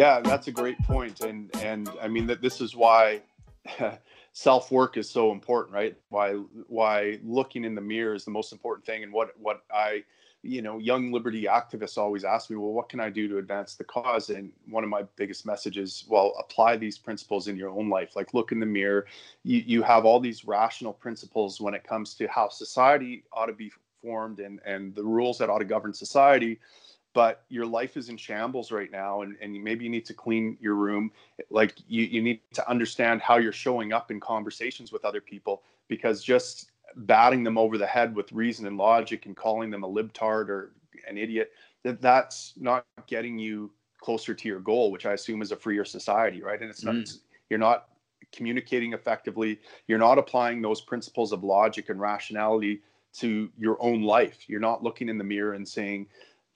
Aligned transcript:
Yeah, 0.00 0.20
that's 0.20 0.48
a 0.48 0.50
great 0.50 0.78
point, 0.84 1.20
and 1.20 1.54
and 1.56 1.90
I 2.00 2.08
mean 2.08 2.26
that 2.28 2.40
this 2.40 2.62
is 2.62 2.74
why 2.74 3.20
self 4.32 4.72
work 4.72 4.96
is 4.96 5.10
so 5.10 5.30
important, 5.30 5.74
right? 5.74 5.94
Why 6.08 6.32
why 6.68 7.18
looking 7.22 7.66
in 7.66 7.74
the 7.74 7.82
mirror 7.82 8.14
is 8.14 8.24
the 8.24 8.30
most 8.30 8.50
important 8.50 8.86
thing, 8.86 9.02
and 9.02 9.12
what 9.12 9.38
what 9.38 9.62
I 9.70 10.04
you 10.42 10.62
know 10.62 10.78
young 10.78 11.12
liberty 11.12 11.42
activists 11.42 11.98
always 11.98 12.24
ask 12.24 12.48
me 12.48 12.56
well 12.56 12.72
what 12.72 12.88
can 12.88 12.98
i 12.98 13.10
do 13.10 13.28
to 13.28 13.36
advance 13.36 13.74
the 13.74 13.84
cause? 13.84 14.30
And 14.30 14.52
one 14.70 14.84
of 14.84 14.88
my 14.88 15.02
biggest 15.16 15.44
messages 15.44 16.06
well 16.08 16.32
apply 16.38 16.78
these 16.78 16.96
principles 16.96 17.46
in 17.46 17.58
your 17.58 17.68
own 17.68 17.90
life. 17.90 18.16
Like 18.16 18.32
look 18.32 18.52
in 18.52 18.58
the 18.58 18.64
mirror. 18.64 19.04
You, 19.44 19.62
you 19.66 19.82
have 19.82 20.06
all 20.06 20.18
these 20.18 20.46
rational 20.46 20.94
principles 20.94 21.60
when 21.60 21.74
it 21.74 21.84
comes 21.84 22.14
to 22.14 22.26
how 22.26 22.48
society 22.48 23.24
ought 23.34 23.46
to 23.46 23.52
be 23.52 23.70
formed 24.00 24.40
and 24.40 24.60
and 24.64 24.94
the 24.94 25.04
rules 25.04 25.36
that 25.40 25.50
ought 25.50 25.58
to 25.58 25.66
govern 25.66 25.92
society 25.92 26.58
but 27.12 27.44
your 27.48 27.66
life 27.66 27.96
is 27.96 28.08
in 28.08 28.16
shambles 28.16 28.70
right 28.70 28.90
now 28.90 29.22
and, 29.22 29.36
and 29.40 29.52
maybe 29.62 29.84
you 29.84 29.90
need 29.90 30.06
to 30.06 30.14
clean 30.14 30.56
your 30.60 30.74
room. 30.74 31.10
Like 31.50 31.74
you, 31.88 32.04
you 32.04 32.22
need 32.22 32.40
to 32.54 32.68
understand 32.68 33.20
how 33.20 33.38
you're 33.38 33.52
showing 33.52 33.92
up 33.92 34.10
in 34.10 34.20
conversations 34.20 34.92
with 34.92 35.04
other 35.04 35.20
people 35.20 35.62
because 35.88 36.22
just 36.22 36.70
batting 36.96 37.42
them 37.42 37.58
over 37.58 37.78
the 37.78 37.86
head 37.86 38.14
with 38.14 38.32
reason 38.32 38.66
and 38.66 38.76
logic 38.76 39.26
and 39.26 39.36
calling 39.36 39.70
them 39.70 39.84
a 39.84 39.88
libtard 39.88 40.48
or 40.48 40.72
an 41.08 41.16
idiot 41.16 41.52
that 41.82 42.00
that's 42.02 42.54
not 42.56 42.84
getting 43.06 43.38
you 43.38 43.70
closer 44.00 44.34
to 44.34 44.48
your 44.48 44.58
goal 44.58 44.90
which 44.90 45.06
i 45.06 45.12
assume 45.12 45.40
is 45.40 45.52
a 45.52 45.56
freer 45.56 45.84
society 45.84 46.42
right? 46.42 46.60
And 46.60 46.68
it's 46.68 46.82
not 46.82 46.96
mm. 46.96 47.18
you're 47.48 47.60
not 47.60 47.86
communicating 48.32 48.92
effectively. 48.92 49.60
You're 49.86 49.98
not 49.98 50.18
applying 50.18 50.62
those 50.62 50.80
principles 50.80 51.32
of 51.32 51.44
logic 51.44 51.88
and 51.88 52.00
rationality 52.00 52.80
to 53.14 53.50
your 53.58 53.76
own 53.82 54.02
life. 54.02 54.48
You're 54.48 54.60
not 54.60 54.82
looking 54.82 55.08
in 55.08 55.18
the 55.18 55.24
mirror 55.24 55.54
and 55.54 55.66
saying 55.66 56.06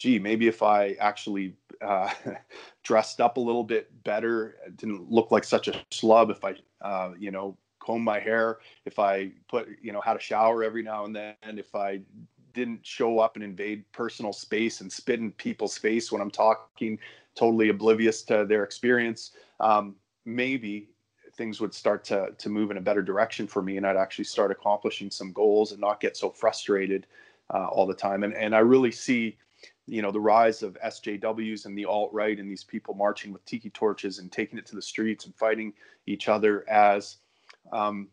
gee, 0.04 0.18
maybe 0.18 0.46
if 0.46 0.62
I 0.62 0.96
actually 1.00 1.54
uh, 1.80 2.10
dressed 2.82 3.22
up 3.22 3.38
a 3.38 3.40
little 3.40 3.64
bit 3.64 3.88
better, 4.04 4.56
didn't 4.76 5.10
look 5.10 5.30
like 5.30 5.44
such 5.44 5.66
a 5.66 5.72
schlub, 5.90 6.30
if 6.30 6.44
I, 6.44 6.56
uh, 6.82 7.12
you 7.18 7.30
know, 7.30 7.56
comb 7.80 8.02
my 8.04 8.20
hair, 8.20 8.58
if 8.84 8.98
I 8.98 9.30
put, 9.48 9.66
you 9.80 9.92
know, 9.92 10.02
had 10.02 10.16
a 10.16 10.20
shower 10.20 10.62
every 10.62 10.82
now 10.82 11.06
and 11.06 11.16
then, 11.16 11.34
if 11.42 11.74
I 11.74 12.02
didn't 12.52 12.84
show 12.84 13.18
up 13.18 13.36
and 13.36 13.42
invade 13.42 13.90
personal 13.92 14.34
space 14.34 14.82
and 14.82 14.92
spit 14.92 15.20
in 15.20 15.32
people's 15.32 15.78
face 15.78 16.12
when 16.12 16.20
I'm 16.20 16.30
talking, 16.30 16.98
totally 17.34 17.70
oblivious 17.70 18.22
to 18.24 18.44
their 18.44 18.62
experience, 18.62 19.30
um, 19.60 19.94
maybe 20.26 20.90
things 21.34 21.62
would 21.62 21.72
start 21.72 22.04
to 22.04 22.28
to 22.36 22.50
move 22.50 22.70
in 22.70 22.76
a 22.76 22.80
better 22.82 23.02
direction 23.02 23.46
for 23.46 23.62
me, 23.62 23.78
and 23.78 23.86
I'd 23.86 23.96
actually 23.96 24.26
start 24.26 24.50
accomplishing 24.50 25.10
some 25.10 25.32
goals 25.32 25.72
and 25.72 25.80
not 25.80 25.98
get 25.98 26.14
so 26.14 26.28
frustrated 26.28 27.06
uh, 27.54 27.68
all 27.68 27.86
the 27.86 27.94
time. 27.94 28.22
And 28.22 28.34
and 28.34 28.54
I 28.54 28.58
really 28.58 28.92
see 28.92 29.38
you 29.86 30.02
know 30.02 30.10
the 30.10 30.20
rise 30.20 30.62
of 30.62 30.78
SJWs 30.84 31.66
and 31.66 31.76
the 31.76 31.84
alt 31.84 32.12
right 32.12 32.38
and 32.38 32.50
these 32.50 32.64
people 32.64 32.94
marching 32.94 33.32
with 33.32 33.44
tiki 33.44 33.70
torches 33.70 34.18
and 34.18 34.32
taking 34.32 34.58
it 34.58 34.66
to 34.66 34.74
the 34.74 34.82
streets 34.82 35.26
and 35.26 35.34
fighting 35.34 35.72
each 36.06 36.28
other 36.28 36.68
as 36.68 37.18
um, 37.72 38.08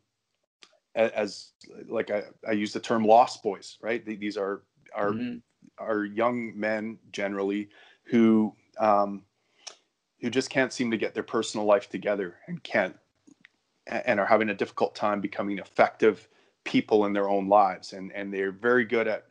as 0.95 1.52
like 1.88 2.11
I, 2.11 2.23
I 2.47 2.52
use 2.52 2.73
the 2.73 2.80
term 2.80 3.05
lost 3.05 3.44
boys 3.44 3.77
right 3.81 4.05
these 4.05 4.38
are 4.38 4.64
are 4.94 5.11
mm-hmm. 5.11 5.38
are 5.77 6.03
young 6.03 6.58
men 6.59 6.97
generally 7.11 7.69
who 8.03 8.53
um, 8.77 9.23
who 10.19 10.30
just 10.30 10.49
can't 10.49 10.73
seem 10.73 10.92
to 10.92 10.97
get 10.97 11.14
their 11.14 11.23
personal 11.23 11.66
life 11.66 11.89
together 11.89 12.36
and 12.47 12.61
can't 12.64 12.95
and 13.88 14.19
are 14.19 14.25
having 14.25 14.49
a 14.49 14.53
difficult 14.53 14.94
time 14.94 15.22
becoming 15.22 15.58
effective 15.58 16.27
people 16.64 17.05
in 17.05 17.14
their 17.14 17.30
own 17.30 17.48
lives 17.48 17.93
and 17.93 18.11
and 18.11 18.33
they're 18.33 18.52
very 18.52 18.83
good 18.83 19.08
at 19.08 19.26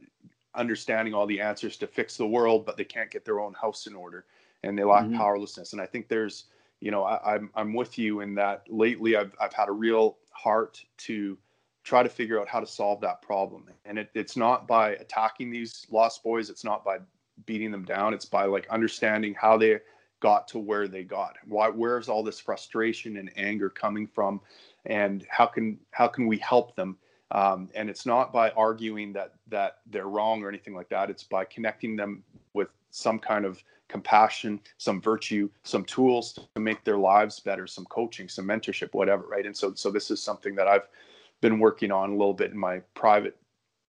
understanding 0.54 1.14
all 1.14 1.26
the 1.26 1.40
answers 1.40 1.76
to 1.78 1.86
fix 1.86 2.16
the 2.16 2.26
world, 2.26 2.66
but 2.66 2.76
they 2.76 2.84
can't 2.84 3.10
get 3.10 3.24
their 3.24 3.40
own 3.40 3.54
house 3.54 3.86
in 3.86 3.94
order 3.94 4.24
and 4.62 4.78
they 4.78 4.84
lack 4.84 5.04
mm-hmm. 5.04 5.16
powerlessness. 5.16 5.72
And 5.72 5.80
I 5.80 5.86
think 5.86 6.08
there's, 6.08 6.44
you 6.80 6.90
know, 6.90 7.04
I, 7.04 7.34
am 7.34 7.50
I'm, 7.54 7.68
I'm 7.68 7.74
with 7.74 7.98
you 7.98 8.20
in 8.20 8.34
that 8.36 8.64
lately 8.68 9.16
I've, 9.16 9.34
I've 9.40 9.52
had 9.52 9.68
a 9.68 9.72
real 9.72 10.18
heart 10.32 10.82
to 10.98 11.38
try 11.82 12.02
to 12.02 12.08
figure 12.08 12.40
out 12.40 12.48
how 12.48 12.60
to 12.60 12.66
solve 12.66 13.00
that 13.00 13.22
problem. 13.22 13.64
And 13.84 13.98
it, 13.98 14.10
it's 14.14 14.36
not 14.36 14.66
by 14.66 14.90
attacking 14.92 15.50
these 15.50 15.86
lost 15.90 16.22
boys. 16.22 16.50
It's 16.50 16.64
not 16.64 16.84
by 16.84 16.98
beating 17.46 17.70
them 17.70 17.84
down. 17.84 18.12
It's 18.12 18.26
by 18.26 18.44
like 18.44 18.68
understanding 18.68 19.34
how 19.34 19.56
they 19.56 19.78
got 20.20 20.46
to 20.48 20.58
where 20.58 20.88
they 20.88 21.02
got. 21.02 21.36
Why, 21.46 21.68
where's 21.68 22.08
all 22.08 22.22
this 22.22 22.38
frustration 22.38 23.16
and 23.16 23.30
anger 23.36 23.70
coming 23.70 24.06
from? 24.06 24.40
And 24.84 25.26
how 25.30 25.46
can, 25.46 25.78
how 25.92 26.08
can 26.08 26.26
we 26.26 26.36
help 26.38 26.76
them? 26.76 26.98
Um, 27.32 27.68
and 27.74 27.88
it's 27.88 28.06
not 28.06 28.32
by 28.32 28.50
arguing 28.50 29.12
that 29.12 29.34
that 29.48 29.78
they're 29.86 30.08
wrong 30.08 30.42
or 30.42 30.48
anything 30.48 30.74
like 30.74 30.88
that. 30.88 31.10
It's 31.10 31.22
by 31.22 31.44
connecting 31.44 31.96
them 31.96 32.24
with 32.54 32.68
some 32.90 33.18
kind 33.18 33.44
of 33.44 33.62
compassion, 33.88 34.60
some 34.78 35.00
virtue, 35.00 35.50
some 35.64 35.84
tools 35.84 36.32
to 36.54 36.60
make 36.60 36.84
their 36.84 36.96
lives 36.96 37.40
better, 37.40 37.66
some 37.66 37.84
coaching, 37.86 38.28
some 38.28 38.46
mentorship, 38.46 38.94
whatever, 38.94 39.24
right? 39.26 39.46
And 39.46 39.56
so, 39.56 39.74
so 39.74 39.90
this 39.90 40.10
is 40.10 40.22
something 40.22 40.54
that 40.54 40.68
I've 40.68 40.88
been 41.40 41.58
working 41.58 41.90
on 41.90 42.10
a 42.10 42.16
little 42.16 42.34
bit 42.34 42.52
in 42.52 42.58
my 42.58 42.80
private, 42.94 43.36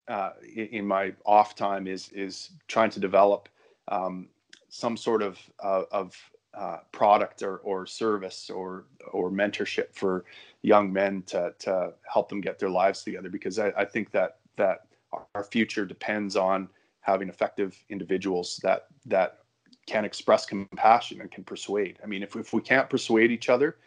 uh, 0.08 0.32
in 0.56 0.86
my 0.86 1.14
off 1.26 1.56
time, 1.56 1.88
is 1.88 2.10
is 2.10 2.52
trying 2.68 2.90
to 2.92 3.00
develop 3.00 3.48
um, 3.88 4.28
some 4.70 4.98
sort 4.98 5.22
of 5.22 5.40
uh, 5.64 5.84
of 5.92 6.16
uh, 6.54 6.78
product 6.92 7.44
or, 7.44 7.58
or 7.58 7.86
service 7.86 8.50
or 8.50 8.86
or 9.12 9.32
mentorship 9.32 9.94
for 9.94 10.26
young 10.62 10.92
men 10.92 11.22
to 11.24 11.54
to 11.60 11.94
help 12.12 12.30
them 12.30 12.42
get 12.42 12.60
their 12.60 12.70
lives 12.70 13.04
together 13.04 13.30
because 13.30 13.58
I, 13.58 13.70
I 13.78 13.86
think 13.86 14.12
that 14.12 14.38
that 14.58 14.88
our 15.34 15.44
future 15.44 15.86
depends 15.86 16.36
on 16.36 16.70
having 17.02 17.30
effective 17.30 17.78
individuals 17.90 18.60
that 18.64 18.88
that 19.06 19.40
can 19.88 20.06
express 20.06 20.46
compassion 20.46 21.22
and 21.22 21.32
can 21.32 21.44
persuade. 21.44 22.00
I 22.04 22.08
mean, 22.08 22.24
if 22.24 22.36
if 22.36 22.54
we 22.54 22.62
can't 22.62 22.90
persuade 22.90 23.32
each 23.32 23.50
other, 23.50 23.78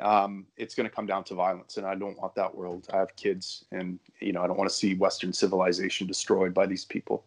um, 0.00 0.46
it's 0.56 0.74
going 0.74 0.88
to 0.88 0.94
come 0.94 1.06
down 1.06 1.24
to 1.24 1.34
violence, 1.34 1.76
and 1.76 1.86
I 1.86 1.94
don't 1.94 2.18
want 2.18 2.34
that 2.34 2.54
world. 2.54 2.88
I 2.92 2.98
have 2.98 3.14
kids, 3.16 3.64
and 3.70 3.98
you 4.20 4.32
know, 4.32 4.42
I 4.42 4.46
don't 4.46 4.56
want 4.56 4.68
to 4.68 4.76
see 4.76 4.94
Western 4.94 5.32
civilization 5.32 6.06
destroyed 6.06 6.52
by 6.52 6.66
these 6.66 6.84
people. 6.84 7.24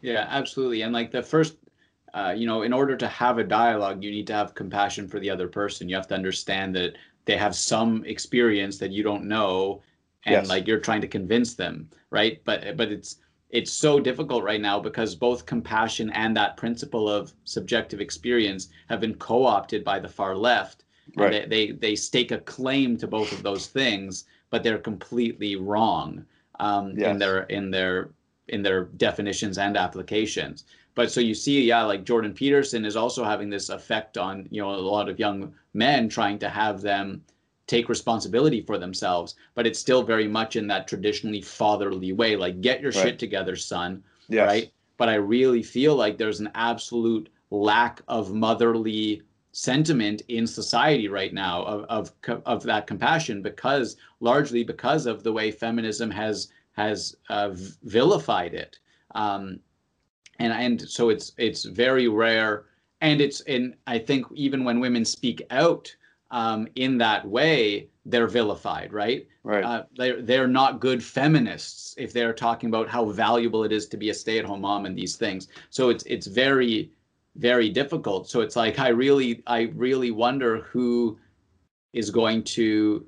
Yeah, 0.00 0.26
absolutely. 0.30 0.82
And 0.82 0.92
like 0.92 1.10
the 1.10 1.22
first 1.22 1.56
uh, 2.14 2.34
you 2.36 2.46
know, 2.46 2.62
in 2.62 2.72
order 2.72 2.96
to 2.96 3.06
have 3.08 3.38
a 3.38 3.44
dialogue, 3.44 4.02
you 4.02 4.10
need 4.10 4.26
to 4.26 4.32
have 4.32 4.54
compassion 4.54 5.08
for 5.08 5.20
the 5.20 5.30
other 5.30 5.48
person. 5.48 5.88
You 5.88 5.96
have 5.96 6.08
to 6.08 6.14
understand 6.14 6.74
that 6.76 6.96
they 7.24 7.36
have 7.36 7.54
some 7.54 8.04
experience 8.04 8.78
that 8.78 8.90
you 8.90 9.02
don't 9.02 9.24
know, 9.24 9.82
and 10.24 10.34
yes. 10.34 10.48
like 10.48 10.66
you're 10.66 10.80
trying 10.80 11.02
to 11.02 11.08
convince 11.08 11.54
them, 11.54 11.88
right? 12.10 12.40
But 12.44 12.76
but 12.76 12.90
it's 12.90 13.16
it's 13.50 13.72
so 13.72 13.98
difficult 13.98 14.42
right 14.42 14.60
now 14.60 14.78
because 14.78 15.14
both 15.14 15.46
compassion 15.46 16.10
and 16.10 16.36
that 16.36 16.56
principle 16.56 17.08
of 17.08 17.32
subjective 17.44 18.00
experience 18.00 18.68
have 18.88 19.00
been 19.00 19.14
co-opted 19.14 19.84
by 19.84 19.98
the 19.98 20.08
far 20.08 20.36
left. 20.36 20.84
Right. 21.16 21.48
They, 21.48 21.66
they 21.66 21.72
they 21.72 21.96
stake 21.96 22.32
a 22.32 22.38
claim 22.38 22.96
to 22.98 23.06
both 23.06 23.32
of 23.32 23.42
those 23.42 23.66
things, 23.66 24.24
but 24.50 24.62
they're 24.62 24.78
completely 24.78 25.56
wrong 25.56 26.24
um, 26.60 26.94
yes. 26.96 27.10
in 27.10 27.18
their 27.18 27.42
in 27.44 27.70
their 27.70 28.10
in 28.48 28.62
their 28.62 28.84
definitions 28.96 29.58
and 29.58 29.76
applications. 29.76 30.64
But 30.98 31.12
so 31.12 31.20
you 31.20 31.32
see, 31.32 31.62
yeah, 31.62 31.84
like 31.84 32.02
Jordan 32.02 32.32
Peterson 32.32 32.84
is 32.84 32.96
also 32.96 33.22
having 33.22 33.50
this 33.50 33.68
effect 33.68 34.18
on, 34.18 34.48
you 34.50 34.60
know, 34.60 34.74
a 34.74 34.82
lot 34.82 35.08
of 35.08 35.20
young 35.20 35.54
men 35.72 36.08
trying 36.08 36.40
to 36.40 36.48
have 36.48 36.80
them 36.80 37.22
take 37.68 37.88
responsibility 37.88 38.62
for 38.62 38.78
themselves. 38.78 39.36
But 39.54 39.64
it's 39.64 39.78
still 39.78 40.02
very 40.02 40.26
much 40.26 40.56
in 40.56 40.66
that 40.66 40.88
traditionally 40.88 41.40
fatherly 41.40 42.10
way, 42.10 42.34
like 42.34 42.60
get 42.62 42.80
your 42.80 42.90
right. 42.90 43.00
shit 43.00 43.18
together, 43.20 43.54
son. 43.54 44.02
Yes. 44.28 44.48
Right. 44.48 44.72
But 44.96 45.08
I 45.08 45.14
really 45.14 45.62
feel 45.62 45.94
like 45.94 46.18
there's 46.18 46.40
an 46.40 46.50
absolute 46.56 47.28
lack 47.52 48.02
of 48.08 48.34
motherly 48.34 49.22
sentiment 49.52 50.22
in 50.26 50.48
society 50.48 51.06
right 51.06 51.32
now 51.32 51.62
of, 51.62 51.84
of 52.24 52.42
of 52.44 52.64
that 52.64 52.88
compassion 52.88 53.40
because 53.40 53.96
largely 54.18 54.64
because 54.64 55.06
of 55.06 55.22
the 55.22 55.32
way 55.32 55.52
feminism 55.52 56.10
has 56.10 56.48
has 56.72 57.14
uh, 57.28 57.50
vilified 57.84 58.52
it 58.52 58.80
um, 59.14 59.60
and 60.38 60.52
and 60.52 60.88
so 60.88 61.08
it's 61.08 61.32
it's 61.38 61.64
very 61.64 62.08
rare. 62.08 62.64
And 63.00 63.20
it's 63.20 63.40
in 63.42 63.76
i 63.86 63.96
think 63.96 64.26
even 64.34 64.64
when 64.64 64.80
women 64.80 65.04
speak 65.04 65.40
out 65.50 65.94
um, 66.32 66.66
in 66.74 66.98
that 66.98 67.26
way 67.26 67.88
they're 68.08 68.26
vilified 68.26 68.92
right? 68.92 69.28
Right. 69.44 69.64
Uh, 69.64 69.84
they're, 69.96 70.20
they're 70.20 70.46
not 70.46 70.80
good 70.80 71.02
feminists 71.02 71.94
if 71.96 72.12
they're 72.12 72.32
talking 72.34 72.68
about 72.68 72.88
how 72.88 73.06
valuable 73.06 73.64
it 73.64 73.72
is 73.72 73.86
to 73.88 73.96
be 73.96 74.10
a 74.10 74.14
stay-at-home 74.14 74.60
mom 74.60 74.84
and 74.84 74.96
these 74.96 75.16
things. 75.16 75.48
So 75.70 75.88
it's 75.90 76.04
it's 76.04 76.26
very 76.26 76.90
very 77.36 77.68
difficult. 77.70 78.28
So 78.28 78.40
it's 78.40 78.56
like 78.56 78.78
i 78.78 78.88
really 78.88 79.42
i 79.46 79.72
really 79.74 80.10
wonder 80.10 80.62
who 80.62 81.18
is 81.92 82.10
going 82.10 82.42
to 82.44 83.06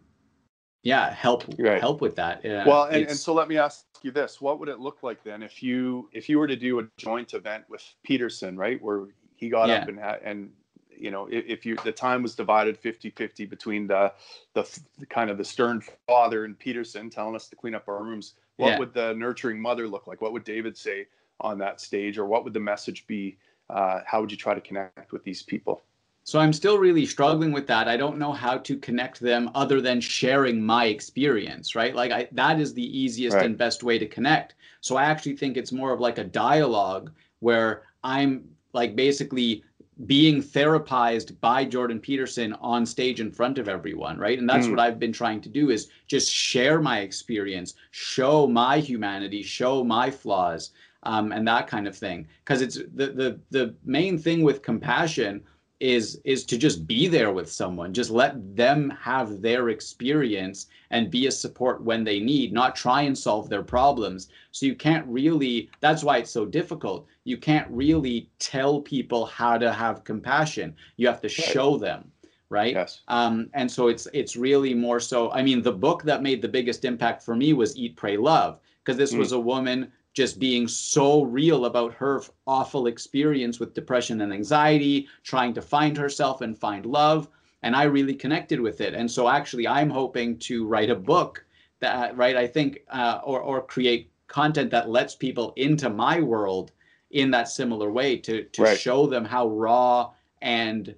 yeah 0.83 1.13
help 1.13 1.45
right. 1.59 1.81
help 1.81 2.01
with 2.01 2.17
that. 2.17 2.45
Uh, 2.45 2.65
well 2.67 2.85
and, 2.85 3.07
and 3.07 3.19
so 3.19 3.35
let 3.35 3.49
me 3.49 3.59
ask 3.59 3.85
you 4.05 4.11
this 4.11 4.41
what 4.41 4.59
would 4.59 4.69
it 4.69 4.79
look 4.79 5.03
like 5.03 5.23
then 5.25 5.43
if 5.43 5.63
you 5.63 6.09
if 6.13 6.29
you 6.29 6.39
were 6.39 6.47
to 6.47 6.57
do 6.57 6.81
a 6.81 6.85
joint 6.97 7.35
event 7.35 7.65
with 7.69 7.83
peterson 8.03 8.57
right 8.57 8.83
where 8.83 9.07
he 9.37 9.49
got 9.49 9.69
yeah. 9.69 9.77
up 9.77 9.89
and 9.89 9.99
had 9.99 10.21
and 10.23 10.51
you 10.91 11.11
know 11.11 11.27
if, 11.31 11.45
if, 11.47 11.67
you 11.67 11.77
the 11.85 11.93
time 11.93 12.23
was 12.23 12.35
divided 12.35 12.77
50 12.77 13.11
50 13.11 13.47
between 13.47 13.87
the, 13.87 14.13
the, 14.55 14.81
the 14.99 15.07
kind 15.07 15.31
of 15.31 15.39
the 15.39 15.45
stern 15.45 15.83
father 16.07 16.45
and 16.45 16.59
peterson 16.59 17.11
telling 17.11 17.35
us 17.35 17.49
to 17.49 17.57
clean 17.57 17.75
up 17.75 17.89
our 17.89 18.03
rooms 18.03 18.35
what 18.57 18.69
yeah. 18.69 18.79
would 18.79 18.93
the 18.93 19.15
nurturing 19.15 19.61
mother 19.61 19.89
look 19.89 20.07
like 20.07 20.21
what 20.21 20.33
would 20.33 20.45
david 20.45 20.77
say 20.77 21.07
on 21.41 21.59
that 21.59 21.81
stage 21.81 22.19
or 22.19 22.27
what 22.27 22.45
would 22.45 22.53
the 22.53 22.61
message 22.61 23.07
be 23.07 23.39
uh, 23.71 24.01
how 24.05 24.21
would 24.21 24.33
you 24.33 24.37
try 24.37 24.53
to 24.53 24.61
connect 24.61 25.13
with 25.13 25.23
these 25.23 25.43
people 25.43 25.83
so 26.25 26.39
I'm 26.39 26.53
still 26.53 26.79
really 26.79 27.07
struggling 27.07 27.53
with 27.53 27.67
that. 27.69 27.89
I 27.89 27.97
don't 27.97 28.19
know 28.19 28.33
how 28.33 28.59
to 28.59 28.77
connect 28.77 29.21
them 29.21 29.51
other 29.55 29.81
than 29.81 30.01
sharing 30.01 30.63
my 30.63 30.87
experience, 30.87 31.75
right? 31.75 31.95
Like 31.95 32.13
I, 32.13 32.29
that 32.33 32.61
is 32.61 32.75
the 32.75 32.99
easiest 32.99 33.37
right. 33.37 33.47
and 33.47 33.57
best 33.57 33.83
way 33.83 33.99
to 33.99 34.07
connect. 34.07 34.55
So 34.81 34.97
I 34.97 35.05
actually 35.05 35.37
think 35.37 35.57
it's 35.57 35.73
more 35.73 35.93
of 35.93 36.01
like 36.01 36.19
a 36.19 36.25
dialogue 36.25 37.11
where 37.41 37.83
I'm 38.05 38.45
like 38.73 38.95
basically 38.95 39.65
being 40.07 40.43
therapized 40.43 41.39
by 41.41 41.65
Jordan 41.65 42.01
Peterson 42.01 42.55
on 42.55 42.87
stage 42.87 43.21
in 43.21 43.31
front 43.31 43.59
of 43.59 43.69
everyone, 43.69 44.19
right? 44.19 44.39
And 44.39 44.49
that's 44.49 44.67
mm. 44.67 44.71
what 44.71 44.81
I've 44.81 44.99
been 44.99 45.13
trying 45.13 45.41
to 45.43 45.49
do 45.49 45.71
is 45.71 45.89
just 46.07 46.33
share 46.33 46.81
my 46.81 47.01
experience, 47.01 47.75
show 47.91 48.47
my 48.47 48.79
humanity, 48.79 49.43
show 49.43 49.85
my 49.85 50.11
flaws, 50.11 50.71
um, 51.03 51.33
and 51.33 51.47
that 51.49 51.67
kind 51.67 51.87
of 51.87 51.97
thing. 51.97 52.27
Because 52.45 52.63
it's 52.63 52.77
the 52.95 53.09
the 53.09 53.41
the 53.51 53.75
main 53.85 54.17
thing 54.19 54.43
with 54.43 54.63
compassion 54.63 55.43
is 55.81 56.21
is 56.25 56.45
to 56.45 56.59
just 56.59 56.87
be 56.87 57.09
there 57.09 57.33
with 57.33 57.51
someone. 57.51 57.93
Just 57.93 58.11
let 58.11 58.55
them 58.55 58.91
have 58.91 59.41
their 59.41 59.71
experience 59.71 60.67
and 60.91 61.11
be 61.11 61.27
a 61.27 61.31
support 61.31 61.83
when 61.83 62.05
they 62.05 62.21
need 62.21 62.53
not 62.53 62.77
try 62.77 63.03
and 63.03 63.17
solve 63.17 63.49
their 63.49 63.63
problems. 63.63 64.29
So 64.53 64.67
you 64.67 64.75
can't 64.75 65.07
really 65.07 65.71
that's 65.81 66.05
why 66.05 66.19
it's 66.19 66.31
so 66.31 66.45
difficult. 66.45 67.07
You 67.25 67.39
can't 67.39 67.69
really 67.71 68.29
tell 68.39 68.81
people 68.81 69.25
how 69.25 69.57
to 69.59 69.73
have 69.73 70.05
compassion. 70.05 70.77
You 70.97 71.07
have 71.09 71.23
to 71.23 71.29
show 71.29 71.77
them 71.77 72.13
right? 72.51 72.75
Yes. 72.75 73.03
um, 73.07 73.49
and 73.55 73.71
so 73.71 73.87
it's 73.87 74.09
it's 74.13 74.35
really 74.35 74.75
more 74.75 74.99
so 74.99 75.31
i 75.31 75.41
mean 75.41 75.63
the 75.63 75.73
book 75.73 76.03
that 76.03 76.21
made 76.21 76.43
the 76.43 76.49
biggest 76.49 76.85
impact 76.85 77.23
for 77.23 77.37
me 77.37 77.53
was 77.53 77.77
eat 77.77 77.97
pray 77.97 78.17
love 78.17 78.59
because 78.85 78.99
this 78.99 79.15
mm. 79.15 79.19
was 79.19 79.31
a 79.33 79.39
woman 79.39 79.93
just 80.13 80.39
being 80.39 80.67
so 80.67 81.23
real 81.23 81.67
about 81.67 81.95
her 81.95 82.23
awful 82.47 82.87
experience 82.87 83.61
with 83.61 83.75
depression 83.75 84.21
and 84.23 84.33
anxiety, 84.33 85.09
trying 85.23 85.55
to 85.55 85.63
find 85.63 85.97
herself 85.97 86.41
and 86.41 86.59
find 86.59 86.85
love. 86.87 87.29
And 87.63 87.77
I 87.77 87.85
really 87.85 88.15
connected 88.15 88.61
with 88.61 88.81
it. 88.81 88.95
And 88.95 89.11
so 89.11 89.29
actually, 89.29 89.69
I'm 89.69 89.91
hoping 89.91 90.39
to 90.41 90.67
write 90.67 90.91
a 90.91 90.97
book 90.97 91.45
that, 91.81 92.17
right, 92.17 92.37
I 92.37 92.47
think, 92.47 92.81
uh, 92.91 93.21
or, 93.25 93.41
or 93.41 93.63
create 93.63 94.11
content 94.27 94.71
that 94.71 94.89
lets 94.89 95.15
people 95.15 95.53
into 95.57 95.91
my 95.91 96.21
world 96.21 96.73
in 97.11 97.31
that 97.33 97.49
similar 97.49 97.91
way 97.91 98.17
to, 98.17 98.45
to 98.45 98.63
right. 98.63 98.79
show 98.79 99.07
them 99.07 99.25
how 99.25 99.49
raw 99.49 100.13
and 100.43 100.95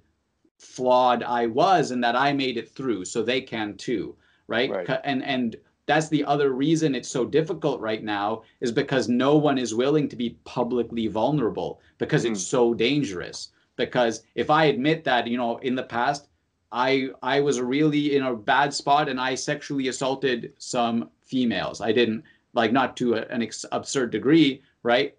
flawed 0.59 1.23
I 1.23 1.47
was 1.47 1.91
and 1.91 2.03
that 2.03 2.15
I 2.15 2.31
made 2.33 2.57
it 2.57 2.69
through 2.69 3.05
so 3.05 3.21
they 3.21 3.41
can 3.41 3.75
too. 3.75 4.15
Right. 4.47 4.69
right. 4.69 5.01
And, 5.03 5.23
and, 5.23 5.55
that's 5.85 6.09
the 6.09 6.23
other 6.23 6.51
reason 6.51 6.95
it's 6.95 7.09
so 7.09 7.25
difficult 7.25 7.81
right 7.81 8.03
now 8.03 8.43
is 8.61 8.71
because 8.71 9.09
no 9.09 9.35
one 9.35 9.57
is 9.57 9.75
willing 9.75 10.07
to 10.09 10.15
be 10.15 10.37
publicly 10.45 11.07
vulnerable 11.07 11.81
because 11.97 12.23
mm. 12.23 12.31
it's 12.31 12.45
so 12.45 12.73
dangerous. 12.73 13.49
Because 13.75 14.23
if 14.35 14.49
i 14.49 14.65
admit 14.65 15.03
that 15.03 15.27
you 15.27 15.37
know 15.37 15.57
in 15.57 15.75
the 15.75 15.83
past 15.83 16.27
i 16.71 17.09
i 17.23 17.39
was 17.39 17.59
really 17.59 18.15
in 18.15 18.23
a 18.23 18.35
bad 18.35 18.73
spot 18.73 19.09
and 19.09 19.19
i 19.19 19.33
sexually 19.33 19.87
assaulted 19.87 20.53
some 20.57 21.09
females. 21.21 21.81
I 21.81 21.91
didn't 21.91 22.23
like 22.53 22.71
not 22.71 22.95
to 22.97 23.15
a, 23.15 23.21
an 23.27 23.41
ex- 23.41 23.65
absurd 23.71 24.11
degree 24.11 24.61
right 24.83 25.15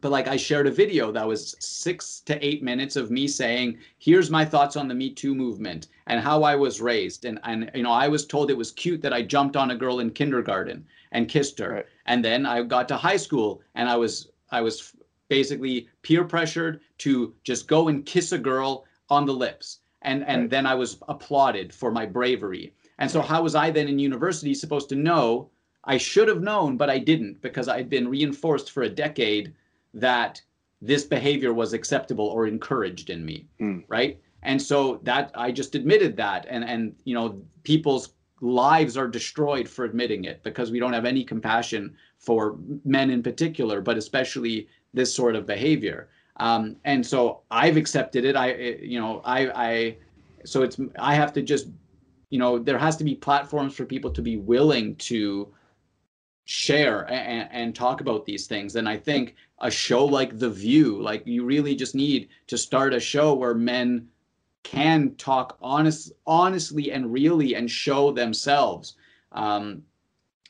but 0.00 0.12
like 0.12 0.28
I 0.28 0.36
shared 0.36 0.66
a 0.66 0.70
video 0.70 1.10
that 1.12 1.26
was 1.26 1.56
six 1.58 2.20
to 2.26 2.44
eight 2.46 2.62
minutes 2.62 2.96
of 2.96 3.10
me 3.10 3.26
saying, 3.26 3.78
here's 3.98 4.30
my 4.30 4.44
thoughts 4.44 4.76
on 4.76 4.88
the 4.88 4.94
Me 4.94 5.10
Too 5.10 5.34
movement 5.34 5.88
and 6.06 6.20
how 6.20 6.42
I 6.42 6.54
was 6.54 6.80
raised. 6.82 7.24
And, 7.24 7.40
and 7.44 7.70
you 7.74 7.82
know, 7.82 7.92
I 7.92 8.06
was 8.08 8.26
told 8.26 8.50
it 8.50 8.56
was 8.56 8.72
cute 8.72 9.00
that 9.02 9.14
I 9.14 9.22
jumped 9.22 9.56
on 9.56 9.70
a 9.70 9.76
girl 9.76 10.00
in 10.00 10.10
kindergarten 10.10 10.84
and 11.12 11.28
kissed 11.28 11.58
her. 11.58 11.70
Right. 11.70 11.86
And 12.04 12.24
then 12.24 12.44
I 12.44 12.62
got 12.62 12.88
to 12.88 12.96
high 12.96 13.16
school 13.16 13.62
and 13.74 13.88
I 13.88 13.96
was 13.96 14.28
I 14.50 14.60
was 14.60 14.94
basically 15.28 15.88
peer 16.02 16.24
pressured 16.24 16.80
to 16.98 17.34
just 17.42 17.66
go 17.66 17.88
and 17.88 18.04
kiss 18.04 18.32
a 18.32 18.38
girl 18.38 18.84
on 19.08 19.24
the 19.24 19.34
lips. 19.34 19.80
And 20.02 20.24
and 20.26 20.42
right. 20.42 20.50
then 20.50 20.66
I 20.66 20.74
was 20.74 20.98
applauded 21.08 21.72
for 21.72 21.90
my 21.90 22.04
bravery. 22.04 22.74
And 22.98 23.10
so 23.10 23.22
how 23.22 23.42
was 23.42 23.54
I 23.54 23.70
then 23.70 23.88
in 23.88 23.98
university 23.98 24.54
supposed 24.54 24.90
to 24.90 24.94
know? 24.94 25.48
I 25.84 25.96
should 25.98 26.28
have 26.28 26.42
known, 26.42 26.76
but 26.76 26.90
I 26.90 26.98
didn't 26.98 27.40
because 27.40 27.68
I'd 27.68 27.88
been 27.88 28.08
reinforced 28.08 28.72
for 28.72 28.82
a 28.82 28.88
decade 28.88 29.54
that 29.96 30.40
this 30.80 31.04
behavior 31.04 31.52
was 31.52 31.72
acceptable 31.72 32.26
or 32.26 32.46
encouraged 32.46 33.10
in 33.10 33.24
me 33.24 33.46
mm. 33.60 33.82
right? 33.88 34.20
And 34.42 34.60
so 34.62 35.00
that 35.02 35.32
i 35.34 35.50
just 35.50 35.74
admitted 35.74 36.16
that. 36.16 36.46
And 36.48 36.64
and 36.64 36.94
you 37.04 37.14
know 37.14 37.40
people's 37.64 38.10
lives 38.40 38.96
are 38.96 39.08
destroyed 39.08 39.68
for 39.68 39.84
admitting 39.84 40.24
it 40.24 40.42
because 40.42 40.70
we 40.70 40.78
don't 40.78 40.92
have 40.92 41.06
any 41.06 41.24
compassion 41.24 41.96
for 42.18 42.56
men 42.84 43.10
in 43.10 43.22
particular 43.22 43.80
but 43.80 43.96
especially 43.96 44.68
this 44.92 45.12
sort 45.12 45.34
of 45.36 45.46
behavior. 45.46 46.08
Um, 46.38 46.76
and 46.84 47.04
so 47.04 47.40
i've 47.50 47.76
accepted 47.76 48.24
it. 48.24 48.36
I 48.36 48.54
you 48.94 49.00
know 49.00 49.22
i 49.24 49.40
i 49.68 49.96
so 50.44 50.62
it's 50.62 50.78
i 50.98 51.14
have 51.14 51.32
to 51.32 51.42
just 51.42 51.68
you 52.30 52.38
know 52.38 52.58
there 52.58 52.78
has 52.78 52.96
to 52.98 53.04
be 53.04 53.14
platforms 53.14 53.74
for 53.74 53.84
people 53.84 54.10
to 54.10 54.22
be 54.22 54.36
willing 54.36 54.96
to 54.96 55.48
share 56.44 57.10
and, 57.10 57.48
and 57.50 57.74
talk 57.74 58.00
about 58.00 58.26
these 58.26 58.46
things. 58.46 58.76
And 58.76 58.88
i 58.88 58.96
think 58.96 59.34
a 59.60 59.70
show 59.70 60.04
like 60.04 60.38
The 60.38 60.50
View. 60.50 61.00
Like 61.00 61.26
you 61.26 61.44
really 61.44 61.74
just 61.74 61.94
need 61.94 62.28
to 62.46 62.58
start 62.58 62.94
a 62.94 63.00
show 63.00 63.34
where 63.34 63.54
men 63.54 64.08
can 64.62 65.14
talk 65.16 65.56
honest, 65.60 66.12
honestly 66.26 66.92
and 66.92 67.12
really 67.12 67.54
and 67.54 67.70
show 67.70 68.10
themselves. 68.10 68.94
Um, 69.32 69.82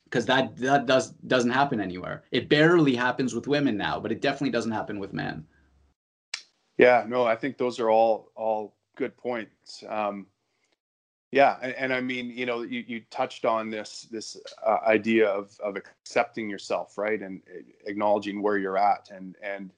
because 0.04 0.24
that 0.26 0.56
that 0.58 0.86
does 0.86 1.10
doesn't 1.26 1.50
happen 1.50 1.80
anywhere. 1.80 2.22
It 2.30 2.48
barely 2.48 2.94
happens 2.94 3.34
with 3.34 3.48
women 3.48 3.76
now, 3.76 3.98
but 3.98 4.12
it 4.12 4.20
definitely 4.20 4.50
doesn't 4.50 4.70
happen 4.70 5.00
with 5.00 5.12
men. 5.12 5.44
Yeah, 6.78 7.04
no, 7.08 7.24
I 7.24 7.34
think 7.36 7.58
those 7.58 7.80
are 7.80 7.90
all 7.90 8.30
all 8.36 8.76
good 8.94 9.16
points. 9.16 9.82
Um, 9.88 10.26
yeah, 11.32 11.56
and, 11.60 11.74
and, 11.74 11.92
I 11.92 12.00
mean, 12.00 12.30
you 12.30 12.46
know, 12.46 12.62
you, 12.62 12.84
you 12.86 13.02
touched 13.10 13.44
on 13.44 13.68
this 13.68 14.06
this 14.10 14.36
uh, 14.64 14.78
idea 14.86 15.28
of 15.28 15.58
of 15.60 15.76
accepting 15.76 16.48
yourself, 16.48 16.96
right, 16.96 17.20
and 17.20 17.42
acknowledging 17.84 18.42
where 18.42 18.58
you're 18.58 18.78
at, 18.78 19.10
and 19.10 19.36
and 19.42 19.72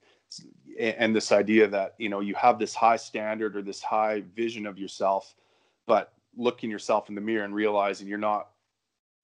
and 0.79 1.15
this 1.15 1.31
idea 1.31 1.67
that 1.67 1.95
you 1.97 2.07
know 2.07 2.19
you 2.19 2.35
have 2.35 2.59
this 2.59 2.75
high 2.75 2.97
standard 2.97 3.55
or 3.55 3.63
this 3.63 3.81
high 3.81 4.23
vision 4.35 4.67
of 4.67 4.77
yourself, 4.77 5.33
but 5.87 6.13
looking 6.37 6.69
yourself 6.69 7.09
in 7.09 7.15
the 7.15 7.21
mirror 7.21 7.45
and 7.45 7.55
realizing 7.55 8.07
you're 8.07 8.17
not 8.19 8.49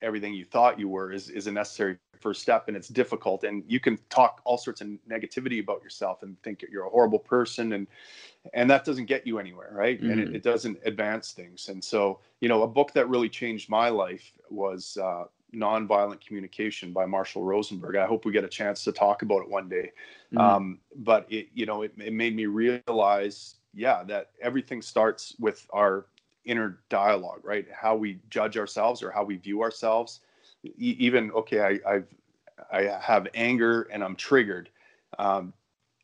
everything 0.01 0.33
you 0.33 0.45
thought 0.45 0.79
you 0.79 0.89
were 0.89 1.11
is 1.11 1.29
is 1.29 1.45
a 1.47 1.51
necessary 1.51 1.97
first 2.21 2.41
step, 2.41 2.67
and 2.67 2.75
it's 2.75 2.87
difficult. 2.87 3.43
And 3.43 3.63
you 3.67 3.79
can 3.79 3.97
talk 4.09 4.41
all 4.43 4.57
sorts 4.57 4.81
of 4.81 4.87
negativity 5.09 5.61
about 5.61 5.83
yourself 5.83 6.23
and 6.23 6.41
think 6.43 6.63
you're 6.69 6.85
a 6.85 6.89
horrible 6.89 7.19
person, 7.19 7.73
and 7.73 7.87
and 8.53 8.69
that 8.69 8.85
doesn't 8.85 9.05
get 9.05 9.25
you 9.25 9.39
anywhere 9.39 9.71
right 9.73 10.01
mm-hmm. 10.01 10.11
and 10.11 10.19
it, 10.19 10.27
mm-hmm. 10.27 10.35
it, 10.35 10.43
doesn't 10.43 10.77
advance 10.85 11.31
things 11.31 11.69
and 11.69 11.83
so 11.83 12.19
you 12.41 12.49
know 12.49 12.63
a 12.63 12.67
book 12.67 12.91
that 12.93 13.09
really 13.09 13.29
changed 13.29 13.69
my 13.69 13.89
life 13.89 14.33
was 14.49 14.97
uh, 15.01 15.23
nonviolent 15.53 16.25
communication 16.25 16.91
by 16.91 17.05
marshall 17.05 17.43
rosenberg 17.43 17.95
i 17.95 18.05
hope 18.05 18.25
we 18.25 18.31
get 18.31 18.43
a 18.43 18.49
chance 18.49 18.83
to 18.83 18.91
talk 18.91 19.21
about 19.21 19.41
it 19.41 19.49
one 19.49 19.69
day 19.69 19.91
mm-hmm. 20.33 20.37
um, 20.37 20.79
but 20.97 21.25
it 21.29 21.47
you 21.53 21.65
know 21.65 21.81
it, 21.81 21.93
it 21.97 22.13
made 22.13 22.35
me 22.35 22.45
realize 22.45 23.55
yeah 23.73 24.03
that 24.03 24.31
everything 24.41 24.81
starts 24.81 25.35
with 25.39 25.65
our 25.71 26.05
inner 26.45 26.79
dialogue 26.89 27.39
right 27.43 27.65
how 27.73 27.95
we 27.95 28.19
judge 28.29 28.57
ourselves 28.57 29.01
or 29.01 29.09
how 29.09 29.23
we 29.23 29.35
view 29.37 29.61
ourselves 29.61 30.21
even 30.77 31.31
okay 31.31 31.61
I, 31.61 31.93
I've 31.93 32.07
I 32.71 32.81
have 33.01 33.27
anger 33.33 33.83
and 33.91 34.03
I'm 34.03 34.15
triggered. 34.15 34.69
Um, 35.19 35.53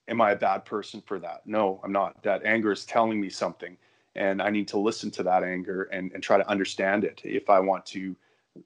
am 0.07 0.21
I 0.21 0.31
a 0.31 0.35
bad 0.35 0.65
person 0.65 1.01
for 1.01 1.19
that? 1.19 1.41
No, 1.45 1.79
I'm 1.83 1.91
not. 1.91 2.21
That 2.23 2.43
anger 2.45 2.71
is 2.71 2.85
telling 2.85 3.19
me 3.19 3.29
something, 3.29 3.77
and 4.15 4.41
I 4.41 4.49
need 4.49 4.67
to 4.69 4.77
listen 4.77 5.11
to 5.11 5.23
that 5.23 5.43
anger 5.43 5.83
and, 5.91 6.11
and 6.13 6.21
try 6.21 6.37
to 6.37 6.47
understand 6.49 7.03
it 7.03 7.21
if 7.23 7.49
I 7.49 7.59
want 7.59 7.85
to, 7.87 8.15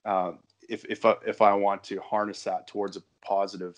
uh, 0.05 0.31
if 0.67 0.85
if 0.85 1.05
uh, 1.05 1.15
if 1.25 1.41
I 1.41 1.53
want 1.53 1.83
to 1.85 1.99
harness 2.01 2.43
that 2.43 2.67
towards 2.67 2.97
a 2.97 3.01
positive 3.21 3.77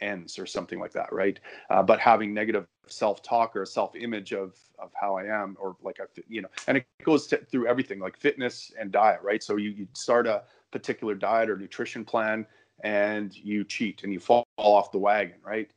ends 0.00 0.38
or 0.38 0.46
something 0.46 0.78
like 0.78 0.92
that, 0.92 1.12
right? 1.12 1.38
Uh, 1.70 1.82
but 1.82 2.00
having 2.00 2.32
negative 2.32 2.66
self-talk 2.86 3.54
or 3.56 3.62
a 3.62 3.66
self-image 3.66 4.32
of 4.32 4.56
of 4.78 4.90
how 4.94 5.16
I 5.16 5.24
am, 5.24 5.56
or 5.60 5.76
like 5.82 6.00
I, 6.00 6.04
you 6.28 6.42
know, 6.42 6.48
and 6.68 6.78
it 6.78 6.86
goes 7.04 7.26
to, 7.28 7.38
through 7.38 7.66
everything, 7.66 7.98
like 7.98 8.16
fitness 8.16 8.72
and 8.78 8.92
diet, 8.92 9.20
right? 9.22 9.42
So 9.42 9.56
you 9.56 9.70
you 9.70 9.88
start 9.92 10.26
a 10.26 10.42
particular 10.74 11.14
diet 11.14 11.48
or 11.48 11.56
nutrition 11.56 12.04
plan, 12.04 12.46
and 12.82 13.34
you 13.34 13.64
cheat 13.64 14.04
and 14.04 14.12
you 14.12 14.20
fall 14.20 14.46
off 14.58 14.92
the 14.92 14.98
wagon, 14.98 15.36
right? 15.42 15.70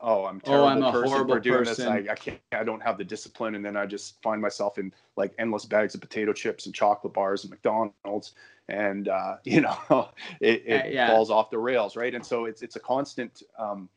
oh, 0.00 0.24
I'm 0.24 0.40
terrible 0.40 0.64
oh, 0.64 0.68
I'm 0.68 0.82
a 0.82 0.92
person 0.92 1.08
horrible 1.08 1.34
for 1.34 1.40
doing 1.40 1.64
person. 1.64 1.94
this. 1.94 2.08
I, 2.08 2.12
I 2.12 2.14
can't, 2.14 2.40
I 2.52 2.64
don't 2.64 2.82
have 2.82 2.98
the 2.98 3.04
discipline. 3.04 3.54
And 3.54 3.64
then 3.64 3.76
I 3.76 3.86
just 3.86 4.20
find 4.22 4.40
myself 4.40 4.78
in 4.78 4.92
like 5.16 5.32
endless 5.38 5.64
bags 5.64 5.94
of 5.94 6.00
potato 6.00 6.32
chips 6.32 6.66
and 6.66 6.74
chocolate 6.74 7.12
bars 7.12 7.44
and 7.44 7.50
McDonald's. 7.50 8.32
And, 8.68 9.08
uh, 9.08 9.36
you 9.44 9.60
know, 9.60 10.10
it, 10.40 10.62
it 10.66 10.86
uh, 10.86 10.88
yeah. 10.88 11.08
falls 11.08 11.30
off 11.30 11.50
the 11.50 11.58
rails. 11.58 11.96
Right. 11.96 12.14
And 12.14 12.24
so 12.24 12.46
it's, 12.46 12.62
it's 12.62 12.76
a 12.76 12.80
constant, 12.80 13.42
um, 13.58 13.88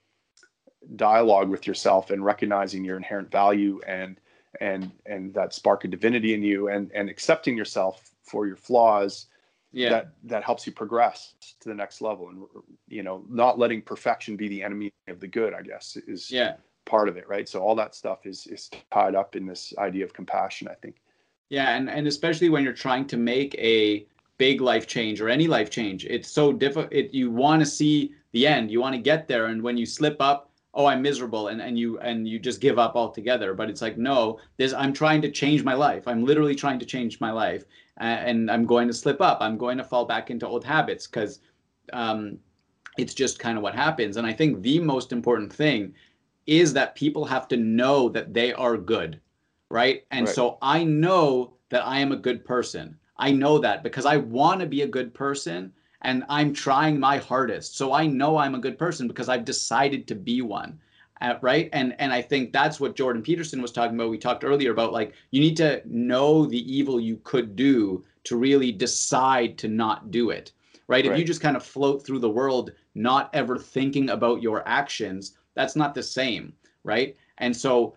dialogue 0.98 1.50
with 1.50 1.66
yourself 1.66 2.10
and 2.10 2.26
recognizing 2.26 2.84
your 2.84 2.98
inherent 2.98 3.32
value 3.32 3.80
and, 3.88 4.20
and, 4.60 4.92
and 5.06 5.34
that 5.34 5.54
spark 5.54 5.86
of 5.86 5.92
divinity 5.92 6.34
in 6.34 6.44
you 6.44 6.68
and, 6.68 6.92
and 6.94 7.10
accepting 7.10 7.56
yourself 7.56 8.12
for 8.22 8.46
your 8.46 8.58
flaws 8.58 9.28
yeah. 9.74 9.90
that 9.90 10.10
that 10.24 10.44
helps 10.44 10.66
you 10.66 10.72
progress 10.72 11.34
to 11.60 11.68
the 11.68 11.76
next 11.76 12.02
level 12.02 12.30
and 12.30 12.46
you 12.88 13.04
know 13.04 13.26
not 13.30 13.60
letting 13.60 13.82
perfection 13.82 14.38
be 14.38 14.48
the 14.48 14.64
enemy 14.64 14.92
of 15.08 15.20
the 15.20 15.28
good 15.28 15.54
i 15.54 15.62
guess 15.62 15.98
is 16.08 16.32
yeah 16.32 16.54
part 16.86 17.10
of 17.10 17.18
it, 17.18 17.28
right? 17.28 17.48
So 17.48 17.62
all 17.62 17.76
that 17.76 17.96
stuff 17.96 18.26
is 18.26 18.48
is 18.48 18.70
tied 18.92 19.16
up 19.16 19.36
in 19.36 19.46
this 19.46 19.74
idea 19.78 20.04
of 20.06 20.14
compassion, 20.14 20.68
I 20.68 20.76
think. 20.76 20.96
Yeah, 21.50 21.76
and 21.76 21.90
and 21.90 22.08
especially 22.08 22.50
when 22.50 22.64
you're 22.64 22.74
trying 22.74 23.06
to 23.08 23.18
make 23.18 23.56
a 23.56 24.06
big 24.38 24.62
life 24.62 24.88
change 24.88 25.22
or 25.22 25.30
any 25.30 25.48
life 25.48 25.70
change, 25.70 26.06
it's 26.06 26.30
so 26.30 26.52
difficult. 26.52 26.92
It, 26.92 27.14
you 27.14 27.32
want 27.32 27.62
to 27.62 27.66
see 27.66 28.14
the 28.32 28.48
end, 28.48 28.72
you 28.72 28.82
want 28.82 28.96
to 28.96 29.02
get 29.02 29.28
there, 29.28 29.46
and 29.46 29.62
when 29.62 29.78
you 29.78 29.86
slip 29.86 30.18
up, 30.20 30.50
oh, 30.74 30.86
I'm 30.86 31.02
miserable, 31.02 31.50
and 31.50 31.62
and 31.62 31.78
you 31.78 32.00
and 32.00 32.28
you 32.28 32.40
just 32.40 32.60
give 32.60 32.80
up 32.80 32.96
altogether. 32.96 33.54
But 33.54 33.70
it's 33.70 33.82
like 33.82 33.98
no, 33.98 34.40
this 34.58 34.74
I'm 34.74 34.94
trying 34.94 35.22
to 35.22 35.32
change 35.32 35.64
my 35.64 35.74
life. 35.74 36.08
I'm 36.08 36.26
literally 36.26 36.56
trying 36.56 36.80
to 36.80 36.86
change 36.86 37.22
my 37.22 37.32
life, 37.32 37.66
and 37.98 38.50
I'm 38.50 38.66
going 38.66 38.88
to 38.88 38.94
slip 38.94 39.22
up. 39.22 39.40
I'm 39.42 39.58
going 39.58 39.78
to 39.78 39.84
fall 39.84 40.06
back 40.06 40.30
into 40.32 40.48
old 40.48 40.64
habits 40.64 41.08
because 41.08 41.40
um, 41.92 42.40
it's 42.98 43.14
just 43.14 43.40
kind 43.40 43.58
of 43.58 43.64
what 43.64 43.76
happens. 43.76 44.18
And 44.18 44.26
I 44.26 44.34
think 44.34 44.62
the 44.62 44.80
most 44.80 45.12
important 45.12 45.52
thing 45.52 45.94
is 46.46 46.74
that 46.74 46.96
people 46.96 47.26
have 47.26 47.48
to 47.50 47.58
know 47.58 48.10
that 48.10 48.34
they 48.34 48.54
are 48.54 48.78
good, 48.78 49.20
right? 49.70 50.06
And 50.12 50.26
right. 50.26 50.36
so 50.36 50.58
I 50.62 50.84
know 50.84 51.54
that 51.70 51.86
I 51.86 52.00
am 52.00 52.12
a 52.12 52.18
good 52.18 52.44
person. 52.44 52.98
I 53.18 53.32
know 53.32 53.60
that 53.60 53.84
because 53.84 54.06
I 54.06 54.18
want 54.18 54.60
to 54.62 54.66
be 54.66 54.82
a 54.82 54.88
good 54.88 55.14
person 55.14 55.72
and 56.02 56.26
I'm 56.28 56.54
trying 56.54 57.00
my 57.00 57.18
hardest. 57.18 57.78
So 57.78 57.94
I 57.94 58.06
know 58.08 58.38
I'm 58.38 58.56
a 58.56 58.60
good 58.60 58.78
person 58.78 59.08
because 59.08 59.30
I've 59.30 59.46
decided 59.46 60.08
to 60.08 60.16
be 60.16 60.42
one. 60.42 60.80
Uh, 61.24 61.38
right? 61.42 61.70
And 61.72 61.96
and 62.00 62.12
i 62.12 62.22
think 62.22 62.52
that's 62.52 62.80
what 62.80 62.96
jordan 62.96 63.22
peterson 63.22 63.62
was 63.62 63.72
talking 63.72 63.96
about 63.96 64.10
we 64.10 64.18
talked 64.18 64.44
earlier 64.44 64.72
about 64.72 64.92
like 64.92 65.14
you 65.32 65.40
need 65.40 65.58
to 65.58 65.82
know 65.86 66.46
the 66.46 66.72
evil 66.72 67.00
you 67.00 67.18
could 67.24 67.56
do 67.56 68.04
to 68.26 68.36
really 68.36 68.72
decide 68.72 69.58
to 69.60 69.68
not 69.68 70.12
do 70.12 70.30
it 70.30 70.52
right? 70.88 71.06
right 71.06 71.12
if 71.12 71.18
you 71.18 71.24
just 71.24 71.42
kind 71.42 71.56
of 71.56 71.64
float 71.64 72.06
through 72.06 72.20
the 72.20 72.30
world 72.30 72.74
not 72.94 73.30
ever 73.34 73.58
thinking 73.58 74.10
about 74.10 74.42
your 74.42 74.68
actions 74.68 75.38
that's 75.56 75.76
not 75.76 75.96
the 75.96 76.04
same 76.04 76.54
right? 76.84 77.16
And 77.38 77.56
so 77.56 77.96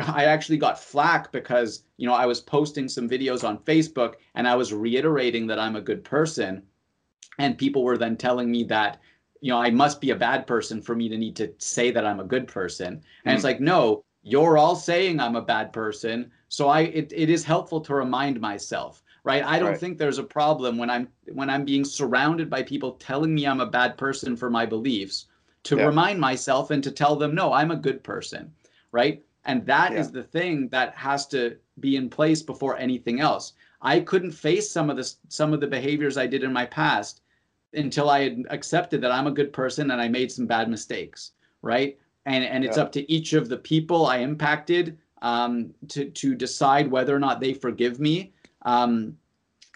i 0.00 0.24
actually 0.24 0.58
got 0.58 0.78
flack 0.78 1.32
because 1.32 1.84
you 1.96 2.06
know 2.06 2.14
i 2.14 2.24
was 2.24 2.40
posting 2.40 2.88
some 2.88 3.08
videos 3.08 3.46
on 3.46 3.58
facebook 3.58 4.14
and 4.34 4.46
i 4.46 4.54
was 4.54 4.72
reiterating 4.72 5.46
that 5.46 5.58
i'm 5.58 5.76
a 5.76 5.80
good 5.80 6.04
person 6.04 6.62
and 7.38 7.58
people 7.58 7.82
were 7.82 7.98
then 7.98 8.16
telling 8.16 8.50
me 8.50 8.62
that 8.62 9.00
you 9.42 9.50
know, 9.50 9.58
I 9.60 9.70
must 9.70 10.00
be 10.00 10.10
a 10.10 10.16
bad 10.16 10.46
person 10.46 10.80
for 10.80 10.94
me 10.94 11.08
to 11.08 11.18
need 11.18 11.34
to 11.36 11.52
say 11.58 11.90
that 11.90 12.06
I'm 12.06 12.20
a 12.20 12.24
good 12.24 12.46
person. 12.46 12.86
And 12.86 12.96
mm-hmm. 12.96 13.30
it's 13.30 13.44
like, 13.44 13.60
no, 13.60 14.04
you're 14.22 14.56
all 14.56 14.76
saying 14.76 15.18
I'm 15.18 15.34
a 15.34 15.42
bad 15.42 15.72
person. 15.72 16.30
So 16.48 16.68
I 16.68 16.82
it, 16.82 17.12
it 17.14 17.28
is 17.28 17.42
helpful 17.42 17.80
to 17.82 17.94
remind 17.94 18.40
myself, 18.40 19.02
right? 19.24 19.44
I 19.44 19.58
don't 19.58 19.70
right. 19.70 19.78
think 19.78 19.98
there's 19.98 20.18
a 20.18 20.24
problem 20.24 20.78
when 20.78 20.88
I'm 20.88 21.08
when 21.32 21.50
I'm 21.50 21.64
being 21.64 21.84
surrounded 21.84 22.48
by 22.48 22.62
people 22.62 22.92
telling 22.92 23.34
me 23.34 23.44
I'm 23.44 23.60
a 23.60 23.66
bad 23.66 23.98
person 23.98 24.36
for 24.36 24.48
my 24.48 24.64
beliefs 24.64 25.26
to 25.64 25.76
yeah. 25.76 25.86
remind 25.86 26.20
myself 26.20 26.70
and 26.70 26.82
to 26.84 26.92
tell 26.92 27.16
them, 27.16 27.34
no, 27.34 27.52
I'm 27.52 27.72
a 27.72 27.76
good 27.76 28.04
person, 28.04 28.52
right? 28.92 29.24
And 29.44 29.66
that 29.66 29.92
yeah. 29.92 29.98
is 29.98 30.12
the 30.12 30.22
thing 30.22 30.68
that 30.68 30.94
has 30.94 31.26
to 31.28 31.56
be 31.80 31.96
in 31.96 32.08
place 32.08 32.42
before 32.42 32.78
anything 32.78 33.20
else. 33.20 33.54
I 33.80 33.98
couldn't 33.98 34.30
face 34.30 34.70
some 34.70 34.88
of 34.88 34.96
the 34.96 35.12
some 35.28 35.52
of 35.52 35.60
the 35.60 35.66
behaviors 35.66 36.16
I 36.16 36.28
did 36.28 36.44
in 36.44 36.52
my 36.52 36.66
past 36.66 37.22
until 37.74 38.10
I 38.10 38.22
had 38.22 38.44
accepted 38.50 39.00
that 39.02 39.12
I'm 39.12 39.26
a 39.26 39.30
good 39.30 39.52
person 39.52 39.90
and 39.90 40.00
I 40.00 40.08
made 40.08 40.30
some 40.30 40.46
bad 40.46 40.68
mistakes, 40.68 41.32
right? 41.62 41.98
And 42.26 42.44
and 42.44 42.64
it's 42.64 42.76
yeah. 42.76 42.84
up 42.84 42.92
to 42.92 43.10
each 43.10 43.32
of 43.32 43.48
the 43.48 43.56
people 43.56 44.06
I 44.06 44.18
impacted 44.18 44.98
um, 45.22 45.74
to 45.88 46.10
to 46.10 46.34
decide 46.34 46.90
whether 46.90 47.14
or 47.14 47.18
not 47.18 47.40
they 47.40 47.54
forgive 47.54 47.98
me. 48.00 48.32
Um, 48.62 49.16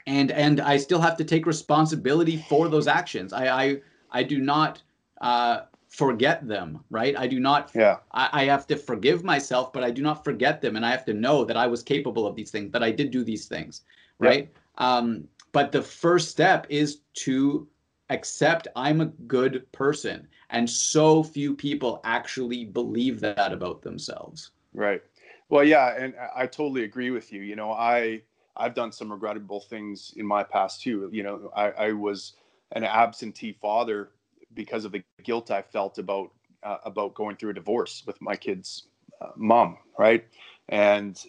and 0.07 0.31
and 0.31 0.61
I 0.61 0.77
still 0.77 1.01
have 1.01 1.17
to 1.17 1.25
take 1.25 1.47
responsibility 1.47 2.37
for 2.49 2.69
those 2.69 2.87
actions. 2.87 3.33
I 3.33 3.49
I, 3.49 3.81
I 4.11 4.23
do 4.23 4.39
not 4.39 4.83
uh, 5.21 5.63
forget 5.89 6.47
them, 6.47 6.81
right? 6.91 7.17
I 7.17 7.27
do 7.27 7.41
not. 7.41 7.71
Yeah. 7.75 7.97
I, 8.13 8.29
I 8.33 8.45
have 8.45 8.67
to 8.69 8.77
forgive 8.77 9.25
myself, 9.25 9.73
but 9.73 9.83
I 9.83 9.91
do 9.91 10.03
not 10.03 10.25
forget 10.25 10.61
them, 10.61 10.77
and 10.77 10.85
I 10.85 10.91
have 10.91 11.05
to 11.07 11.15
know 11.15 11.45
that 11.45 11.57
I 11.57 11.67
was 11.67 11.83
capable 11.83 12.27
of 12.27 12.37
these 12.37 12.51
things, 12.51 12.71
that 12.73 12.83
I 12.83 12.91
did 12.91 13.11
do 13.11 13.25
these 13.25 13.47
things, 13.47 13.83
right? 14.19 14.49
Yeah. 14.79 14.97
Um, 14.97 15.29
but 15.53 15.73
the 15.73 15.83
first 15.83 16.31
step 16.31 16.67
is 16.69 17.01
to 17.25 17.67
accept 18.11 18.69
I'm 18.77 19.01
a 19.01 19.07
good 19.07 19.71
person. 19.73 20.29
And 20.51 20.69
so 20.69 21.23
few 21.23 21.55
people 21.55 22.01
actually 22.05 22.65
believe 22.65 23.21
that 23.21 23.53
about 23.53 23.83
themselves. 23.83 24.51
Right. 24.75 25.03
Well, 25.49 25.65
yeah, 25.65 25.95
and 25.97 26.15
I 26.35 26.47
totally 26.47 26.85
agree 26.85 27.11
with 27.11 27.33
you. 27.33 27.43
You 27.43 27.57
know, 27.57 27.73
I 27.73 28.23
I've 28.57 28.75
done 28.75 28.93
some 28.93 29.13
regrettable 29.13 29.61
things 29.61 30.13
in 30.17 30.27
my 30.27 30.43
past 30.43 30.83
too. 30.83 31.09
You 31.13 31.23
know, 31.23 31.51
I, 31.55 31.71
I 31.71 31.93
was 31.93 32.35
an 32.73 32.85
absentee 32.85 33.53
father 33.53 34.11
because 34.55 34.85
of 34.85 34.93
the 34.93 35.05
guilt 35.23 35.51
I 35.51 35.63
felt 35.63 35.99
about 35.99 36.33
uh, 36.63 36.79
about 36.85 37.15
going 37.15 37.37
through 37.37 37.51
a 37.51 37.55
divorce 37.55 38.03
with 38.07 38.21
my 38.21 38.35
kid's 38.35 38.89
uh, 39.21 39.31
mom, 39.37 39.79
right? 39.99 40.25
And 40.69 41.23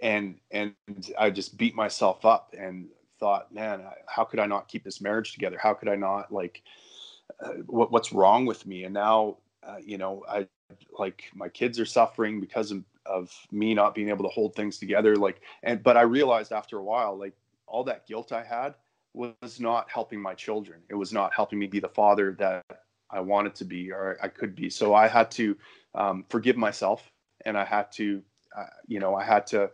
and 0.00 0.38
and 0.50 0.74
I 1.18 1.30
just 1.30 1.56
beat 1.56 1.74
myself 1.74 2.24
up 2.24 2.54
and 2.58 2.88
thought, 3.18 3.52
man, 3.52 3.82
how 4.06 4.24
could 4.24 4.40
I 4.40 4.46
not 4.46 4.68
keep 4.68 4.84
this 4.84 5.00
marriage 5.00 5.32
together? 5.32 5.58
How 5.60 5.74
could 5.74 5.88
I 5.88 5.96
not 5.96 6.32
like, 6.32 6.62
uh, 7.44 7.54
what, 7.66 7.90
what's 7.92 8.12
wrong 8.12 8.46
with 8.46 8.66
me? 8.66 8.84
And 8.84 8.94
now, 8.94 9.38
uh, 9.66 9.76
you 9.84 9.98
know, 9.98 10.24
I 10.28 10.46
like 10.98 11.24
my 11.34 11.48
kids 11.48 11.78
are 11.78 11.86
suffering 11.86 12.40
because 12.40 12.70
of, 12.70 12.84
of 13.04 13.32
me 13.52 13.74
not 13.74 13.94
being 13.94 14.08
able 14.08 14.24
to 14.24 14.30
hold 14.30 14.54
things 14.54 14.78
together. 14.78 15.16
Like, 15.16 15.40
and, 15.62 15.82
but 15.82 15.96
I 15.96 16.02
realized 16.02 16.52
after 16.52 16.78
a 16.78 16.82
while, 16.82 17.16
like 17.16 17.34
all 17.66 17.84
that 17.84 18.06
guilt 18.06 18.32
I 18.32 18.42
had 18.42 18.74
was 19.14 19.60
not 19.60 19.90
helping 19.90 20.20
my 20.20 20.34
children. 20.34 20.80
It 20.88 20.94
was 20.94 21.12
not 21.12 21.32
helping 21.32 21.58
me 21.58 21.66
be 21.66 21.80
the 21.80 21.88
father 21.88 22.36
that 22.38 22.64
I 23.10 23.20
wanted 23.20 23.54
to 23.56 23.64
be 23.64 23.90
or 23.90 24.18
I 24.22 24.28
could 24.28 24.54
be. 24.54 24.68
So 24.68 24.94
I 24.94 25.08
had 25.08 25.30
to 25.32 25.56
um, 25.94 26.24
forgive 26.28 26.56
myself 26.56 27.10
and 27.44 27.56
I 27.56 27.64
had 27.64 27.90
to, 27.92 28.22
uh, 28.56 28.64
you 28.86 29.00
know, 29.00 29.14
I 29.14 29.24
had 29.24 29.46
to 29.48 29.70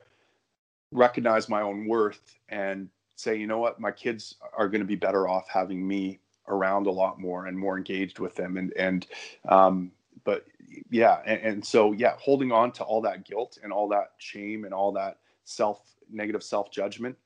recognize 0.93 1.49
my 1.49 1.63
own 1.63 1.87
worth 1.89 2.37
and 2.49 2.89
say, 3.23 3.37
you 3.37 3.47
know 3.47 3.59
what, 3.59 3.81
my 3.81 3.91
kids 3.91 4.37
are 4.57 4.69
going 4.69 4.81
to 4.81 4.87
be 4.87 4.97
better 4.97 5.29
off 5.29 5.49
having 5.49 5.87
me 5.87 6.21
around 6.49 6.87
a 6.87 6.91
lot 6.91 7.21
more 7.21 7.47
and 7.47 7.59
more 7.59 7.77
engaged 7.77 8.19
with 8.19 8.35
them. 8.35 8.57
And, 8.57 8.73
and, 8.77 9.07
um, 9.49 9.93
but 10.25 10.45
yeah. 10.91 11.21
And, 11.25 11.41
and 11.41 11.65
so, 11.65 11.93
yeah, 11.93 12.15
holding 12.19 12.53
on 12.53 12.73
to 12.73 12.85
all 12.85 13.01
that 13.03 13.25
guilt 13.25 13.59
and 13.63 13.73
all 13.73 13.89
that 13.89 14.13
shame 14.19 14.65
and 14.65 14.75
all 14.75 14.93
that 14.93 15.19
self 15.45 15.81
negative 16.11 16.43
self 16.43 16.71
judgment 16.71 17.17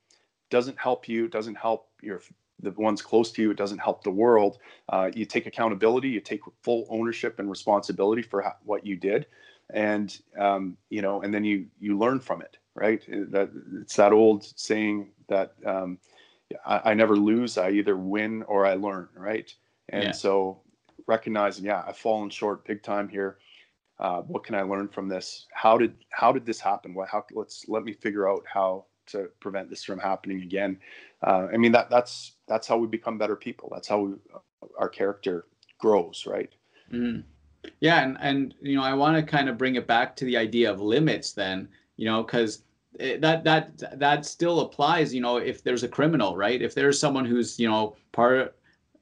doesn't 0.49 0.79
help 0.79 1.09
you, 1.09 1.27
doesn't 1.27 1.55
help 1.55 1.89
your, 2.01 2.21
the 2.61 2.71
ones 2.71 3.01
close 3.01 3.31
to 3.33 3.41
you. 3.41 3.51
It 3.51 3.57
doesn't 3.57 3.79
help 3.79 4.03
the 4.03 4.11
world. 4.11 4.59
Uh, 4.89 5.11
you 5.13 5.25
take 5.25 5.45
accountability, 5.45 6.09
you 6.09 6.21
take 6.21 6.41
full 6.63 6.87
ownership 6.89 7.39
and 7.39 7.49
responsibility 7.49 8.21
for 8.21 8.53
what 8.63 8.85
you 8.85 8.95
did. 8.95 9.27
And, 9.71 10.17
um, 10.39 10.77
you 10.89 11.01
know, 11.01 11.21
and 11.21 11.33
then 11.33 11.43
you, 11.43 11.65
you 11.79 11.97
learn 11.97 12.21
from 12.21 12.41
it 12.41 12.57
right? 12.77 13.03
That 13.31 13.49
it's 13.81 13.95
that 13.95 14.13
old 14.13 14.45
saying 14.57 15.09
that 15.27 15.55
um, 15.65 15.97
I, 16.65 16.91
I, 16.91 16.93
never 16.93 17.15
lose. 17.15 17.57
I 17.57 17.71
either 17.71 17.97
win 17.97 18.43
or 18.43 18.65
I 18.65 18.75
learn, 18.75 19.09
right? 19.15 19.51
And 19.89 20.03
yeah. 20.03 20.11
so 20.11 20.61
recognizing, 21.07 21.65
yeah, 21.65 21.83
I've 21.87 21.97
fallen 21.97 22.29
short 22.29 22.65
big 22.65 22.83
time 22.83 23.09
here. 23.09 23.39
Uh, 23.99 24.21
what 24.21 24.43
can 24.43 24.53
I 24.53 24.61
learn 24.61 24.87
from 24.87 25.09
this? 25.09 25.47
How 25.53 25.77
did 25.77 25.95
how 26.11 26.31
did 26.31 26.45
this 26.45 26.59
happen? 26.59 26.93
What 26.93 27.09
how 27.09 27.25
let's 27.33 27.65
let 27.67 27.83
me 27.83 27.93
figure 27.93 28.29
out 28.29 28.43
how 28.51 28.85
to 29.07 29.29
prevent 29.39 29.69
this 29.69 29.83
from 29.83 29.99
happening 29.99 30.43
again. 30.43 30.79
Uh, 31.25 31.47
I 31.51 31.57
mean 31.57 31.71
that 31.71 31.89
that's 31.89 32.33
that's 32.47 32.67
how 32.67 32.77
we 32.77 32.85
become 32.85 33.17
better 33.17 33.35
people. 33.35 33.69
That's 33.71 33.87
how 33.87 33.99
we, 34.01 34.13
our 34.77 34.89
character 34.89 35.47
grows, 35.79 36.25
right? 36.27 36.53
Mm. 36.93 37.23
Yeah, 37.79 38.03
and 38.03 38.17
and 38.21 38.53
you 38.61 38.75
know 38.75 38.83
I 38.83 38.93
want 38.93 39.17
to 39.17 39.23
kind 39.23 39.49
of 39.49 39.57
bring 39.57 39.75
it 39.75 39.87
back 39.87 40.15
to 40.17 40.25
the 40.25 40.37
idea 40.37 40.71
of 40.71 40.79
limits 40.79 41.33
then, 41.33 41.67
you 41.95 42.05
know, 42.05 42.23
because 42.23 42.63
that 42.99 43.43
that 43.43 43.99
that 43.99 44.25
still 44.25 44.61
applies 44.61 45.13
you 45.13 45.21
know 45.21 45.37
if 45.37 45.63
there's 45.63 45.83
a 45.83 45.87
criminal 45.87 46.35
right? 46.35 46.61
If 46.61 46.73
there's 46.73 46.99
someone 46.99 47.25
who's 47.25 47.59
you 47.59 47.69
know 47.69 47.95
part 48.11 48.55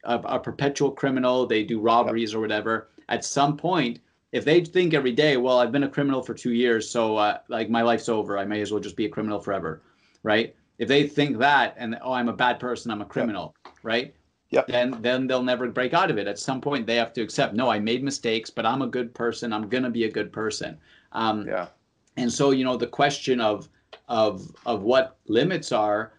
of 0.04 0.25
a 0.25 0.39
perpetual 0.39 0.92
criminal 0.92 1.46
they 1.46 1.63
do 1.63 1.80
robberies 1.80 2.34
or 2.34 2.39
whatever 2.39 2.89
at 3.10 3.25
some 3.25 3.58
point 3.58 4.00
if 4.32 4.46
they 4.46 4.63
think 4.63 4.94
every 4.94 5.12
day 5.12 5.36
well 5.36 5.58
i've 5.58 5.72
been 5.72 5.84
a 5.84 5.89
criminal 5.89 6.22
for 6.22 6.36
two 6.36 6.54
years 6.54 6.88
so 6.88 7.18
uh, 7.18 7.39
like 7.48 7.70
my 7.72 7.82
life's 7.82 8.08
over 8.08 8.38
i 8.38 8.46
may 8.46 8.62
as 8.62 8.72
well 8.72 8.80
just 8.80 8.96
be 8.96 9.06
a 9.06 9.10
criminal 9.10 9.39
forever 9.39 9.82
right? 10.25 10.56
If 10.77 10.89
they 10.89 11.08
think 11.08 11.38
that 11.38 11.75
and 11.77 11.98
oh 12.01 12.12
i'm 12.12 12.27
a 12.27 12.34
bad 12.34 12.60
person 12.60 12.92
i'm 12.92 13.01
a 13.01 13.06
criminal 13.06 13.56
yep. 13.65 13.74
right? 13.84 14.15
Yep. 14.50 14.68
then 14.68 14.98
then 15.01 15.27
they'll 15.27 15.44
never 15.44 15.68
break 15.70 15.94
out 15.94 16.12
of 16.12 16.18
it. 16.18 16.27
At 16.27 16.38
some 16.38 16.62
point 16.62 16.86
they 16.86 16.96
have 16.98 17.13
to 17.13 17.22
accept 17.22 17.54
no 17.54 17.70
i 17.70 17.80
made 17.80 18.04
mistakes 18.04 18.50
but 18.50 18.65
i'm 18.65 18.82
a 18.82 18.88
good 18.88 19.13
person 19.13 19.54
i'm 19.54 19.70
going 19.70 19.84
to 19.84 19.89
be 19.89 20.04
a 20.04 20.12
good 20.12 20.34
person. 20.34 20.77
Um, 21.13 21.48
yeah. 21.48 21.68
and 22.18 22.32
so 22.32 22.51
you 22.51 22.65
know 22.65 22.75
the 22.75 22.88
question 22.88 23.39
of 23.39 23.70
of 24.07 24.51
of 24.65 24.83
what 24.83 25.17
limits 25.27 25.71
are, 25.71 26.13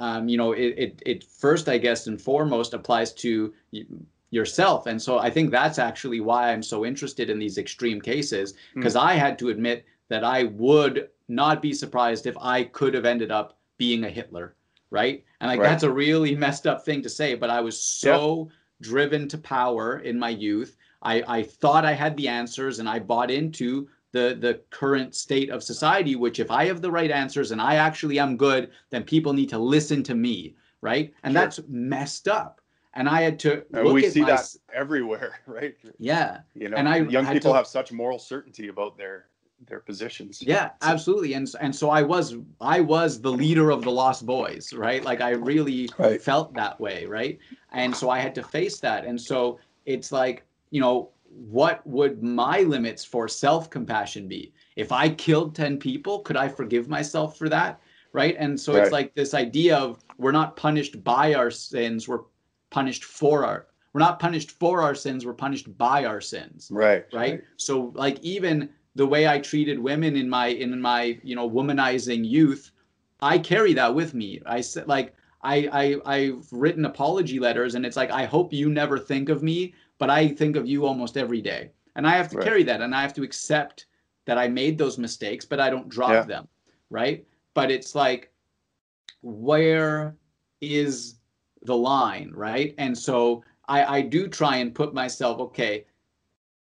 um, 0.00 0.28
you 0.28 0.36
know, 0.36 0.52
it, 0.52 0.74
it 0.76 1.02
it 1.06 1.24
first, 1.24 1.68
I 1.68 1.78
guess, 1.78 2.06
and 2.06 2.20
foremost 2.20 2.74
applies 2.74 3.12
to 3.14 3.52
yourself. 4.30 4.86
And 4.86 5.00
so 5.00 5.18
I 5.18 5.30
think 5.30 5.50
that's 5.50 5.78
actually 5.78 6.20
why 6.20 6.50
I'm 6.50 6.62
so 6.62 6.84
interested 6.84 7.30
in 7.30 7.38
these 7.38 7.58
extreme 7.58 8.00
cases 8.00 8.54
because 8.74 8.94
mm. 8.94 9.00
I 9.00 9.14
had 9.14 9.38
to 9.38 9.50
admit 9.50 9.84
that 10.08 10.24
I 10.24 10.44
would 10.44 11.08
not 11.28 11.62
be 11.62 11.72
surprised 11.72 12.26
if 12.26 12.36
I 12.40 12.64
could 12.64 12.94
have 12.94 13.04
ended 13.04 13.30
up 13.30 13.58
being 13.76 14.04
a 14.04 14.08
Hitler, 14.08 14.56
right? 14.90 15.22
And 15.40 15.50
like 15.50 15.60
right. 15.60 15.68
that's 15.68 15.82
a 15.82 15.92
really 15.92 16.34
messed 16.46 16.66
up 16.66 16.84
thing 16.84 17.02
to 17.02 17.08
say, 17.10 17.34
but 17.34 17.50
I 17.50 17.60
was 17.60 17.80
so 17.80 18.50
driven 18.80 19.28
to 19.28 19.38
power 19.38 19.98
in 19.98 20.18
my 20.18 20.30
youth. 20.30 20.76
I, 21.02 21.22
I 21.28 21.42
thought 21.42 21.84
I 21.84 21.92
had 21.92 22.16
the 22.16 22.28
answers 22.28 22.78
and 22.78 22.88
I 22.88 22.98
bought 22.98 23.30
into 23.30 23.88
the 24.12 24.36
the 24.40 24.60
current 24.70 25.14
state 25.14 25.50
of 25.50 25.62
society 25.62 26.16
which 26.16 26.38
if 26.38 26.50
i 26.50 26.64
have 26.64 26.80
the 26.80 26.90
right 26.90 27.10
answers 27.10 27.50
and 27.50 27.60
i 27.60 27.76
actually 27.76 28.18
am 28.18 28.36
good 28.36 28.70
then 28.90 29.02
people 29.02 29.32
need 29.32 29.48
to 29.48 29.58
listen 29.58 30.02
to 30.02 30.14
me 30.14 30.54
right? 30.82 31.14
And 31.22 31.32
sure. 31.32 31.40
that's 31.40 31.60
messed 31.68 32.28
up. 32.28 32.60
And 32.94 33.08
i 33.08 33.22
had 33.22 33.38
to 33.38 33.64
and 33.72 33.90
we 33.90 34.06
see 34.10 34.20
my, 34.20 34.32
that 34.32 34.54
everywhere 34.74 35.40
right? 35.46 35.74
Yeah. 35.98 36.40
You 36.54 36.68
know 36.68 36.76
and 36.76 36.86
i 36.86 36.98
young 36.98 37.26
people 37.26 37.52
to, 37.52 37.56
have 37.56 37.66
such 37.66 37.90
moral 37.90 38.18
certainty 38.18 38.68
about 38.68 38.98
their 38.98 39.28
their 39.66 39.80
positions. 39.80 40.42
Yeah 40.42 40.70
absolutely. 40.82 41.32
And 41.32 41.48
and 41.62 41.74
so 41.74 41.88
i 41.88 42.02
was 42.02 42.36
i 42.60 42.80
was 42.80 43.18
the 43.22 43.32
leader 43.32 43.70
of 43.70 43.82
the 43.82 43.90
lost 43.90 44.26
boys 44.26 44.74
right? 44.74 45.02
Like 45.02 45.22
i 45.22 45.30
really 45.30 45.88
right. 45.96 46.20
felt 46.20 46.52
that 46.52 46.78
way 46.78 47.06
right? 47.06 47.38
And 47.70 47.96
so 47.96 48.10
i 48.10 48.18
had 48.18 48.34
to 48.34 48.42
face 48.42 48.78
that. 48.80 49.06
And 49.06 49.18
so 49.18 49.58
it's 49.86 50.12
like 50.12 50.44
you 50.70 50.82
know 50.82 51.11
what 51.34 51.86
would 51.86 52.22
my 52.22 52.60
limits 52.60 53.04
for 53.04 53.28
self 53.28 53.70
compassion 53.70 54.28
be? 54.28 54.52
If 54.76 54.92
I 54.92 55.08
killed 55.08 55.54
10 55.54 55.78
people, 55.78 56.20
could 56.20 56.36
I 56.36 56.48
forgive 56.48 56.88
myself 56.88 57.38
for 57.38 57.48
that? 57.48 57.80
Right. 58.12 58.36
And 58.38 58.58
so 58.58 58.74
right. 58.74 58.82
it's 58.82 58.92
like 58.92 59.14
this 59.14 59.32
idea 59.34 59.76
of 59.76 60.04
we're 60.18 60.32
not 60.32 60.56
punished 60.56 61.02
by 61.02 61.34
our 61.34 61.50
sins, 61.50 62.06
we're 62.08 62.20
punished 62.70 63.04
for 63.04 63.44
our 63.44 63.66
we're 63.92 64.00
not 64.00 64.18
punished 64.18 64.52
for 64.52 64.80
our 64.82 64.94
sins, 64.94 65.26
we're 65.26 65.34
punished 65.34 65.76
by 65.76 66.04
our 66.04 66.20
sins. 66.20 66.68
Right. 66.70 67.04
Right. 67.12 67.32
right. 67.32 67.44
So 67.56 67.92
like 67.94 68.18
even 68.20 68.70
the 68.94 69.06
way 69.06 69.26
I 69.28 69.38
treated 69.38 69.78
women 69.78 70.16
in 70.16 70.28
my 70.28 70.48
in 70.48 70.80
my, 70.80 71.18
you 71.22 71.36
know, 71.36 71.48
womanizing 71.48 72.26
youth, 72.28 72.70
I 73.20 73.38
carry 73.38 73.74
that 73.74 73.94
with 73.94 74.14
me. 74.14 74.40
I 74.46 74.60
said 74.60 74.88
like 74.88 75.14
I, 75.42 75.68
I 75.72 76.14
I've 76.14 76.46
written 76.52 76.84
apology 76.84 77.38
letters 77.38 77.74
and 77.74 77.84
it's 77.84 77.96
like 77.96 78.10
I 78.10 78.24
hope 78.24 78.52
you 78.52 78.70
never 78.70 78.98
think 78.98 79.28
of 79.28 79.42
me 79.42 79.74
but 80.02 80.10
I 80.10 80.26
think 80.26 80.56
of 80.56 80.66
you 80.66 80.84
almost 80.84 81.16
every 81.16 81.40
day. 81.40 81.70
And 81.94 82.08
I 82.08 82.16
have 82.16 82.28
to 82.30 82.38
right. 82.38 82.44
carry 82.44 82.64
that 82.64 82.80
and 82.80 82.92
I 82.92 83.02
have 83.02 83.14
to 83.14 83.22
accept 83.22 83.86
that 84.24 84.36
I 84.36 84.48
made 84.48 84.76
those 84.76 84.98
mistakes, 84.98 85.44
but 85.44 85.60
I 85.60 85.70
don't 85.70 85.88
drop 85.88 86.10
yeah. 86.10 86.22
them. 86.22 86.48
Right. 86.90 87.24
But 87.54 87.70
it's 87.70 87.94
like, 87.94 88.32
where 89.20 90.16
is 90.60 91.20
the 91.62 91.76
line? 91.76 92.32
Right. 92.34 92.74
And 92.78 92.98
so 92.98 93.44
I, 93.68 93.98
I 93.98 94.00
do 94.00 94.26
try 94.26 94.56
and 94.56 94.74
put 94.74 94.92
myself, 94.92 95.38
okay, 95.38 95.86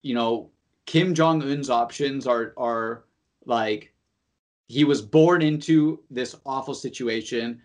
you 0.02 0.16
know, 0.16 0.50
Kim 0.88 1.14
Jong 1.14 1.44
Un's 1.44 1.70
options 1.70 2.26
are 2.26 2.56
are 2.58 3.04
like 3.46 3.94
he 4.68 4.84
was 4.84 5.04
born 5.04 5.44
into 5.44 6.00
this 6.10 6.36
awful 6.44 6.74
situation, 6.74 7.62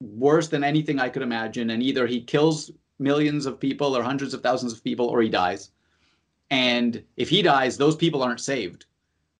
worse 0.00 0.48
than 0.48 0.64
anything 0.64 0.98
I 0.98 1.10
could 1.10 1.20
imagine, 1.20 1.68
and 1.68 1.82
either 1.82 2.06
he 2.06 2.22
kills 2.22 2.70
millions 3.04 3.46
of 3.46 3.60
people 3.60 3.96
or 3.96 4.02
hundreds 4.02 4.34
of 4.34 4.42
thousands 4.42 4.72
of 4.72 4.82
people 4.82 5.06
or 5.06 5.22
he 5.22 5.28
dies. 5.28 5.70
And 6.50 7.02
if 7.16 7.28
he 7.28 7.42
dies, 7.42 7.76
those 7.76 7.96
people 7.96 8.22
aren't 8.22 8.40
saved, 8.40 8.86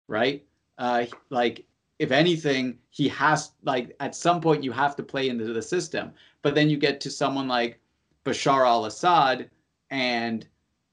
right? 0.07 0.45
Uh, 0.79 1.07
like, 1.31 1.65
if 1.99 2.11
anything, 2.11 2.79
he 2.91 3.09
has, 3.09 3.53
like, 3.63 3.97
at 4.01 4.15
some 4.15 4.41
point, 4.41 4.65
you 4.65 4.73
have 4.73 4.95
to 4.97 5.03
play 5.03 5.29
into 5.29 5.53
the 5.53 5.63
system. 5.63 6.13
But 6.43 6.55
then 6.55 6.69
you 6.71 6.77
get 6.77 7.01
to 7.03 7.11
someone 7.11 7.49
like 7.49 7.81
Bashar 8.25 8.67
al 8.67 8.85
Assad, 8.87 9.51
and 9.91 10.47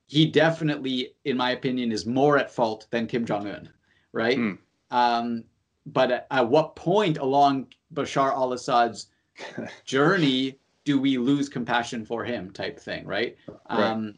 he 0.07 0.25
definitely, 0.25 1.15
in 1.25 1.37
my 1.37 1.51
opinion, 1.51 1.91
is 1.91 2.05
more 2.05 2.37
at 2.37 2.51
fault 2.51 2.87
than 2.91 3.07
Kim 3.07 3.25
Jong 3.25 3.47
un, 3.47 3.69
right? 4.11 4.37
Mm. 4.37 4.57
Um, 4.91 5.43
but 5.85 6.11
at, 6.11 6.27
at 6.31 6.47
what 6.47 6.75
point 6.75 7.17
along 7.17 7.67
Bashar 7.93 8.31
al 8.31 8.53
Assad's 8.53 9.07
journey 9.85 10.59
do 10.83 10.99
we 10.99 11.17
lose 11.17 11.49
compassion 11.49 12.05
for 12.05 12.23
him 12.23 12.51
type 12.51 12.79
thing 12.79 13.05
right, 13.05 13.37
right. 13.69 13.79
um 13.79 14.13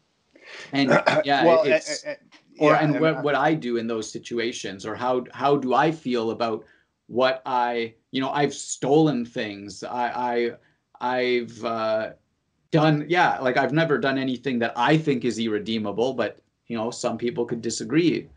and 0.72 0.90
yeah 1.24 1.44
well, 1.44 1.62
it's 1.64 2.04
or 2.58 2.72
yeah, 2.72 2.78
and, 2.80 2.92
and 2.94 3.00
what, 3.00 3.22
what 3.22 3.34
i 3.34 3.54
do 3.54 3.76
in 3.76 3.86
those 3.86 4.10
situations 4.10 4.86
or 4.86 4.94
how 4.94 5.24
how 5.32 5.56
do 5.56 5.74
i 5.74 5.90
feel 5.90 6.30
about 6.30 6.64
what 7.06 7.42
i 7.46 7.92
you 8.10 8.20
know 8.20 8.30
i've 8.30 8.54
stolen 8.54 9.24
things 9.24 9.82
i 9.84 10.50
i 11.00 11.16
i've 11.16 11.64
uh 11.64 12.10
done 12.70 13.04
yeah 13.08 13.38
like 13.38 13.56
i've 13.56 13.72
never 13.72 13.98
done 13.98 14.18
anything 14.18 14.58
that 14.58 14.72
i 14.76 14.96
think 14.96 15.24
is 15.24 15.38
irredeemable 15.38 16.14
but 16.14 16.40
you 16.66 16.76
know 16.76 16.90
some 16.90 17.18
people 17.18 17.44
could 17.44 17.60
disagree 17.60 18.28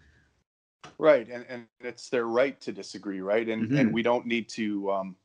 right 0.97 1.27
and 1.29 1.45
and 1.49 1.65
it's 1.81 2.09
their 2.09 2.27
right 2.27 2.59
to 2.59 2.71
disagree 2.71 3.21
right 3.21 3.47
and 3.49 3.67
mm-hmm. 3.67 3.77
and 3.77 3.93
we 3.93 4.01
don't 4.01 4.25
need 4.25 4.49
to 4.49 4.91
um 4.91 5.15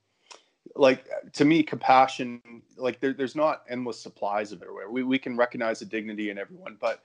like 0.77 1.07
to 1.33 1.44
me 1.44 1.62
compassion 1.62 2.40
like 2.77 3.01
there, 3.01 3.12
there's 3.12 3.37
not 3.37 3.62
endless 3.68 4.01
supplies 4.01 4.53
of 4.53 4.62
it 4.62 4.68
we, 4.90 5.03
we 5.03 5.18
can 5.18 5.37
recognize 5.37 5.81
the 5.81 5.85
dignity 5.85 6.31
in 6.31 6.38
everyone 6.38 6.77
but 6.81 7.03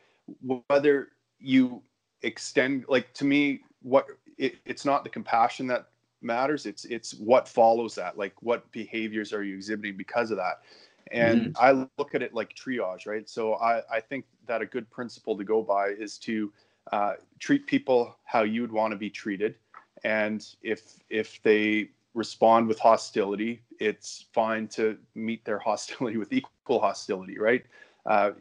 whether 0.68 1.10
you 1.40 1.82
extend 2.22 2.86
like 2.88 3.14
to 3.14 3.26
me 3.26 3.62
what 3.82 4.06
it, 4.38 4.56
it's 4.66 4.86
not 4.86 5.04
the 5.04 5.10
compassion 5.10 5.68
that 5.68 5.88
matters. 6.22 6.66
It's 6.66 6.86
it's 6.86 7.14
what 7.16 7.48
follows 7.48 7.96
that 7.96 8.18
like 8.18 8.34
what 8.42 8.72
behaviors 8.72 9.34
are 9.34 9.44
you 9.44 9.56
exhibiting 9.56 9.98
because 9.98 10.32
of 10.32 10.38
that? 10.38 10.62
And 11.12 11.54
mm. 11.54 11.56
i 11.58 11.72
look 11.98 12.16
at 12.16 12.22
it 12.22 12.34
like 12.34 12.54
triage 12.54 13.08
right? 13.08 13.28
So 13.30 13.56
i 13.56 13.82
i 13.92 14.00
think 14.00 14.26
that 14.46 14.62
a 14.62 14.66
good 14.66 14.90
principle 14.90 15.38
to 15.38 15.44
go 15.44 15.62
by 15.62 15.90
is 15.90 16.18
to 16.20 16.52
uh, 16.92 17.14
treat 17.40 17.68
people 17.68 18.16
how 18.24 18.44
you 18.44 18.62
would 18.62 18.72
want 18.72 18.92
to 18.92 18.98
be 18.98 19.10
treated. 19.10 19.56
And 20.04 20.46
if 20.62 21.00
if 21.10 21.42
they 21.44 21.90
respond 22.18 22.68
with 22.68 22.80
hostility, 22.80 23.62
it's 23.80 24.26
fine 24.34 24.68
to 24.70 24.98
meet 25.16 25.46
their 25.46 25.60
hostility 25.70 26.18
with 26.18 26.34
equal 26.34 26.80
hostility, 26.80 27.38
right? 27.38 27.64
Uh, 28.06 28.32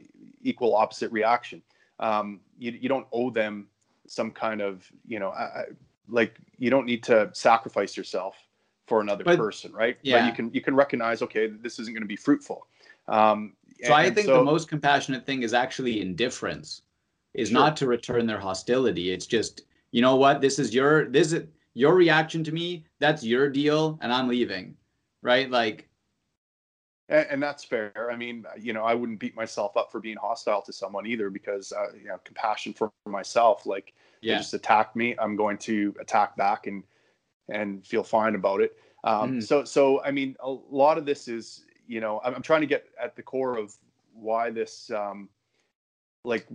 equal 0.42 0.74
opposite 0.74 1.12
reaction. 1.12 1.62
Um, 2.00 2.40
you, 2.58 2.72
you 2.72 2.88
don't 2.88 3.06
owe 3.12 3.30
them 3.30 3.68
some 4.06 4.30
kind 4.30 4.60
of, 4.60 4.90
you 5.06 5.18
know, 5.18 5.30
uh, 5.30 5.64
like 6.08 6.36
you 6.58 6.70
don't 6.70 6.86
need 6.86 7.02
to 7.04 7.30
sacrifice 7.32 7.96
yourself 7.96 8.36
for 8.86 9.00
another 9.00 9.24
but, 9.24 9.36
person, 9.36 9.72
right? 9.72 9.98
Yeah. 10.02 10.20
But 10.20 10.26
you 10.26 10.32
can 10.32 10.54
you 10.54 10.60
can 10.60 10.74
recognize, 10.74 11.20
okay, 11.22 11.48
this 11.48 11.78
isn't 11.78 11.92
going 11.92 12.02
to 12.02 12.08
be 12.08 12.16
fruitful. 12.16 12.66
Um, 13.08 13.54
so 13.82 13.86
and, 13.86 13.94
I 13.94 14.10
think 14.10 14.26
so, 14.26 14.38
the 14.38 14.44
most 14.44 14.68
compassionate 14.68 15.26
thing 15.26 15.42
is 15.42 15.52
actually 15.52 16.00
indifference, 16.00 16.82
is 17.34 17.48
sure. 17.48 17.58
not 17.58 17.76
to 17.78 17.86
return 17.86 18.26
their 18.26 18.38
hostility. 18.38 19.10
It's 19.10 19.26
just, 19.26 19.62
you 19.90 20.00
know 20.00 20.16
what, 20.16 20.40
this 20.40 20.58
is 20.58 20.72
your 20.72 21.08
this 21.08 21.32
is 21.32 21.44
your 21.76 21.94
reaction 21.94 22.42
to 22.44 22.52
me, 22.52 22.86
that's 22.98 23.22
your 23.22 23.50
deal, 23.50 23.98
and 24.00 24.12
I'm 24.12 24.28
leaving. 24.28 24.76
Right? 25.22 25.50
Like 25.50 25.88
and, 27.08 27.26
and, 27.30 27.42
that's 27.42 27.64
fair. 27.64 27.92
I 28.10 28.16
mean, 28.16 28.44
you 28.58 28.72
know, 28.72 28.82
I 28.82 28.94
wouldn't 28.94 29.20
beat 29.20 29.36
myself 29.36 29.76
up 29.76 29.92
for 29.92 30.00
being 30.00 30.16
hostile 30.16 30.62
to 30.62 30.72
someone 30.72 31.06
either 31.06 31.30
because, 31.30 31.72
uh, 31.72 31.96
you 31.96 32.08
know, 32.08 32.18
compassion 32.24 32.72
for 32.72 32.90
myself. 33.06 33.64
Like, 33.64 33.94
yeah. 34.22 34.34
they 34.34 34.38
just 34.38 34.54
attacked 34.54 34.96
me, 34.96 35.14
I'm 35.18 35.36
going 35.36 35.58
to 35.58 35.94
attack 36.00 36.36
back 36.36 36.66
and 36.66 36.82
and 37.48 37.86
feel 37.86 38.02
fine 38.02 38.34
about 38.34 38.60
it. 38.60 38.76
Um, 39.04 39.34
mm. 39.34 39.42
So, 39.42 39.64
so 39.64 40.02
I 40.02 40.10
mean, 40.10 40.34
a 40.40 40.50
lot 40.50 40.98
of 40.98 41.06
this 41.06 41.28
is, 41.28 41.64
you 41.86 42.00
know, 42.00 42.20
I'm, 42.24 42.34
I'm, 42.34 42.42
trying 42.42 42.62
to 42.62 42.66
get 42.66 42.86
at 43.00 43.14
the 43.14 43.22
core 43.22 43.56
of 43.56 43.76
why 44.12 44.50
this 44.50 44.90
um, 44.90 45.28
like 46.26 46.46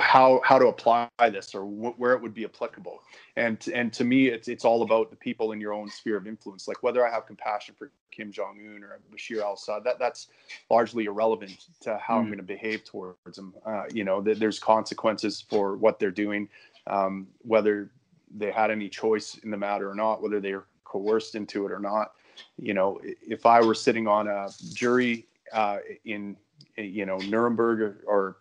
how 0.00 0.40
how 0.44 0.58
to 0.58 0.66
apply 0.66 1.08
this 1.30 1.54
or 1.54 1.62
wh- 1.62 1.98
where 1.98 2.12
it 2.12 2.20
would 2.20 2.34
be 2.34 2.44
applicable. 2.44 3.00
And 3.36 3.64
and 3.72 3.92
to 3.92 4.04
me 4.04 4.26
it's 4.26 4.48
it's 4.48 4.64
all 4.64 4.82
about 4.82 5.10
the 5.10 5.16
people 5.16 5.52
in 5.52 5.60
your 5.60 5.72
own 5.72 5.88
sphere 5.88 6.16
of 6.16 6.26
influence. 6.26 6.66
Like 6.66 6.82
whether 6.82 7.06
i 7.06 7.10
have 7.10 7.26
compassion 7.26 7.74
for 7.78 7.92
kim 8.10 8.32
jong-un 8.32 8.82
or 8.82 8.98
bashar 9.14 9.40
al-assad 9.40 9.84
that 9.84 9.98
that's 10.00 10.26
largely 10.68 11.04
irrelevant 11.04 11.66
to 11.80 11.96
how 11.98 12.16
mm. 12.16 12.20
i'm 12.20 12.26
going 12.26 12.38
to 12.38 12.42
behave 12.42 12.84
towards 12.84 13.36
them 13.36 13.54
uh, 13.64 13.84
you 13.92 14.02
know 14.02 14.20
th- 14.20 14.38
there's 14.38 14.58
consequences 14.58 15.44
for 15.48 15.76
what 15.76 16.00
they're 16.00 16.10
doing 16.10 16.48
um, 16.88 17.28
whether 17.42 17.92
they 18.36 18.50
had 18.50 18.70
any 18.72 18.88
choice 18.88 19.38
in 19.44 19.50
the 19.50 19.56
matter 19.56 19.88
or 19.88 19.94
not 19.94 20.20
whether 20.20 20.40
they're 20.40 20.64
coerced 20.84 21.36
into 21.36 21.66
it 21.66 21.72
or 21.72 21.78
not. 21.78 22.12
You 22.58 22.74
know 22.74 23.00
if 23.04 23.46
i 23.46 23.60
were 23.60 23.74
sitting 23.74 24.08
on 24.08 24.26
a 24.26 24.48
jury 24.72 25.26
uh, 25.52 25.78
in 26.04 26.36
you 26.84 27.06
know 27.06 27.18
Nuremberg 27.18 27.80
or, 27.80 28.04
or 28.06 28.36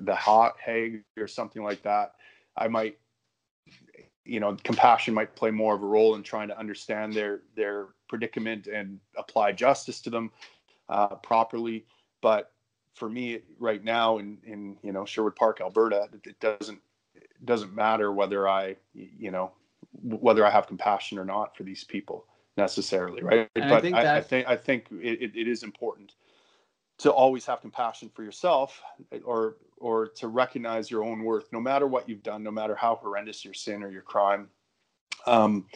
the 0.00 0.14
hot 0.14 0.56
Hague 0.64 1.02
or 1.16 1.26
something 1.26 1.62
like 1.62 1.82
that, 1.82 2.14
I 2.56 2.68
might 2.68 2.98
you 4.24 4.40
know 4.40 4.56
compassion 4.62 5.14
might 5.14 5.34
play 5.34 5.50
more 5.50 5.74
of 5.74 5.82
a 5.82 5.86
role 5.86 6.14
in 6.14 6.22
trying 6.22 6.48
to 6.48 6.58
understand 6.58 7.12
their 7.14 7.40
their 7.56 7.86
predicament 8.08 8.66
and 8.66 9.00
apply 9.16 9.52
justice 9.52 10.00
to 10.02 10.10
them 10.10 10.30
uh, 10.88 11.14
properly. 11.16 11.86
But 12.20 12.52
for 12.94 13.08
me 13.08 13.40
right 13.58 13.82
now 13.82 14.18
in 14.18 14.38
in 14.44 14.76
you 14.82 14.92
know 14.92 15.04
Sherwood 15.04 15.36
Park, 15.36 15.60
Alberta, 15.60 16.08
it 16.24 16.38
doesn't 16.40 16.80
it 17.14 17.44
doesn't 17.44 17.74
matter 17.74 18.12
whether 18.12 18.48
I 18.48 18.76
you 18.94 19.30
know 19.30 19.52
whether 20.02 20.44
I 20.44 20.50
have 20.50 20.66
compassion 20.66 21.18
or 21.18 21.24
not 21.24 21.56
for 21.56 21.62
these 21.62 21.84
people 21.84 22.26
necessarily, 22.56 23.22
right? 23.22 23.48
And 23.56 23.70
but 23.70 23.78
I 23.78 23.80
think. 23.80 23.96
I, 23.96 24.16
I 24.16 24.20
think 24.20 24.48
I 24.48 24.56
think 24.56 24.86
it, 24.90 25.32
it 25.34 25.48
is 25.48 25.62
important 25.62 26.12
to 26.98 27.12
always 27.12 27.46
have 27.46 27.60
compassion 27.60 28.10
for 28.14 28.22
yourself 28.22 28.80
or 29.24 29.56
or 29.76 30.08
to 30.08 30.28
recognize 30.28 30.90
your 30.90 31.04
own 31.04 31.22
worth 31.22 31.52
no 31.52 31.60
matter 31.60 31.86
what 31.86 32.08
you've 32.08 32.22
done 32.22 32.42
no 32.42 32.50
matter 32.50 32.74
how 32.74 32.96
horrendous 32.96 33.44
your 33.44 33.54
sin 33.54 33.82
or 33.82 33.90
your 33.90 34.02
crime 34.02 34.48
um, 35.26 35.66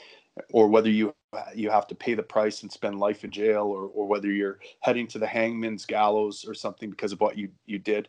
or 0.52 0.68
whether 0.68 0.90
you 0.90 1.14
you 1.54 1.70
have 1.70 1.86
to 1.86 1.94
pay 1.94 2.14
the 2.14 2.22
price 2.22 2.62
and 2.62 2.70
spend 2.70 2.98
life 2.98 3.24
in 3.24 3.30
jail 3.30 3.64
or, 3.64 3.86
or 3.86 4.06
whether 4.06 4.30
you're 4.30 4.58
heading 4.80 5.06
to 5.06 5.18
the 5.18 5.26
hangman's 5.26 5.86
gallows 5.86 6.44
or 6.46 6.54
something 6.54 6.90
because 6.90 7.12
of 7.12 7.20
what 7.20 7.38
you 7.38 7.48
you 7.66 7.78
did 7.78 8.08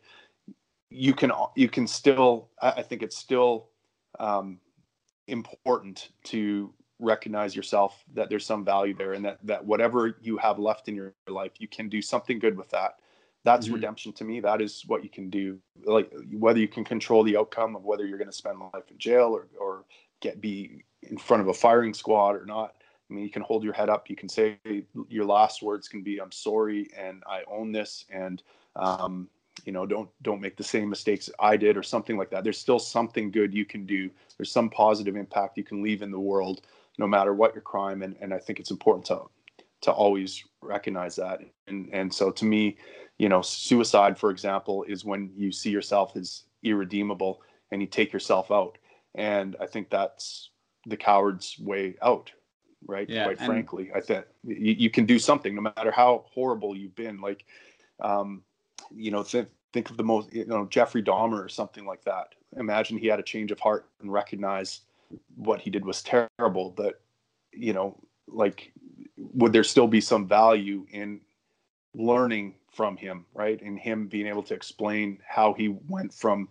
you 0.90 1.14
can 1.14 1.32
you 1.56 1.70
can 1.70 1.88
still 1.88 2.50
I 2.62 2.82
think 2.82 3.02
it's 3.02 3.18
still 3.18 3.70
um, 4.20 4.60
important 5.28 6.10
to 6.26 6.74
recognize 7.00 7.56
yourself 7.56 8.04
that 8.14 8.30
there's 8.30 8.46
some 8.46 8.64
value 8.64 8.96
there 8.96 9.14
and 9.14 9.26
that 9.26 9.40
that 9.44 9.66
whatever 9.66 10.18
you 10.22 10.38
have 10.38 10.60
left 10.60 10.88
in 10.88 10.96
your 10.96 11.14
life 11.28 11.54
you 11.60 11.68
can 11.68 11.90
do 11.90 12.02
something 12.02 12.40
good 12.40 12.58
with 12.58 12.70
that 12.70 13.00
that's 13.44 13.66
mm-hmm. 13.66 13.76
redemption 13.76 14.14
to 14.14 14.24
me. 14.24 14.40
That 14.40 14.62
is 14.62 14.84
what 14.88 15.04
you 15.04 15.10
can 15.10 15.30
do. 15.30 15.60
Like 15.84 16.12
whether 16.32 16.60
you 16.60 16.68
can 16.68 16.84
control 16.84 17.24
the 17.24 17.38
outcome 17.38 17.76
of 17.76 17.84
whether 17.84 18.06
you're 18.06 18.18
going 18.18 18.30
to 18.30 18.36
spend 18.36 18.60
life 18.60 18.90
in 18.90 18.98
jail 18.98 19.36
or 19.36 19.48
or 19.60 19.86
get 20.22 20.40
be 20.40 20.84
in 21.04 21.18
front 21.18 21.42
of 21.42 21.50
a 21.50 21.54
firing 21.54 21.94
squad 21.94 22.32
or 22.32 22.46
not 22.46 22.76
i 23.10 23.14
mean 23.14 23.24
you 23.24 23.30
can 23.30 23.42
hold 23.42 23.64
your 23.64 23.74
head 23.74 23.90
up. 23.90 24.10
You 24.10 24.16
can 24.16 24.30
say 24.30 24.58
your 25.10 25.26
last 25.26 25.62
words 25.62 25.90
can 25.90 26.02
be 26.02 26.20
i'm 26.20 26.32
sorry 26.32 26.88
and 26.98 27.22
i 27.28 27.42
own 27.52 27.74
this 27.74 28.06
and 28.10 28.42
um, 28.78 29.28
you 29.66 29.74
know 29.74 29.86
don't 29.86 30.10
don't 30.22 30.42
make 30.42 30.56
the 30.56 30.64
same 30.64 30.90
mistakes 30.90 31.30
i 31.40 31.58
did 31.58 31.76
or 31.78 31.84
something 31.84 32.18
like 32.18 32.30
that. 32.30 32.44
There's 32.44 32.58
still 32.58 32.80
something 32.80 33.32
good 33.32 33.54
you 33.54 33.66
can 33.66 33.86
do. 33.86 34.10
There's 34.38 34.52
some 34.52 34.70
positive 34.70 35.18
impact 35.18 35.58
you 35.58 35.64
can 35.64 35.84
leave 35.84 36.02
in 36.02 36.12
the 36.12 36.20
world 36.20 36.62
no 36.98 37.08
matter 37.08 37.34
what 37.34 37.54
your 37.54 37.62
crime 37.62 38.02
and, 38.02 38.16
and 38.22 38.34
i 38.34 38.40
think 38.40 38.60
it's 38.60 38.72
important 38.72 39.06
to 39.08 39.20
to 39.84 39.92
always 39.92 40.44
recognize 40.62 41.16
that. 41.18 41.42
And 41.68 41.90
and 41.94 42.14
so 42.14 42.32
to 42.32 42.46
me 42.46 42.78
you 43.24 43.30
know 43.30 43.42
suicide 43.42 44.18
for 44.18 44.30
example 44.30 44.84
is 44.84 45.06
when 45.06 45.32
you 45.36 45.52
see 45.52 45.70
yourself 45.70 46.16
as 46.16 46.44
irredeemable 46.64 47.42
and 47.72 47.82
you 47.82 47.88
take 47.88 48.12
yourself 48.14 48.52
out 48.52 48.78
and 49.16 49.56
i 49.60 49.66
think 49.66 49.90
that's 49.90 50.52
the 50.86 50.98
coward's 50.98 51.58
way 51.60 51.96
out 52.02 52.32
right 52.86 53.10
yeah, 53.10 53.24
quite 53.24 53.40
frankly 53.40 53.92
i 53.96 54.02
think 54.02 54.26
you, 54.44 54.74
you 54.84 54.90
can 54.90 55.06
do 55.06 55.18
something 55.18 55.56
no 55.56 55.62
matter 55.62 55.92
how 55.92 56.26
horrible 56.34 56.76
you've 56.76 56.96
been 56.96 57.22
like 57.22 57.46
um, 58.02 58.44
you 58.96 59.12
know, 59.12 59.24
th- 59.24 59.48
think 59.72 59.90
of 59.90 59.98
the 59.98 60.04
most, 60.04 60.32
you 60.34 60.46
know, 60.46 60.66
Jeffrey 60.66 61.04
Dahmer 61.04 61.44
or 61.44 61.50
something 61.50 61.86
like 61.86 62.04
that. 62.04 62.36
Imagine 62.58 62.98
he 62.98 63.08
had 63.08 63.20
a 63.20 63.24
change 63.24 63.52
of 63.52 63.60
heart 63.60 63.90
and 64.02 64.12
recognized 64.12 64.82
what 65.36 65.60
he 65.60 65.70
did 65.70 65.86
was 65.86 66.04
terrible. 66.04 66.72
That, 66.78 66.96
you 67.52 67.74
know, 67.74 67.98
like, 68.28 68.72
would 69.18 69.54
there 69.54 69.64
still 69.64 69.88
be 69.88 70.02
some 70.02 70.28
value 70.28 70.86
in 70.92 71.22
learning 71.96 72.56
from 72.74 72.98
him, 72.98 73.26
right? 73.34 73.62
And 73.62 73.78
him 73.78 74.08
being 74.08 74.28
able 74.28 74.44
to 74.44 74.54
explain 74.54 75.20
how 75.26 75.54
he 75.54 75.78
went 75.88 76.14
from 76.14 76.50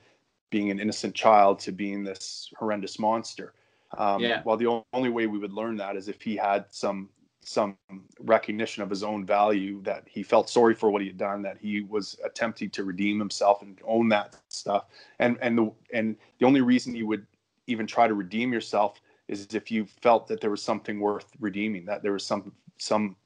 being 0.50 0.70
an 0.70 0.78
innocent 0.78 1.14
child 1.14 1.58
to 1.60 1.72
being 1.72 2.04
this 2.04 2.52
horrendous 2.56 2.98
monster. 2.98 3.54
Um, 3.98 4.20
yeah. 4.20 4.42
Well, 4.44 4.56
the 4.56 4.82
only 4.92 5.10
way 5.10 5.26
we 5.26 5.38
would 5.38 5.52
learn 5.52 5.76
that 5.78 5.96
is 5.96 6.08
if 6.08 6.22
he 6.22 6.36
had 6.36 6.66
some 6.70 7.08
some 7.44 7.76
recognition 8.20 8.84
of 8.84 8.90
his 8.90 9.02
own 9.02 9.26
value 9.26 9.82
that 9.82 10.04
he 10.06 10.22
felt 10.22 10.48
sorry 10.48 10.76
for 10.76 10.92
what 10.92 11.02
he 11.02 11.08
had 11.08 11.18
done 11.18 11.42
that 11.42 11.58
he 11.60 11.80
was 11.80 12.16
attempting 12.24 12.70
to 12.70 12.84
redeem 12.84 13.18
himself 13.18 13.62
and 13.62 13.80
own 13.84 14.08
that 14.08 14.36
stuff 14.46 14.84
and 15.18 15.36
and 15.42 15.58
the 15.58 15.72
and 15.92 16.14
the 16.38 16.46
only 16.46 16.60
reason 16.60 16.94
you 16.94 17.04
would 17.04 17.26
even 17.66 17.84
try 17.84 18.06
to 18.06 18.14
redeem 18.14 18.52
yourself 18.52 19.00
is 19.26 19.48
if 19.54 19.72
you 19.72 19.84
felt 19.84 20.28
that 20.28 20.40
there 20.40 20.50
was 20.50 20.62
something 20.62 21.00
worth 21.00 21.26
redeeming 21.40 21.84
that 21.84 22.00
there 22.00 22.12
was 22.12 22.24
some 22.24 22.52
some 22.78 23.16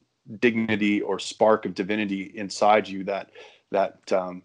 dignity 0.40 1.00
or 1.00 1.18
spark 1.18 1.66
of 1.66 1.74
divinity 1.74 2.32
inside 2.34 2.88
you 2.88 3.04
that 3.04 3.30
that 3.70 4.12
um, 4.12 4.42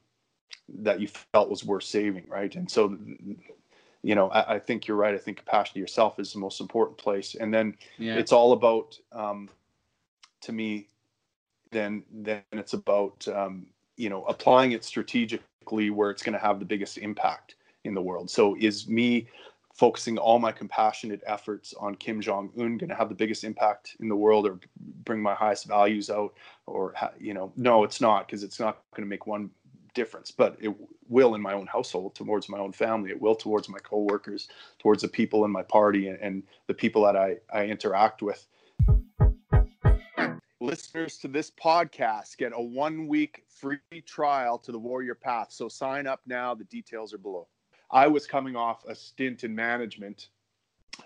that 0.69 0.99
you 0.99 1.07
felt 1.33 1.49
was 1.49 1.65
worth 1.65 1.83
saving 1.83 2.25
right 2.27 2.55
and 2.55 2.69
so 2.69 2.97
you 4.03 4.15
know 4.15 4.29
I, 4.29 4.55
I, 4.55 4.59
think 4.59 4.87
you're 4.87 4.97
right 4.97 5.13
i 5.13 5.17
think 5.17 5.37
compassion 5.37 5.73
to 5.73 5.79
yourself 5.79 6.19
is 6.19 6.33
the 6.33 6.39
most 6.39 6.61
important 6.61 6.97
place 6.97 7.35
and 7.35 7.53
then 7.53 7.75
yeah. 7.97 8.15
it's 8.15 8.31
all 8.31 8.53
about 8.53 8.97
um, 9.11 9.49
to 10.41 10.51
me, 10.51 10.87
then 11.71 12.03
then 12.11 12.41
it's 12.51 12.73
about 12.73 13.25
um, 13.27 13.67
you 13.97 14.09
know 14.09 14.23
applying 14.25 14.73
it 14.73 14.83
strategically 14.83 15.89
where 15.89 16.09
it's 16.09 16.23
going 16.23 16.33
to 16.33 16.39
have 16.39 16.59
the 16.59 16.65
biggest 16.65 16.97
impact 16.97 17.55
in 17.85 17.93
the 17.93 18.01
world. 18.01 18.29
So 18.29 18.55
is 18.59 18.87
me 18.87 19.27
focusing 19.81 20.19
all 20.19 20.37
my 20.37 20.51
compassionate 20.51 21.23
efforts 21.25 21.73
on 21.79 21.95
Kim 21.95 22.21
Jong 22.21 22.51
Un 22.55 22.77
going 22.77 22.89
to 22.89 22.93
have 22.93 23.09
the 23.09 23.15
biggest 23.15 23.43
impact 23.43 23.95
in 23.99 24.09
the 24.09 24.15
world 24.15 24.45
or 24.45 24.59
bring 25.05 25.19
my 25.19 25.33
highest 25.33 25.65
values 25.65 26.11
out 26.11 26.35
or 26.67 26.93
you 27.19 27.33
know 27.33 27.51
no 27.55 27.83
it's 27.83 27.99
not 27.99 28.27
because 28.27 28.43
it's 28.43 28.59
not 28.59 28.83
going 28.95 29.03
to 29.03 29.09
make 29.09 29.25
one 29.25 29.49
difference 29.95 30.29
but 30.29 30.55
it 30.61 30.71
will 31.09 31.33
in 31.33 31.41
my 31.41 31.53
own 31.53 31.65
household 31.65 32.13
towards 32.13 32.47
my 32.47 32.59
own 32.59 32.71
family 32.71 33.09
it 33.09 33.19
will 33.19 33.33
towards 33.33 33.69
my 33.69 33.79
coworkers 33.79 34.49
towards 34.77 35.01
the 35.01 35.07
people 35.07 35.45
in 35.45 35.51
my 35.51 35.63
party 35.63 36.09
and, 36.09 36.19
and 36.19 36.43
the 36.67 36.75
people 36.75 37.01
that 37.01 37.15
I, 37.15 37.37
I 37.51 37.65
interact 37.65 38.21
with 38.21 38.45
listeners 40.59 41.17
to 41.17 41.27
this 41.27 41.49
podcast 41.49 42.37
get 42.37 42.51
a 42.53 42.61
one 42.61 43.07
week 43.07 43.45
free 43.49 43.79
trial 44.05 44.59
to 44.59 44.71
the 44.71 44.77
Warrior 44.77 45.15
Path. 45.15 45.47
So 45.49 45.67
sign 45.67 46.05
up 46.05 46.21
now. 46.27 46.53
The 46.53 46.65
details 46.65 47.15
are 47.15 47.17
below. 47.17 47.47
I 47.91 48.07
was 48.07 48.25
coming 48.25 48.55
off 48.55 48.85
a 48.85 48.95
stint 48.95 49.43
in 49.43 49.53
management 49.53 50.29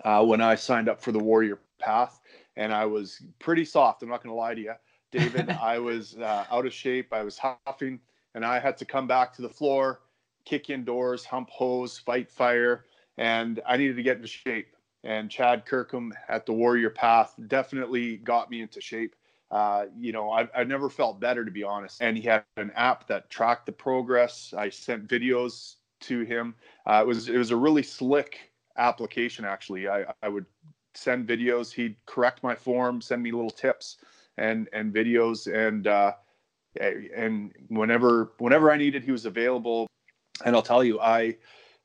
uh, 0.03 0.23
when 0.23 0.41
I 0.41 0.55
signed 0.55 0.89
up 0.89 1.01
for 1.01 1.11
the 1.11 1.19
Warrior 1.19 1.59
Path, 1.79 2.19
and 2.55 2.73
I 2.73 2.85
was 2.85 3.21
pretty 3.39 3.65
soft. 3.65 4.03
I'm 4.03 4.09
not 4.09 4.23
going 4.23 4.33
to 4.33 4.39
lie 4.39 4.53
to 4.53 4.61
you, 4.61 4.73
David. 5.11 5.49
I 5.61 5.79
was 5.79 6.15
uh, 6.17 6.45
out 6.51 6.65
of 6.65 6.73
shape. 6.73 7.13
I 7.13 7.23
was 7.23 7.37
huffing, 7.37 7.99
and 8.33 8.45
I 8.45 8.59
had 8.59 8.77
to 8.77 8.85
come 8.85 9.07
back 9.07 9.33
to 9.33 9.41
the 9.41 9.49
floor, 9.49 10.01
kick 10.45 10.69
indoors, 10.69 11.25
hump 11.25 11.49
hose, 11.49 11.97
fight 11.97 12.29
fire, 12.29 12.85
and 13.17 13.61
I 13.67 13.77
needed 13.77 13.95
to 13.95 14.03
get 14.03 14.17
into 14.17 14.27
shape. 14.27 14.75
And 15.03 15.29
Chad 15.29 15.65
Kirkham 15.65 16.13
at 16.29 16.45
the 16.45 16.53
Warrior 16.53 16.89
Path 16.89 17.35
definitely 17.47 18.17
got 18.17 18.49
me 18.49 18.61
into 18.61 18.81
shape 18.81 19.15
uh, 19.51 19.85
you 19.97 20.11
know, 20.11 20.31
I've, 20.31 20.49
I've 20.55 20.67
never 20.67 20.89
felt 20.89 21.19
better 21.19 21.45
to 21.45 21.51
be 21.51 21.63
honest. 21.63 22.01
And 22.01 22.17
he 22.17 22.23
had 22.23 22.43
an 22.57 22.71
app 22.75 23.07
that 23.07 23.29
tracked 23.29 23.65
the 23.65 23.71
progress. 23.71 24.53
I 24.57 24.69
sent 24.69 25.07
videos 25.07 25.75
to 26.05 26.21
him. 26.21 26.55
Uh, 26.85 27.01
it 27.01 27.07
was 27.07 27.29
it 27.29 27.37
was 27.37 27.51
a 27.51 27.55
really 27.55 27.83
slick 27.83 28.51
application 28.77 29.45
actually. 29.45 29.87
I, 29.87 30.05
I 30.21 30.29
would 30.29 30.45
send 30.93 31.27
videos. 31.27 31.71
He'd 31.71 31.95
correct 32.05 32.43
my 32.43 32.55
form, 32.55 33.01
send 33.01 33.23
me 33.23 33.31
little 33.31 33.49
tips 33.49 33.97
and 34.37 34.67
and 34.73 34.93
videos, 34.93 35.51
and 35.53 35.87
uh, 35.87 36.13
and 36.79 37.53
whenever 37.67 38.33
whenever 38.37 38.71
I 38.71 38.77
needed, 38.77 39.03
he 39.03 39.11
was 39.11 39.25
available. 39.25 39.87
And 40.43 40.55
I'll 40.55 40.61
tell 40.61 40.83
you, 40.83 40.99
I 40.99 41.37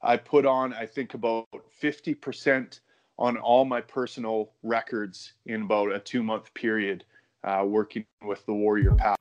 I 0.03 0.17
put 0.17 0.47
on 0.47 0.73
I 0.73 0.87
think 0.87 1.15
about 1.15 1.47
fifty 1.71 2.15
percent 2.15 2.81
on 3.19 3.37
all 3.37 3.65
my 3.65 3.81
personal 3.81 4.53
records 4.63 5.35
in 5.47 5.63
about 5.63 5.93
a 5.93 5.99
two 5.99 6.23
month 6.23 6.53
period 6.55 7.05
uh, 7.45 7.65
working 7.67 8.05
with 8.23 8.45
the 8.47 8.55
warrior 8.55 8.95
path. 8.95 9.19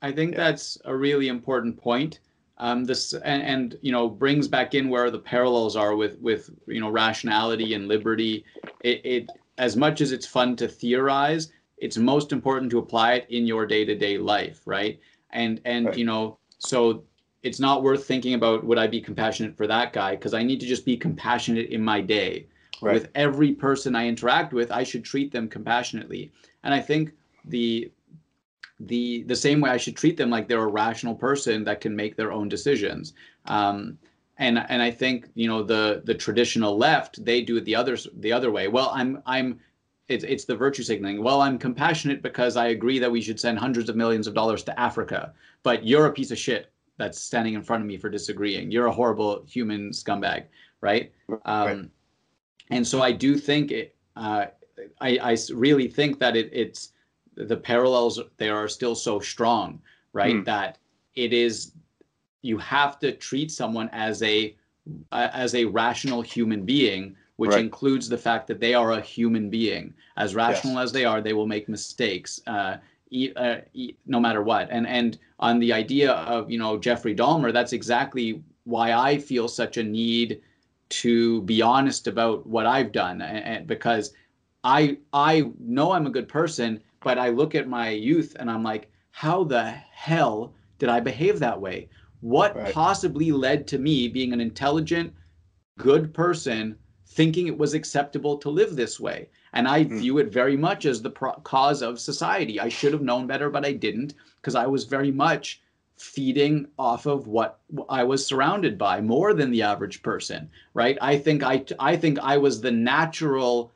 I 0.00 0.12
think 0.12 0.32
yeah. 0.32 0.38
that's 0.38 0.78
a 0.84 0.94
really 0.94 1.28
important 1.28 1.76
point. 1.76 2.20
Um, 2.60 2.84
this 2.84 3.12
and, 3.12 3.42
and, 3.42 3.78
you 3.82 3.92
know 3.92 4.08
brings 4.08 4.48
back 4.48 4.74
in 4.74 4.88
where 4.88 5.10
the 5.10 5.18
parallels 5.18 5.76
are 5.76 5.94
with 5.94 6.18
with 6.18 6.50
you 6.66 6.80
know 6.80 6.90
rationality 6.90 7.74
and 7.74 7.86
liberty. 7.86 8.44
It, 8.80 9.00
it 9.04 9.30
as 9.58 9.76
much 9.76 10.00
as 10.00 10.12
it's 10.12 10.26
fun 10.26 10.56
to 10.56 10.68
theorize, 10.68 11.52
it's 11.76 11.96
most 11.96 12.32
important 12.32 12.70
to 12.72 12.78
apply 12.78 13.14
it 13.14 13.26
in 13.30 13.46
your 13.46 13.66
day 13.66 13.84
to 13.84 13.94
day 13.94 14.18
life, 14.18 14.62
right? 14.66 14.98
And 15.30 15.60
and 15.64 15.86
right. 15.86 15.96
you 15.96 16.04
know 16.04 16.38
so 16.58 17.04
it's 17.42 17.60
not 17.60 17.82
worth 17.82 18.04
thinking 18.04 18.34
about 18.34 18.64
would 18.64 18.78
I 18.78 18.86
be 18.86 19.00
compassionate 19.00 19.56
for 19.56 19.66
that 19.66 19.92
guy 19.92 20.16
because 20.16 20.34
I 20.34 20.42
need 20.42 20.60
to 20.60 20.66
just 20.66 20.84
be 20.84 20.96
compassionate 20.96 21.70
in 21.70 21.82
my 21.84 22.00
day. 22.00 22.46
Right. 22.80 22.94
With 22.94 23.08
every 23.14 23.52
person 23.52 23.96
I 23.96 24.06
interact 24.06 24.52
with, 24.52 24.70
I 24.70 24.84
should 24.84 25.04
treat 25.04 25.32
them 25.32 25.48
compassionately. 25.48 26.30
And 26.62 26.72
I 26.74 26.80
think 26.80 27.12
the 27.44 27.90
the 28.80 29.24
the 29.24 29.36
same 29.36 29.60
way 29.60 29.70
I 29.70 29.76
should 29.76 29.96
treat 29.96 30.16
them 30.16 30.30
like 30.30 30.48
they're 30.48 30.62
a 30.62 30.66
rational 30.66 31.14
person 31.14 31.64
that 31.64 31.80
can 31.80 31.94
make 31.94 32.16
their 32.16 32.32
own 32.32 32.48
decisions. 32.48 33.14
Um, 33.46 33.98
and 34.38 34.64
and 34.68 34.80
I 34.80 34.90
think 34.90 35.28
you 35.34 35.48
know 35.48 35.62
the 35.62 36.02
the 36.04 36.14
traditional 36.14 36.76
left 36.76 37.24
they 37.24 37.42
do 37.42 37.56
it 37.56 37.64
the 37.64 37.74
other 37.74 37.96
the 38.18 38.32
other 38.32 38.50
way. 38.50 38.68
Well, 38.68 38.90
I'm 38.94 39.22
I'm 39.26 39.58
it's 40.08 40.24
it's 40.24 40.44
the 40.44 40.56
virtue 40.56 40.82
signaling. 40.82 41.22
Well, 41.22 41.40
I'm 41.40 41.58
compassionate 41.58 42.22
because 42.22 42.56
I 42.56 42.68
agree 42.68 42.98
that 42.98 43.10
we 43.10 43.20
should 43.20 43.40
send 43.40 43.58
hundreds 43.58 43.88
of 43.88 43.96
millions 43.96 44.26
of 44.26 44.34
dollars 44.34 44.62
to 44.64 44.80
Africa, 44.80 45.32
but 45.62 45.84
you're 45.84 46.06
a 46.06 46.12
piece 46.12 46.30
of 46.30 46.38
shit 46.38 46.72
that's 46.98 47.20
standing 47.20 47.54
in 47.54 47.62
front 47.62 47.82
of 47.82 47.86
me 47.86 47.96
for 47.96 48.08
disagreeing. 48.08 48.70
You're 48.70 48.86
a 48.86 48.92
horrible 48.92 49.44
human 49.46 49.90
scumbag, 49.90 50.44
right? 50.80 51.12
right. 51.28 51.40
Um, 51.44 51.90
and 52.70 52.86
so 52.86 53.02
I 53.02 53.12
do 53.12 53.36
think 53.36 53.70
it. 53.70 53.94
Uh, 54.16 54.46
I, 55.00 55.18
I 55.18 55.36
really 55.52 55.88
think 55.88 56.20
that 56.20 56.36
it, 56.36 56.50
it's 56.52 56.92
the 57.46 57.56
parallels 57.56 58.20
there 58.36 58.56
are 58.56 58.68
still 58.68 58.94
so 58.94 59.20
strong, 59.20 59.80
right? 60.12 60.36
Mm. 60.36 60.44
That 60.44 60.78
it 61.14 61.32
is 61.32 61.72
you 62.42 62.58
have 62.58 62.98
to 63.00 63.12
treat 63.12 63.50
someone 63.50 63.88
as 63.92 64.22
a 64.22 64.56
uh, 65.12 65.28
as 65.32 65.54
a 65.54 65.64
rational 65.64 66.22
human 66.22 66.64
being, 66.64 67.14
which 67.36 67.50
right. 67.50 67.60
includes 67.60 68.08
the 68.08 68.18
fact 68.18 68.46
that 68.48 68.60
they 68.60 68.74
are 68.74 68.92
a 68.92 69.00
human 69.00 69.50
being. 69.50 69.94
As 70.16 70.34
rational 70.34 70.74
yes. 70.74 70.84
as 70.84 70.92
they 70.92 71.04
are, 71.04 71.20
they 71.20 71.32
will 71.32 71.46
make 71.46 71.68
mistakes. 71.68 72.40
Uh, 72.46 72.78
e- 73.10 73.32
uh, 73.36 73.58
e- 73.74 73.94
no 74.06 74.20
matter 74.20 74.42
what. 74.42 74.68
And 74.70 74.86
and 74.86 75.18
on 75.38 75.58
the 75.58 75.72
idea 75.72 76.12
of 76.12 76.50
you 76.50 76.58
know 76.58 76.78
Jeffrey 76.78 77.14
Dahmer, 77.14 77.52
that's 77.52 77.72
exactly 77.72 78.42
why 78.64 78.92
I 78.92 79.18
feel 79.18 79.48
such 79.48 79.76
a 79.76 79.82
need 79.82 80.40
to 80.90 81.42
be 81.42 81.60
honest 81.62 82.06
about 82.06 82.46
what 82.46 82.66
I've 82.66 82.92
done, 82.92 83.20
and, 83.20 83.44
and 83.44 83.66
because 83.66 84.12
I 84.64 84.98
I 85.12 85.50
know 85.58 85.92
I'm 85.92 86.06
a 86.06 86.10
good 86.10 86.28
person, 86.28 86.80
but 87.02 87.18
I 87.18 87.28
look 87.30 87.54
at 87.54 87.68
my 87.68 87.90
youth 87.90 88.36
and 88.38 88.50
I'm 88.50 88.62
like, 88.62 88.90
how 89.10 89.44
the 89.44 89.64
hell 89.70 90.52
did 90.78 90.88
I 90.88 91.00
behave 91.00 91.38
that 91.40 91.60
way? 91.60 91.88
what 92.20 92.56
Right. 92.56 92.74
possibly 92.74 93.30
led 93.30 93.68
to 93.68 93.78
me 93.78 94.08
being 94.08 94.32
an 94.32 94.40
intelligent 94.40 95.14
good 95.78 96.12
person 96.12 96.76
thinking 97.06 97.46
it 97.46 97.56
was 97.56 97.74
acceptable 97.74 98.36
to 98.38 98.50
live 98.50 98.74
this 98.74 98.98
way 98.98 99.28
and 99.52 99.68
i 99.68 99.84
Hmm. 99.84 99.98
view 99.98 100.18
it 100.18 100.32
very 100.32 100.56
much 100.56 100.84
as 100.84 101.00
the 101.00 101.10
pro- 101.10 101.34
cause 101.44 101.80
of 101.80 102.00
society 102.00 102.58
i 102.58 102.68
should 102.68 102.92
have 102.92 103.02
known 103.02 103.28
better 103.28 103.48
but 103.50 103.64
i 103.64 103.72
didn't 103.72 104.14
because 104.40 104.56
i 104.56 104.66
was 104.66 104.82
very 104.82 105.12
much 105.12 105.62
feeding 105.96 106.66
off 106.76 107.06
of 107.06 107.28
what 107.28 107.60
i 107.88 108.02
was 108.02 108.26
surrounded 108.26 108.76
by 108.76 109.00
more 109.00 109.32
than 109.32 109.52
the 109.52 109.62
average 109.62 110.02
person 110.02 110.50
right 110.74 110.98
i 111.00 111.16
think 111.16 111.44
i 111.44 111.64
i 111.78 111.96
think 111.96 112.18
i 112.18 112.36
was 112.36 112.60
the 112.60 112.72
natural 112.72 113.70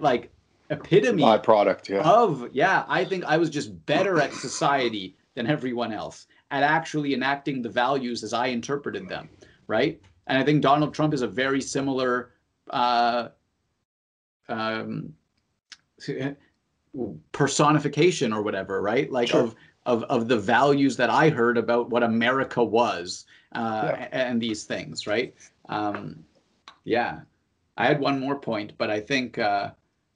like 0.00 0.30
epitome 0.70 1.22
byproduct. 1.22 1.88
Yeah. 1.88 2.02
of 2.08 2.48
yeah 2.52 2.84
i 2.88 3.04
think 3.04 3.24
i 3.24 3.36
was 3.36 3.50
just 3.50 3.84
better 3.86 4.20
at 4.20 4.32
society 4.32 5.16
than 5.34 5.46
everyone 5.46 5.92
else 5.92 6.26
at 6.50 6.62
actually 6.62 7.12
enacting 7.14 7.60
the 7.62 7.68
values 7.68 8.22
as 8.22 8.32
i 8.32 8.46
interpreted 8.46 9.08
them 9.08 9.28
right 9.66 10.00
and 10.28 10.38
i 10.38 10.42
think 10.44 10.62
donald 10.62 10.94
trump 10.94 11.12
is 11.12 11.22
a 11.22 11.26
very 11.28 11.60
similar 11.60 12.30
uh, 12.70 13.28
um, 14.48 15.12
personification 17.32 18.32
or 18.32 18.42
whatever 18.42 18.80
right 18.82 19.10
like 19.12 19.28
Sure. 19.28 19.42
of 19.42 19.54
of 19.86 20.02
of 20.04 20.28
the 20.28 20.36
values 20.38 20.96
that 20.96 21.10
i 21.10 21.28
heard 21.28 21.56
about 21.58 21.90
what 21.90 22.02
america 22.02 22.62
was 22.62 23.26
uh, 23.54 23.82
Yeah. 23.92 24.08
and 24.12 24.40
these 24.40 24.64
things 24.64 25.06
right 25.06 25.34
um, 25.68 26.24
yeah 26.84 27.20
i 27.76 27.86
had 27.86 28.00
one 28.00 28.18
more 28.20 28.38
point 28.38 28.72
but 28.78 28.90
i 28.90 29.00
think 29.00 29.38
uh, 29.38 29.70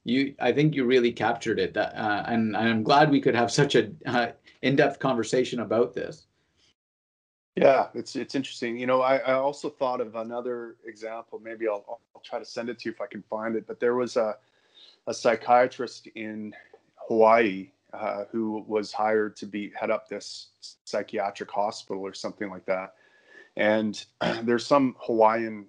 you 0.05 0.33
i 0.39 0.51
think 0.51 0.73
you 0.73 0.85
really 0.85 1.11
captured 1.11 1.59
it 1.59 1.73
that 1.73 1.93
uh, 1.95 2.23
and, 2.27 2.55
i'm 2.55 2.83
glad 2.83 3.09
we 3.11 3.19
could 3.19 3.35
have 3.35 3.51
such 3.51 3.75
a 3.75 3.91
uh, 4.05 4.27
in-depth 4.61 4.99
conversation 4.99 5.59
about 5.59 5.93
this 5.93 6.27
Yeah, 7.55 7.87
it's 7.93 8.17
it's 8.17 8.35
interesting. 8.35 8.77
You 8.77 8.85
know, 8.85 9.01
I, 9.01 9.17
I 9.17 9.33
also 9.33 9.69
thought 9.69 10.01
of 10.01 10.15
another 10.15 10.75
example. 10.85 11.39
Maybe 11.39 11.69
I'll, 11.69 12.01
I'll 12.13 12.21
try 12.21 12.37
to 12.37 12.43
send 12.45 12.67
it 12.69 12.79
to 12.79 12.89
you 12.89 12.91
if 12.91 12.99
I 12.99 13.07
can 13.07 13.23
find 13.29 13.55
it. 13.55 13.65
But 13.65 13.79
there 13.79 13.95
was 13.95 14.17
a 14.17 14.35
a 15.07 15.13
psychiatrist 15.13 16.07
in 16.15 16.53
Hawaii 17.07 17.69
uh, 17.93 18.25
who 18.31 18.65
was 18.67 18.91
hired 18.91 19.35
to 19.37 19.45
be 19.45 19.71
head 19.79 19.89
up 19.89 20.09
this 20.09 20.49
psychiatric 20.83 21.49
hospital 21.49 22.01
or 22.01 22.13
something 22.13 22.49
like 22.49 22.65
that. 22.65 22.95
And 23.55 24.03
there's 24.43 24.65
some 24.65 24.95
Hawaiian 24.99 25.65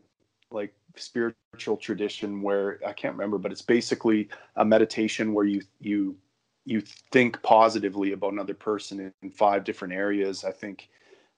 like 0.51 0.75
spiritual 0.97 1.77
tradition 1.77 2.43
where 2.43 2.81
I 2.87 2.93
can't 2.93 3.15
remember, 3.15 3.39
but 3.39 3.53
it's 3.53 3.63
basically 3.63 4.29
a 4.57 4.65
meditation 4.65 5.33
where 5.33 5.45
you 5.45 5.63
you 5.81 6.17
you 6.65 6.81
think 7.13 7.41
positively 7.43 8.13
about 8.13 8.33
another 8.33 8.55
person 8.55 9.13
in, 9.23 9.31
five 9.31 9.65
different 9.65 9.95
areas. 9.95 10.45
I 10.45 10.51
think 10.51 10.89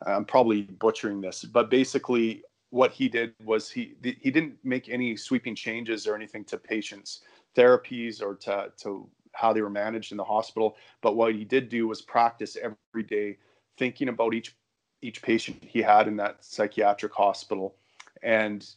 uh, 0.07 0.13
I'm 0.13 0.25
probably 0.25 0.63
butchering 0.63 1.21
this, 1.21 1.45
but 1.45 1.71
basically 1.71 2.43
what 2.71 2.93
he 2.93 3.09
did 3.09 3.35
was 3.45 3.71
he 3.71 3.95
he 4.03 4.31
didn't 4.31 4.57
make 4.65 4.89
any 4.89 5.17
sweeping 5.17 5.55
changes 5.55 6.07
or 6.07 6.15
anything 6.15 6.45
to 6.45 6.59
patients' 6.59 7.21
therapies 7.57 8.23
or 8.23 8.35
to 8.37 8.73
to 8.79 9.09
how 9.33 9.53
they 9.53 9.63
were 9.63 9.71
managed 9.71 10.13
in 10.13 10.19
the 10.19 10.25
hospital. 10.25 10.77
But 11.03 11.17
what 11.17 11.35
he 11.35 11.45
did 11.45 11.69
do 11.69 11.87
was 11.87 12.03
practice 12.03 12.57
every 12.57 13.05
day, 13.05 13.39
thinking 13.79 14.09
about 14.09 14.35
each 14.35 14.55
each 15.01 15.23
patient 15.23 15.63
he 15.63 15.81
had 15.81 16.09
in 16.09 16.17
that 16.17 16.45
psychiatric 16.45 17.13
hospital, 17.15 17.77
and 18.23 18.69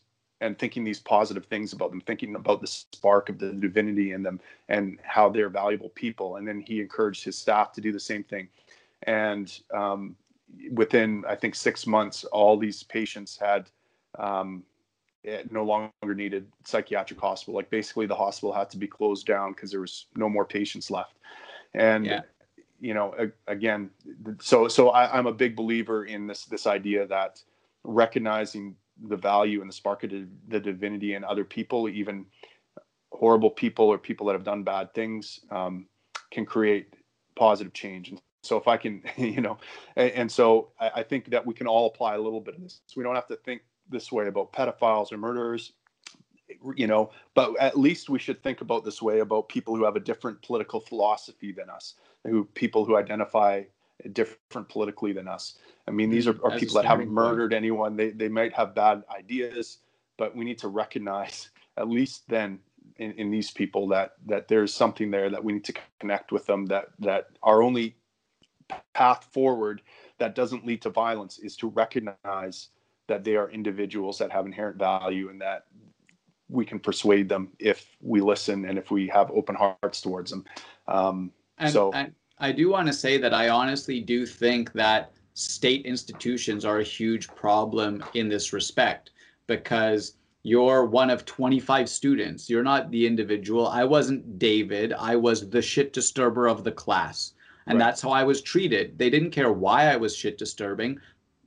and 0.41 0.57
thinking 0.57 0.83
these 0.83 0.99
positive 0.99 1.45
things 1.45 1.71
about 1.71 1.91
them, 1.91 2.01
thinking 2.01 2.35
about 2.35 2.59
the 2.59 2.67
spark 2.67 3.29
of 3.29 3.37
the 3.37 3.53
divinity 3.53 4.11
in 4.11 4.23
them 4.23 4.39
and 4.69 4.99
how 5.03 5.29
they're 5.29 5.49
valuable 5.49 5.89
people. 5.89 6.37
And 6.37 6.47
then 6.47 6.59
he 6.59 6.81
encouraged 6.81 7.23
his 7.23 7.37
staff 7.37 7.71
to 7.73 7.81
do 7.81 7.91
the 7.91 7.99
same 7.99 8.23
thing. 8.23 8.49
And 9.03 9.57
um, 9.73 10.15
within 10.73 11.23
I 11.27 11.35
think 11.35 11.53
six 11.55 11.85
months, 11.85 12.25
all 12.25 12.57
these 12.57 12.81
patients 12.83 13.37
had 13.37 13.69
um, 14.17 14.63
eh, 15.23 15.43
no 15.51 15.63
longer 15.63 16.15
needed 16.15 16.47
psychiatric 16.65 17.19
hospital. 17.19 17.55
Like 17.55 17.69
basically, 17.69 18.07
the 18.07 18.15
hospital 18.15 18.51
had 18.51 18.69
to 18.71 18.77
be 18.77 18.87
closed 18.87 19.27
down 19.27 19.53
because 19.53 19.69
there 19.69 19.81
was 19.81 20.07
no 20.15 20.27
more 20.27 20.45
patients 20.45 20.89
left. 20.89 21.17
And 21.75 22.05
Yeah. 22.05 22.21
you 22.79 22.95
know, 22.95 23.31
again, 23.47 23.91
so 24.39 24.67
so 24.67 24.89
I, 24.89 25.15
I'm 25.15 25.27
a 25.27 25.33
big 25.33 25.55
believer 25.55 26.05
in 26.05 26.25
this 26.25 26.45
this 26.45 26.65
idea 26.65 27.05
that 27.07 27.43
recognizing 27.83 28.75
the 29.07 29.17
value 29.17 29.61
and 29.61 29.69
the 29.69 29.73
spark 29.73 30.03
of 30.03 30.11
the, 30.47 30.59
divinity 30.59 31.15
in 31.15 31.23
other 31.23 31.43
people, 31.43 31.89
even 31.89 32.25
horrible 33.11 33.49
people 33.49 33.85
or 33.85 33.97
people 33.97 34.27
that 34.27 34.33
have 34.33 34.43
done 34.43 34.63
bad 34.63 34.93
things, 34.93 35.39
um, 35.49 35.87
can 36.31 36.45
create 36.45 36.93
positive 37.35 37.73
change. 37.73 38.09
And 38.09 38.21
so 38.43 38.57
if 38.57 38.67
I 38.67 38.77
can, 38.77 39.03
you 39.17 39.41
know, 39.41 39.57
and, 39.95 40.11
and 40.11 40.31
so 40.31 40.71
I, 40.79 40.91
I 40.97 41.03
think 41.03 41.29
that 41.31 41.45
we 41.45 41.53
can 41.53 41.67
all 41.67 41.87
apply 41.87 42.15
a 42.15 42.21
little 42.21 42.41
bit 42.41 42.55
of 42.55 42.61
this. 42.61 42.81
We 42.95 43.03
don't 43.03 43.15
have 43.15 43.27
to 43.27 43.37
think 43.37 43.61
this 43.89 44.11
way 44.11 44.27
about 44.27 44.53
pedophiles 44.53 45.11
or 45.11 45.17
murderers, 45.17 45.73
you 46.75 46.87
know, 46.87 47.11
but 47.33 47.57
at 47.59 47.77
least 47.77 48.09
we 48.09 48.19
should 48.19 48.41
think 48.43 48.61
about 48.61 48.83
this 48.83 49.01
way 49.01 49.19
about 49.19 49.49
people 49.49 49.75
who 49.75 49.85
have 49.85 49.95
a 49.95 49.99
different 49.99 50.41
political 50.41 50.79
philosophy 50.79 51.51
than 51.51 51.69
us, 51.69 51.95
who 52.25 52.45
people 52.45 52.85
who 52.85 52.97
identify 52.97 53.63
different 54.13 54.69
politically 54.69 55.13
than 55.13 55.27
us. 55.27 55.57
I 55.87 55.91
mean, 55.91 56.09
these 56.09 56.27
are, 56.27 56.37
are 56.43 56.57
people 56.57 56.75
that 56.75 56.85
haven't 56.85 57.09
murdered 57.09 57.53
anyone. 57.53 57.95
They 57.95 58.09
they 58.11 58.29
might 58.29 58.53
have 58.53 58.75
bad 58.75 59.03
ideas, 59.15 59.79
but 60.17 60.35
we 60.35 60.45
need 60.45 60.57
to 60.59 60.67
recognize 60.67 61.49
at 61.77 61.89
least 61.89 62.27
then 62.27 62.59
in, 62.97 63.11
in 63.13 63.31
these 63.31 63.51
people 63.51 63.87
that 63.89 64.13
that 64.27 64.47
there's 64.47 64.73
something 64.73 65.11
there 65.11 65.29
that 65.29 65.43
we 65.43 65.53
need 65.53 65.65
to 65.65 65.73
connect 65.99 66.31
with 66.31 66.45
them. 66.45 66.65
That 66.67 66.87
that 66.99 67.29
our 67.43 67.61
only 67.61 67.95
path 68.93 69.27
forward 69.33 69.81
that 70.17 70.35
doesn't 70.35 70.65
lead 70.65 70.81
to 70.83 70.89
violence 70.89 71.39
is 71.39 71.55
to 71.57 71.67
recognize 71.67 72.69
that 73.07 73.23
they 73.23 73.35
are 73.35 73.49
individuals 73.49 74.17
that 74.17 74.31
have 74.31 74.45
inherent 74.45 74.77
value 74.77 75.29
and 75.29 75.41
that 75.41 75.65
we 76.47 76.65
can 76.65 76.79
persuade 76.79 77.27
them 77.27 77.49
if 77.59 77.97
we 78.01 78.21
listen 78.21 78.65
and 78.65 78.77
if 78.77 78.91
we 78.91 79.07
have 79.07 79.31
open 79.31 79.55
hearts 79.55 80.01
towards 80.01 80.31
them. 80.31 80.45
Um, 80.87 81.31
And, 81.57 81.71
So- 81.71 81.91
and 81.93 82.13
I 82.41 82.51
do 82.51 82.69
want 82.69 82.87
to 82.87 82.93
say 82.93 83.19
that 83.19 83.35
I 83.35 83.49
honestly 83.49 84.01
do 84.01 84.25
think 84.25 84.73
that 84.73 85.11
state 85.35 85.85
institutions 85.85 86.65
are 86.65 86.79
a 86.79 86.83
huge 86.83 87.27
problem 87.27 88.03
in 88.15 88.29
this 88.29 88.51
respect 88.51 89.11
because 89.45 90.15
you're 90.41 90.85
one 90.85 91.11
of 91.11 91.23
25 91.23 91.87
students. 91.87 92.49
You're 92.49 92.63
not 92.63 92.89
the 92.89 93.05
individual. 93.05 93.67
I 93.67 93.83
wasn't 93.83 94.39
David. 94.39 94.91
I 94.93 95.15
was 95.15 95.51
the 95.51 95.61
shit 95.61 95.93
disturber 95.93 96.47
of 96.47 96.63
the 96.63 96.71
class. 96.71 97.33
And 97.67 97.77
Right. 97.77 97.85
that's 97.85 98.01
how 98.01 98.09
I 98.09 98.23
was 98.23 98.41
treated. 98.41 98.97
They 98.97 99.11
didn't 99.11 99.29
care 99.29 99.53
why 99.53 99.93
I 99.93 99.97
was 99.97 100.15
shit 100.15 100.39
disturbing, 100.39 100.99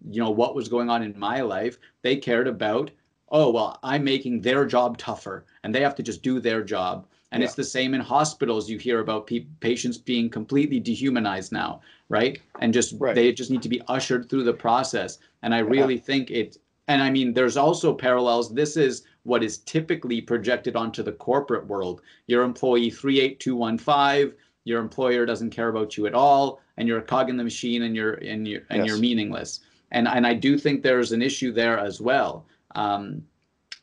you 0.08 0.22
know, 0.22 0.30
what 0.30 0.54
was 0.54 0.68
going 0.68 0.90
on 0.90 1.02
in 1.02 1.18
my 1.18 1.40
life. 1.40 1.76
They 2.02 2.16
cared 2.18 2.46
about, 2.46 2.92
oh, 3.30 3.50
well, 3.50 3.80
I'm 3.82 4.04
making 4.04 4.42
their 4.42 4.64
job 4.64 4.96
tougher 4.96 5.44
and 5.64 5.74
they 5.74 5.80
have 5.80 5.96
to 5.96 6.04
just 6.04 6.22
do 6.22 6.38
their 6.38 6.62
job. 6.62 7.08
And 7.34 7.42
Yeah. 7.42 7.46
it's 7.46 7.56
the 7.56 7.64
same 7.64 7.94
in 7.94 8.00
hospitals. 8.00 8.70
You 8.70 8.78
hear 8.78 9.00
about 9.00 9.26
pe- 9.26 9.46
patients 9.58 9.98
being 9.98 10.30
completely 10.30 10.78
dehumanized 10.78 11.50
now, 11.50 11.80
right? 12.08 12.40
And 12.60 12.72
just 12.72 12.94
Right. 13.00 13.14
they 13.14 13.32
just 13.32 13.50
need 13.50 13.62
to 13.62 13.68
be 13.68 13.82
ushered 13.88 14.30
through 14.30 14.44
the 14.44 14.52
process. 14.52 15.18
And 15.42 15.52
I 15.52 15.58
really 15.58 15.98
think 15.98 16.30
it. 16.30 16.58
And 16.86 17.02
I 17.02 17.10
mean, 17.10 17.32
there's 17.32 17.56
also 17.56 17.92
parallels. 17.92 18.54
This 18.54 18.76
is 18.76 19.02
what 19.24 19.42
is 19.42 19.58
typically 19.58 20.20
projected 20.20 20.76
onto 20.76 21.02
the 21.02 21.10
corporate 21.12 21.66
world. 21.66 22.02
Your 22.28 22.44
employee 22.44 22.90
38215, 22.90 24.32
your 24.64 24.80
employer 24.80 25.26
doesn't 25.26 25.50
care 25.50 25.68
about 25.70 25.96
you 25.96 26.06
at 26.06 26.14
all, 26.14 26.60
and 26.76 26.86
you're 26.86 26.98
a 26.98 27.02
cog 27.02 27.30
in 27.30 27.36
the 27.36 27.42
machine, 27.42 27.82
and 27.82 27.96
you're 27.96 28.14
and 28.14 28.46
you're 28.46 28.62
and 28.70 28.86
you're 28.86 28.98
meaningless. 28.98 29.60
And 29.90 30.06
and 30.06 30.24
I 30.24 30.34
do 30.34 30.56
think 30.56 30.82
there's 30.82 31.10
an 31.10 31.20
issue 31.20 31.50
there 31.52 31.78
as 31.78 32.00
well. 32.00 32.46
Um, 32.76 33.24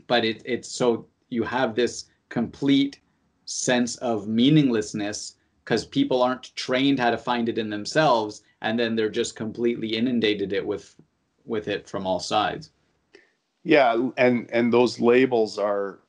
but 0.08 0.24
it, 0.24 0.42
it's 0.46 0.70
so 0.70 1.06
you 1.30 1.44
have 1.44 1.76
this 1.76 2.06
complete 2.30 3.00
sense 3.52 3.98
of 3.98 4.28
meaninglessness 4.28 5.36
because 5.64 5.86
people 5.86 6.24
aren't 6.24 6.56
trained 6.56 7.00
how 7.00 7.12
to 7.12 7.18
find 7.18 7.50
it 7.50 7.58
in 7.58 7.70
themselves 7.70 8.44
and 8.62 8.80
then 8.80 8.96
they're 8.96 9.10
just 9.10 9.36
completely 9.36 9.96
inundated 9.96 10.54
it 10.54 10.66
with 10.66 10.96
with 11.46 11.68
it 11.68 11.88
from 11.88 12.08
all 12.08 12.20
sides 12.20 12.72
Yeah, 13.64 14.10
and 14.18 14.50
and 14.52 14.74
those 14.74 15.00
labels 15.00 15.58
are, 15.60 16.00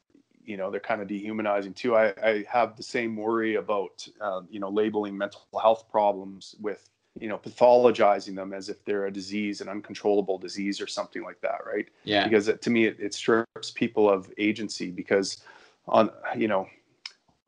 you 0.45 0.57
know, 0.57 0.71
they're 0.71 0.81
kind 0.81 1.03
of 1.03 1.09
dehumanizing 1.09 1.75
too. 1.75 1.97
I, 1.97 2.15
I 2.23 2.45
have 2.49 2.77
the 2.77 2.83
same 2.83 3.17
worry 3.17 3.57
about, 3.57 4.07
uh, 4.21 4.43
you 4.51 4.61
know, 4.61 4.71
labeling 4.71 5.17
mental 5.17 5.43
health 5.61 5.89
problems 5.91 6.57
with, 6.61 6.89
you 7.21 7.29
know, 7.29 7.39
pathologizing 7.39 8.35
them 8.35 8.53
as 8.55 8.69
if 8.69 8.85
they're 8.85 9.07
a 9.07 9.13
disease, 9.13 9.61
an 9.61 9.69
uncontrollable 9.69 10.39
disease 10.39 10.81
or 10.81 10.87
something 10.87 11.23
like 11.23 11.41
that, 11.43 11.59
right? 11.67 11.89
yeah 12.05 12.25
Because 12.25 12.49
it, 12.49 12.63
to 12.63 12.71
me, 12.71 12.87
it, 12.87 12.97
it 12.99 13.15
strips 13.15 13.71
people 13.71 14.09
of 14.09 14.33
agency. 14.39 14.91
Because 14.91 15.43
on, 15.89 16.11
you 16.37 16.49
know, 16.49 16.67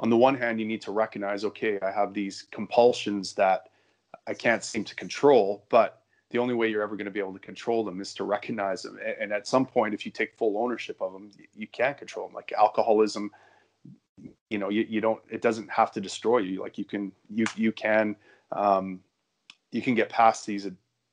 on 0.04 0.10
the 0.10 0.16
one 0.18 0.34
hand, 0.34 0.60
you 0.60 0.66
need 0.66 0.82
to 0.82 0.92
recognize, 0.92 1.46
okay, 1.46 1.78
I 1.80 1.90
have 1.90 2.12
these 2.12 2.46
compulsions 2.50 3.32
that 3.36 3.70
I 4.26 4.34
can't 4.34 4.62
seem 4.62 4.84
to 4.84 4.94
control, 4.94 5.64
but 5.70 6.02
the 6.28 6.38
only 6.38 6.52
way 6.52 6.68
you're 6.68 6.82
ever 6.82 6.94
going 6.94 7.06
to 7.06 7.10
be 7.10 7.20
able 7.20 7.32
to 7.32 7.38
control 7.38 7.82
them 7.82 8.02
is 8.02 8.12
to 8.16 8.24
recognize 8.24 8.82
them. 8.82 8.98
And 9.18 9.32
at 9.32 9.46
some 9.46 9.64
point, 9.64 9.94
if 9.94 10.04
you 10.04 10.12
take 10.12 10.36
full 10.36 10.58
ownership 10.58 11.00
of 11.00 11.14
them, 11.14 11.30
you 11.54 11.66
can't 11.66 11.96
control 11.96 12.26
them. 12.26 12.34
Like 12.34 12.52
alcoholism, 12.52 13.30
you 14.50 14.58
know, 14.58 14.68
you, 14.68 14.84
you 14.86 15.00
don't, 15.00 15.22
it 15.30 15.40
doesn't 15.40 15.70
have 15.70 15.90
to 15.92 16.02
destroy 16.02 16.40
you. 16.40 16.60
Like 16.60 16.76
you 16.76 16.84
can, 16.84 17.10
you, 17.30 17.46
you 17.56 17.72
can, 17.72 18.14
um, 18.52 19.00
you 19.72 19.80
can 19.80 19.94
get 19.94 20.10
past 20.10 20.44
these 20.44 20.68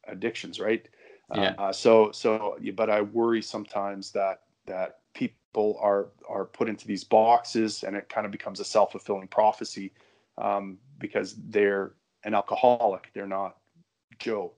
addictions, 0.06 0.60
right? 0.60 0.86
Yeah. 1.34 1.56
Uh, 1.58 1.72
so 1.72 2.12
so 2.12 2.58
but 2.76 2.90
I 2.90 3.00
worry 3.04 3.42
sometimes 3.42 4.12
that 4.12 4.42
that 4.66 5.00
people 5.52 5.78
are 5.82 6.08
are 6.30 6.46
put 6.46 6.70
into 6.70 6.88
these 6.88 7.04
boxes 7.04 7.84
and 7.84 7.96
it 7.96 8.08
kind 8.10 8.26
of 8.26 8.32
becomes 8.32 8.60
a 8.60 8.66
self-fulfilling 8.66 9.28
prophecy 9.28 9.92
um, 10.38 10.78
because 11.00 11.36
they're 11.50 11.94
an 12.24 12.34
alcoholic. 12.34 13.12
They're 13.14 13.28
not 13.28 13.58
joe 14.20 14.54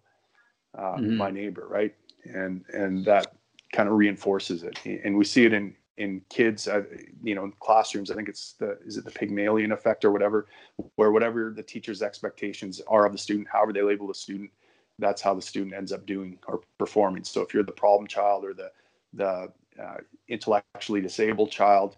uh, 0.78 0.96
mm-hmm. 0.96 1.18
my 1.18 1.32
neighbor 1.32 1.68
right? 1.68 1.96
And 2.26 2.64
and 2.74 3.06
that 3.06 3.34
kind 3.72 3.90
of 3.90 3.96
reinforces 3.96 4.64
it. 4.64 4.80
And 5.04 5.18
we 5.18 5.26
see 5.26 5.46
it 5.46 5.54
in 5.54 5.76
in 5.98 6.22
kids 6.30 6.68
uh, 6.68 6.84
you 7.24 7.36
know 7.36 7.46
in 7.46 7.54
classrooms. 7.60 8.12
I 8.12 8.16
think 8.16 8.30
it's 8.30 8.54
the 8.54 8.78
is 8.86 8.98
it 8.98 9.06
the 9.06 9.12
pygmalion 9.12 9.72
effect 9.72 10.06
or 10.06 10.12
whatever 10.12 10.48
where 10.96 11.12
whatever 11.12 11.54
the 11.56 11.64
teacher's 11.64 12.02
expectations 12.02 12.82
are 12.88 13.06
of 13.06 13.12
the 13.12 13.18
student 13.18 13.48
however 13.52 13.74
they 13.74 13.82
label 13.82 14.08
the 14.08 14.14
student 14.14 14.52
that's 15.00 15.22
how 15.22 15.34
the 15.34 15.42
student 15.42 15.74
ends 15.74 15.92
up 15.92 16.06
doing 16.06 16.38
or 16.48 16.62
performing. 16.78 17.24
So 17.24 17.42
if 17.42 17.54
you're 17.54 17.64
the 17.64 17.72
problem 17.72 18.08
child 18.08 18.46
or 18.46 18.54
the 18.54 18.72
the 19.14 19.52
uh, 19.82 19.98
intellectually 20.28 21.02
disabled 21.02 21.52
child, 21.52 21.98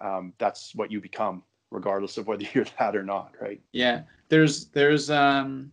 um, 0.00 0.32
that's 0.38 0.74
what 0.74 0.90
you 0.90 1.00
become, 1.00 1.42
regardless 1.70 2.18
of 2.18 2.26
whether 2.26 2.44
you're 2.54 2.66
that 2.78 2.96
or 2.96 3.02
not, 3.02 3.34
right? 3.40 3.60
Yeah, 3.72 4.02
there's 4.28 4.66
there's 4.66 5.10
um 5.10 5.70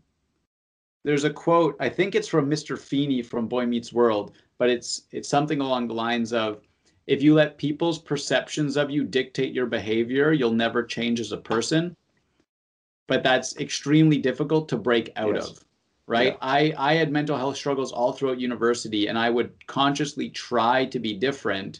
there's 1.03 1.23
a 1.23 1.29
quote. 1.29 1.75
I 1.79 1.89
think 1.89 2.15
it's 2.15 2.27
from 2.27 2.49
Mr. 2.49 2.77
Feeney 2.77 3.21
from 3.21 3.47
Boy 3.47 3.65
Meets 3.65 3.91
World, 3.91 4.33
but 4.57 4.69
it's 4.69 5.03
it's 5.11 5.29
something 5.29 5.61
along 5.61 5.87
the 5.87 5.93
lines 5.93 6.33
of, 6.33 6.61
if 7.07 7.21
you 7.21 7.33
let 7.33 7.57
people's 7.57 7.99
perceptions 7.99 8.77
of 8.77 8.91
you 8.91 9.03
dictate 9.03 9.53
your 9.53 9.65
behavior, 9.65 10.33
you'll 10.33 10.51
never 10.51 10.83
change 10.83 11.19
as 11.19 11.31
a 11.31 11.37
person. 11.37 11.95
But 13.07 13.23
that's 13.23 13.57
extremely 13.57 14.17
difficult 14.17 14.69
to 14.69 14.77
break 14.77 15.11
out 15.15 15.35
yes. 15.35 15.49
of 15.49 15.65
right? 16.12 16.34
Yeah. 16.34 16.38
I, 16.41 16.74
I 16.78 16.93
had 16.95 17.10
mental 17.10 17.38
health 17.38 17.56
struggles 17.56 17.93
all 17.93 18.12
throughout 18.12 18.39
university, 18.39 19.08
and 19.08 19.17
I 19.17 19.30
would 19.30 19.54
consciously 19.65 20.30
try 20.30 20.86
to 20.88 21.00
be 21.00 21.13
different, 21.13 21.80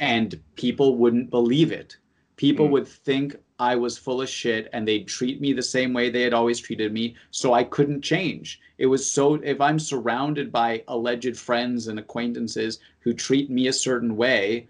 and 0.00 0.38
people 0.56 0.96
wouldn't 0.96 1.30
believe 1.30 1.70
it. 1.70 1.96
People 2.36 2.66
mm. 2.66 2.70
would 2.72 2.88
think 2.88 3.36
I 3.60 3.76
was 3.76 3.96
full 3.96 4.20
of 4.20 4.28
shit, 4.28 4.68
and 4.72 4.86
they'd 4.86 5.06
treat 5.06 5.40
me 5.40 5.52
the 5.52 5.62
same 5.62 5.92
way 5.92 6.10
they 6.10 6.22
had 6.22 6.34
always 6.34 6.58
treated 6.58 6.92
me, 6.92 7.14
so 7.30 7.54
I 7.54 7.62
couldn't 7.62 8.02
change. 8.02 8.60
It 8.78 8.86
was 8.86 9.08
so, 9.08 9.34
if 9.34 9.60
I'm 9.60 9.78
surrounded 9.78 10.50
by 10.50 10.82
alleged 10.88 11.38
friends 11.38 11.86
and 11.86 12.00
acquaintances 12.00 12.80
who 12.98 13.14
treat 13.14 13.48
me 13.48 13.68
a 13.68 13.72
certain 13.72 14.16
way, 14.16 14.66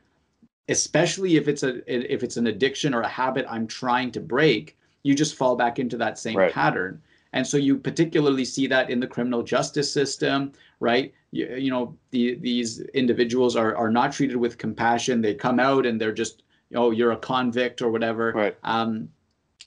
especially 0.69 1.37
if 1.37 1.49
it's 1.49 1.63
a 1.63 1.73
if 1.91 2.23
it's 2.23 2.37
an 2.37 2.47
addiction 2.47 2.95
or 2.95 3.01
a 3.01 3.09
habit 3.09 3.47
I'm 3.49 3.67
trying 3.67 4.11
to 4.13 4.21
break, 4.21 4.77
you 5.03 5.15
just 5.15 5.35
fall 5.35 5.57
back 5.57 5.79
into 5.79 5.97
that 5.97 6.19
same 6.19 6.37
right. 6.37 6.53
pattern 6.53 7.01
and 7.33 7.47
so 7.47 7.57
you 7.57 7.79
particularly 7.79 8.45
see 8.45 8.67
that 8.67 8.91
in 8.91 9.01
the 9.01 9.07
criminal 9.07 9.43
justice 9.43 9.93
system, 9.93 10.53
right? 10.81 11.15
You, 11.31 11.57
you 11.57 11.71
know, 11.71 11.97
the, 12.11 12.35
these 12.37 12.81
individuals 12.95 13.57
are, 13.57 13.75
are 13.77 13.91
not 13.91 14.13
treated 14.13 14.37
with 14.37 14.59
compassion. 14.59 15.21
They 15.23 15.35
come 15.35 15.59
out 15.59 15.87
and 15.87 16.01
they're 16.01 16.13
just, 16.13 16.43
oh, 16.75 16.91
you're 16.91 17.13
a 17.13 17.17
convict 17.17 17.81
or 17.81 17.91
whatever. 17.91 18.33
Right. 18.33 18.57
Um, 18.65 19.09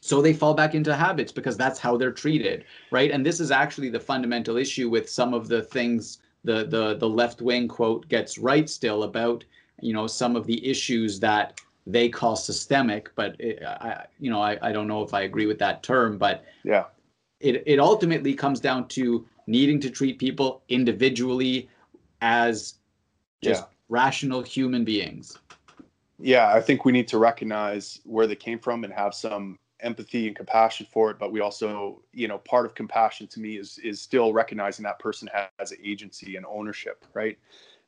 so 0.01 0.21
they 0.21 0.34
fall 0.34 0.54
back 0.54 0.75
into 0.75 0.95
habits 0.95 1.32
because 1.32 1.58
that's 1.58 1.80
how 1.80 1.97
they're 1.97 2.12
treated, 2.12 2.65
right? 2.91 3.10
And 3.10 3.25
this 3.25 3.39
is 3.39 3.49
actually 3.49 3.89
the 3.89 3.99
fundamental 3.99 4.58
issue 4.58 4.88
with 4.88 5.10
some 5.10 5.34
of 5.34 5.47
the 5.47 5.63
things 5.63 6.19
the 6.43 6.63
the 6.65 6.95
the 6.97 7.10
left 7.10 7.41
wing 7.41 7.67
quote 7.67 8.08
gets 8.08 8.38
right 8.38 8.69
still 8.69 9.01
about, 9.01 9.43
you 9.82 9.93
know, 9.93 10.06
some 10.06 10.36
of 10.36 10.45
the 10.45 10.63
issues 10.63 11.19
that 11.21 11.60
they 11.88 12.08
call 12.08 12.36
systemic, 12.36 13.10
but 13.15 13.36
it, 13.39 13.63
I, 13.63 14.06
you 14.19 14.30
know, 14.30 14.41
I, 14.41 14.58
I 14.62 14.71
don't 14.71 14.88
know 14.88 15.01
if 15.01 15.13
I 15.13 15.21
agree 15.21 15.47
with 15.47 15.60
that 15.60 15.82
term, 15.82 16.19
but 16.19 16.45
yeah, 16.63 16.86
it, 17.46 17.64
it 17.66 17.80
ultimately 17.80 18.34
comes 18.34 18.60
down 18.60 18.88
to 18.90 19.26
needing 19.46 19.80
to 19.80 19.90
treat 19.90 20.18
people 20.18 20.64
individually 20.70 21.70
as 22.22 22.76
just 23.44 23.64
yeah. 23.64 23.68
rational 23.88 24.42
human 24.42 24.84
beings. 24.84 25.38
Yeah, 26.18 26.52
I 26.52 26.62
think 26.62 26.86
we 26.86 26.92
need 26.92 27.08
to 27.10 27.20
recognize 27.20 28.00
where 28.04 28.26
they 28.26 28.36
came 28.36 28.58
from 28.58 28.84
and 28.84 28.92
have 28.92 29.14
some 29.14 29.60
empathy 29.82 30.28
and 30.28 30.36
compassion 30.36 30.88
for 30.90 31.12
it. 31.12 31.20
But 31.20 31.32
we 31.32 31.42
also, 31.42 32.02
you 32.14 32.28
know, 32.28 32.40
part 32.40 32.66
of 32.66 32.74
compassion 32.74 33.28
to 33.28 33.40
me 33.40 33.58
is 33.58 33.78
is 33.80 34.02
still 34.02 34.34
recognizing 34.34 34.84
that 34.84 34.98
person 34.98 35.30
has 35.60 35.74
agency 35.84 36.38
and 36.38 36.46
ownership, 36.48 37.06
right? 37.14 37.38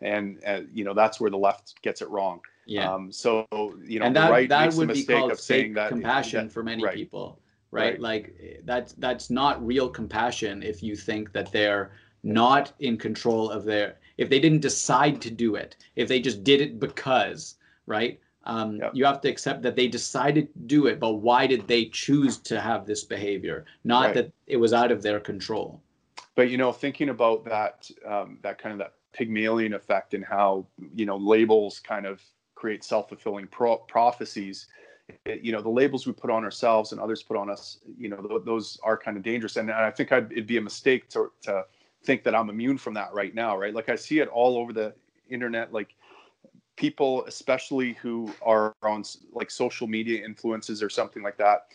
And, 0.01 0.39
and 0.43 0.69
you 0.71 0.83
know 0.83 0.93
that's 0.93 1.19
where 1.19 1.31
the 1.31 1.37
left 1.37 1.81
gets 1.81 2.03
it 2.03 2.09
wrong. 2.09 2.41
Yeah. 2.67 2.93
Um, 2.93 3.11
so 3.11 3.47
you 3.83 3.99
know, 3.99 4.05
and 4.05 4.15
that, 4.15 4.29
right 4.29 4.49
that 4.49 4.73
would 4.75 4.93
be 4.93 5.05
called 5.05 5.31
of 5.31 5.39
saying 5.39 5.73
that 5.75 5.89
compassion 5.89 6.47
that, 6.47 6.53
for 6.53 6.61
many 6.61 6.83
right. 6.83 6.93
people 6.93 7.39
right? 7.77 7.91
right? 7.91 7.99
Like 8.01 8.61
that's 8.65 8.93
that's 8.93 9.29
not 9.29 9.65
real 9.65 9.89
compassion 9.89 10.63
if 10.63 10.81
you 10.83 10.95
think 10.95 11.31
that 11.33 11.51
they're 11.51 11.91
not 12.23 12.73
in 12.79 12.97
control 12.97 13.49
of 13.49 13.63
their 13.63 13.97
if 14.17 14.29
they 14.29 14.39
didn't 14.39 14.61
decide 14.61 15.21
to 15.21 15.31
do 15.31 15.55
it, 15.55 15.77
if 15.95 16.07
they 16.07 16.19
just 16.19 16.43
did 16.43 16.59
it 16.61 16.79
because, 16.79 17.55
right? 17.85 18.19
Um, 18.43 18.77
yep. 18.77 18.91
You 18.93 19.05
have 19.05 19.21
to 19.21 19.29
accept 19.29 19.61
that 19.63 19.75
they 19.75 19.87
decided 19.87 20.53
to 20.53 20.59
do 20.59 20.87
it, 20.87 20.99
but 20.99 21.15
why 21.15 21.47
did 21.47 21.67
they 21.67 21.85
choose 21.85 22.37
to 22.39 22.61
have 22.61 22.85
this 22.85 23.03
behavior? 23.03 23.65
Not 23.83 24.05
right. 24.05 24.15
that 24.15 24.31
it 24.47 24.55
was 24.57 24.71
out 24.73 24.91
of 24.91 25.03
their 25.03 25.19
control. 25.19 25.81
But 26.35 26.49
you 26.49 26.57
know, 26.57 26.71
thinking 26.71 27.09
about 27.09 27.43
that, 27.45 27.91
um, 28.05 28.39
that 28.43 28.57
kind 28.57 28.71
of 28.73 28.79
that 28.79 28.93
Pygmalion 29.13 29.73
effect 29.73 30.13
and 30.13 30.23
how 30.23 30.65
you 30.95 31.05
know 31.05 31.17
labels 31.17 31.79
kind 31.79 32.05
of 32.05 32.21
create 32.55 32.83
self-fulfilling 32.83 33.47
pro- 33.47 33.77
prophecies 33.77 34.67
it, 35.25 35.41
you 35.41 35.51
know 35.51 35.61
the 35.61 35.69
labels 35.69 36.05
we 36.05 36.13
put 36.13 36.29
on 36.29 36.43
ourselves 36.43 36.91
and 36.91 37.01
others 37.01 37.23
put 37.23 37.37
on 37.37 37.49
us 37.49 37.79
you 37.97 38.09
know 38.09 38.17
th- 38.17 38.41
those 38.45 38.79
are 38.83 38.97
kind 38.97 39.17
of 39.17 39.23
dangerous. 39.23 39.55
And, 39.55 39.69
and 39.69 39.79
i 39.79 39.91
think 39.91 40.11
I'd, 40.11 40.31
it'd 40.31 40.47
be 40.47 40.57
a 40.57 40.61
mistake 40.61 41.09
to, 41.09 41.31
to 41.43 41.65
think 42.03 42.23
that 42.23 42.35
i'm 42.35 42.49
immune 42.49 42.77
from 42.77 42.93
that 42.95 43.13
right 43.13 43.33
now 43.33 43.57
right? 43.57 43.73
Like 43.73 43.89
i 43.89 43.95
see 43.95 44.19
it 44.19 44.27
all 44.29 44.57
over 44.57 44.73
the 44.73 44.93
internet 45.29 45.73
like 45.73 45.95
people 46.75 47.25
especially 47.25 47.93
who 47.93 48.31
are 48.41 48.75
on 48.83 49.03
like 49.31 49.49
social 49.49 49.87
media 49.87 50.23
influences 50.23 50.83
or 50.83 50.89
something 50.89 51.23
like 51.23 51.37
that 51.37 51.67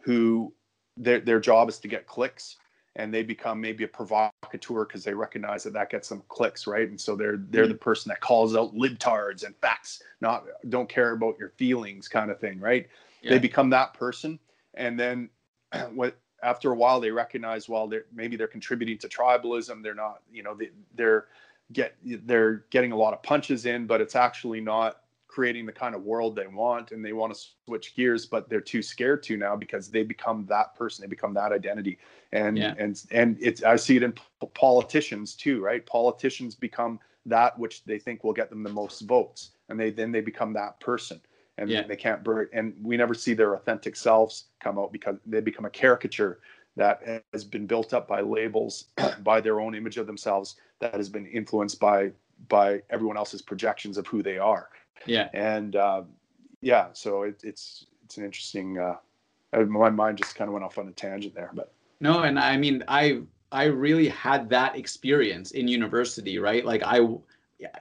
who 0.00 0.52
their, 0.96 1.20
their 1.20 1.40
job 1.40 1.68
is 1.68 1.78
to 1.78 1.88
get 1.88 2.06
clicks 2.06 2.56
and 2.96 3.14
they 3.14 3.22
become 3.22 3.60
maybe 3.60 3.84
a 3.84 3.88
provocateur 3.88 4.84
because 4.84 5.04
they 5.04 5.14
recognize 5.14 5.62
that 5.62 5.72
that 5.72 5.90
gets 5.90 6.08
them 6.08 6.22
clicks, 6.28 6.66
right? 6.66 6.88
And 6.88 7.00
so 7.00 7.14
they're 7.14 7.36
they're 7.50 7.64
mm-hmm. 7.64 7.72
the 7.72 7.78
person 7.78 8.10
that 8.10 8.20
calls 8.20 8.56
out 8.56 8.74
libtards 8.74 9.44
and 9.44 9.54
facts, 9.56 10.02
not 10.20 10.44
don't 10.68 10.88
care 10.88 11.12
about 11.12 11.38
your 11.38 11.50
feelings, 11.50 12.08
kind 12.08 12.30
of 12.30 12.40
thing, 12.40 12.58
right? 12.58 12.88
Yeah. 13.22 13.30
They 13.30 13.38
become 13.38 13.70
that 13.70 13.94
person, 13.94 14.38
and 14.74 14.98
then 14.98 15.30
what? 15.94 16.16
After 16.42 16.72
a 16.72 16.74
while, 16.74 17.00
they 17.00 17.10
recognize 17.10 17.68
well, 17.68 17.86
they're 17.86 18.06
maybe 18.12 18.36
they're 18.36 18.46
contributing 18.46 18.96
to 18.98 19.08
tribalism. 19.08 19.82
They're 19.82 19.94
not, 19.94 20.22
you 20.32 20.42
know, 20.42 20.54
they, 20.54 20.70
they're 20.94 21.26
get 21.72 21.96
they're 22.02 22.64
getting 22.70 22.92
a 22.92 22.96
lot 22.96 23.12
of 23.12 23.22
punches 23.22 23.66
in, 23.66 23.86
but 23.86 24.00
it's 24.00 24.16
actually 24.16 24.60
not 24.60 25.02
creating 25.30 25.64
the 25.64 25.72
kind 25.72 25.94
of 25.94 26.02
world 26.02 26.34
they 26.34 26.48
want 26.48 26.90
and 26.90 27.04
they 27.04 27.12
want 27.12 27.32
to 27.32 27.40
switch 27.64 27.94
gears 27.94 28.26
but 28.26 28.48
they're 28.50 28.60
too 28.60 28.82
scared 28.82 29.22
to 29.22 29.36
now 29.36 29.54
because 29.54 29.88
they 29.88 30.02
become 30.02 30.44
that 30.46 30.74
person 30.74 31.02
they 31.02 31.08
become 31.08 31.32
that 31.32 31.52
identity 31.52 31.98
and 32.32 32.58
yeah. 32.58 32.74
and 32.78 33.04
and 33.12 33.38
it's 33.40 33.62
i 33.62 33.76
see 33.76 33.96
it 33.96 34.02
in 34.02 34.12
politicians 34.54 35.34
too 35.34 35.62
right 35.62 35.86
politicians 35.86 36.56
become 36.56 36.98
that 37.24 37.56
which 37.58 37.84
they 37.84 37.98
think 37.98 38.24
will 38.24 38.32
get 38.32 38.50
them 38.50 38.64
the 38.64 38.72
most 38.72 39.02
votes 39.02 39.52
and 39.68 39.78
they 39.78 39.90
then 39.90 40.10
they 40.10 40.20
become 40.20 40.52
that 40.52 40.80
person 40.80 41.20
and 41.58 41.70
yeah. 41.70 41.86
they 41.86 41.96
can't 41.96 42.26
and 42.52 42.74
we 42.82 42.96
never 42.96 43.14
see 43.14 43.32
their 43.32 43.54
authentic 43.54 43.94
selves 43.94 44.46
come 44.58 44.78
out 44.80 44.92
because 44.92 45.16
they 45.26 45.40
become 45.40 45.64
a 45.64 45.70
caricature 45.70 46.40
that 46.76 47.24
has 47.32 47.44
been 47.44 47.66
built 47.66 47.94
up 47.94 48.08
by 48.08 48.20
labels 48.20 48.86
by 49.22 49.40
their 49.40 49.60
own 49.60 49.76
image 49.76 49.96
of 49.96 50.08
themselves 50.08 50.56
that 50.80 50.94
has 50.94 51.08
been 51.08 51.26
influenced 51.26 51.78
by 51.78 52.10
by 52.48 52.80
everyone 52.90 53.16
else's 53.16 53.42
projections 53.42 53.96
of 53.96 54.06
who 54.08 54.22
they 54.22 54.38
are 54.38 54.70
yeah. 55.06 55.28
And 55.32 55.76
uh, 55.76 56.02
yeah, 56.60 56.88
so 56.92 57.22
it, 57.22 57.40
it's 57.44 57.86
it's 58.04 58.18
an 58.18 58.24
interesting. 58.24 58.78
Uh, 58.78 58.96
my 59.52 59.90
mind 59.90 60.18
just 60.18 60.34
kind 60.36 60.48
of 60.48 60.52
went 60.52 60.64
off 60.64 60.78
on 60.78 60.88
a 60.88 60.92
tangent 60.92 61.34
there, 61.34 61.50
but 61.54 61.72
no, 62.00 62.20
and 62.20 62.38
I 62.38 62.56
mean, 62.56 62.84
I 62.88 63.22
I 63.52 63.64
really 63.64 64.08
had 64.08 64.48
that 64.50 64.76
experience 64.76 65.52
in 65.52 65.68
university, 65.68 66.38
right? 66.38 66.64
Like 66.64 66.82
I, 66.84 67.00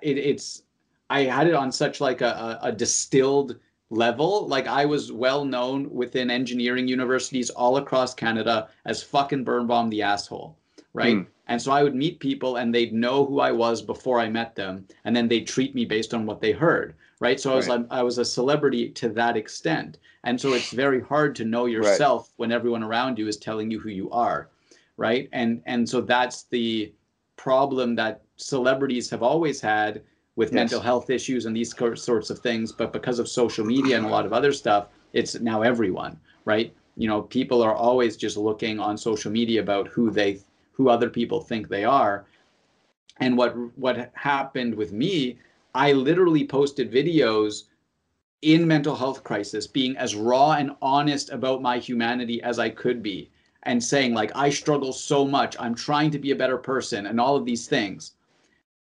it, 0.01 0.18
it's 0.18 0.64
I 1.10 1.24
had 1.24 1.47
it 1.47 1.53
on 1.53 1.72
such 1.72 2.01
like 2.01 2.22
a, 2.22 2.60
a 2.62 2.72
distilled 2.72 3.57
level. 3.89 4.47
Like 4.47 4.68
I 4.68 4.86
was 4.86 5.12
well 5.12 5.45
known 5.45 5.89
within 5.89 6.30
engineering 6.30 6.88
universities 6.88 7.49
all 7.49 7.78
across 7.78 8.14
Canada 8.14 8.70
as 8.86 9.03
fucking 9.03 9.43
Birnbaum 9.43 9.89
the 9.89 10.01
asshole, 10.01 10.57
right? 11.00 11.16
Mm. 11.16 11.28
And 11.47 11.62
so 11.62 11.72
I 11.72 11.82
would 11.82 11.95
meet 11.95 12.20
people 12.20 12.58
and 12.58 12.74
they'd 12.74 12.93
know 12.93 13.26
who 13.26 13.39
I 13.39 13.52
was 13.52 13.82
before 13.82 14.20
I 14.20 14.30
met 14.30 14.56
them, 14.56 14.86
and 15.06 15.16
then 15.16 15.28
they'd 15.28 15.47
treat 15.47 15.74
me 15.74 15.86
based 15.86 16.14
on 16.14 16.26
what 16.26 16.41
they 16.41 16.52
heard 16.52 16.93
right? 17.20 17.39
So 17.39 17.52
I 17.52 17.56
was 17.56 17.68
right. 17.68 17.86
I 17.91 18.04
was 18.04 18.18
a 18.18 18.26
celebrity 18.26 18.89
to 18.91 19.10
that 19.10 19.38
extent, 19.38 19.97
and 20.24 20.39
so 20.39 20.54
it's 20.54 20.72
very 20.72 21.02
hard 21.02 21.36
to 21.38 21.45
know 21.45 21.66
yourself 21.66 22.24
right. 22.24 22.34
when 22.38 22.52
everyone 22.52 22.84
around 22.84 23.18
you 23.18 23.28
is 23.28 23.38
telling 23.38 23.70
you 23.70 23.80
who 23.80 23.89
you 23.89 24.10
are, 24.12 24.50
right? 24.97 25.30
And 25.32 25.62
and 25.66 25.88
so 25.88 26.02
that's 26.02 26.43
the 26.43 26.93
problem 27.36 27.95
that 27.95 28.22
celebrities 28.38 29.10
have 29.10 29.24
always 29.24 29.62
had 29.62 30.02
with 30.36 30.50
yes. 30.50 30.56
mental 30.56 30.82
health 30.82 31.10
issues 31.10 31.45
and 31.45 31.56
these 31.56 31.74
sorts 31.95 32.30
of 32.30 32.39
things, 32.39 32.72
but 32.72 32.93
because 32.93 33.20
of 33.20 33.28
social 33.28 33.66
media 33.66 33.97
and 33.97 34.06
a 34.06 34.10
lot 34.10 34.26
of 34.26 34.32
other 34.32 34.54
stuff, 34.54 34.88
it's 35.12 35.39
now 35.39 35.62
everyone, 35.62 36.18
right? 36.45 36.74
You 36.95 37.08
know, 37.08 37.22
people 37.24 37.62
are 37.62 37.74
always 37.74 38.16
just 38.16 38.38
looking 38.38 38.80
on 38.80 38.97
social 38.97 39.32
media 39.32 39.62
about 39.62 39.88
who 39.89 40.10
they 40.10 40.39
who 40.80 40.88
other 40.88 41.09
people 41.09 41.41
think 41.41 41.67
they 41.67 41.84
are. 41.84 42.25
And 43.19 43.38
what 43.38 43.53
what 43.77 44.11
happened 44.15 44.73
with 44.73 44.93
me 44.93 45.38
i 45.75 45.91
literally 45.91 46.47
posted 46.47 46.91
videos 46.91 47.65
in 48.41 48.65
mental 48.65 48.95
health 48.95 49.23
crisis 49.25 49.67
being 49.67 49.97
as 49.97 50.15
raw 50.15 50.53
and 50.53 50.71
honest 50.82 51.30
about 51.32 51.61
my 51.61 51.77
humanity 51.77 52.41
as 52.41 52.57
i 52.59 52.69
could 52.69 53.03
be 53.03 53.30
and 53.63 53.84
saying 53.84 54.13
like 54.13 54.32
i 54.36 54.49
struggle 54.49 54.93
so 54.93 55.25
much. 55.25 55.57
I'm 55.59 55.75
trying 55.75 56.11
to 56.11 56.17
be 56.17 56.32
a 56.32 56.41
better 56.43 56.57
person 56.57 57.05
and 57.07 57.19
all 57.19 57.36
of 57.36 57.45
these 57.45 57.67
things. 57.67 58.13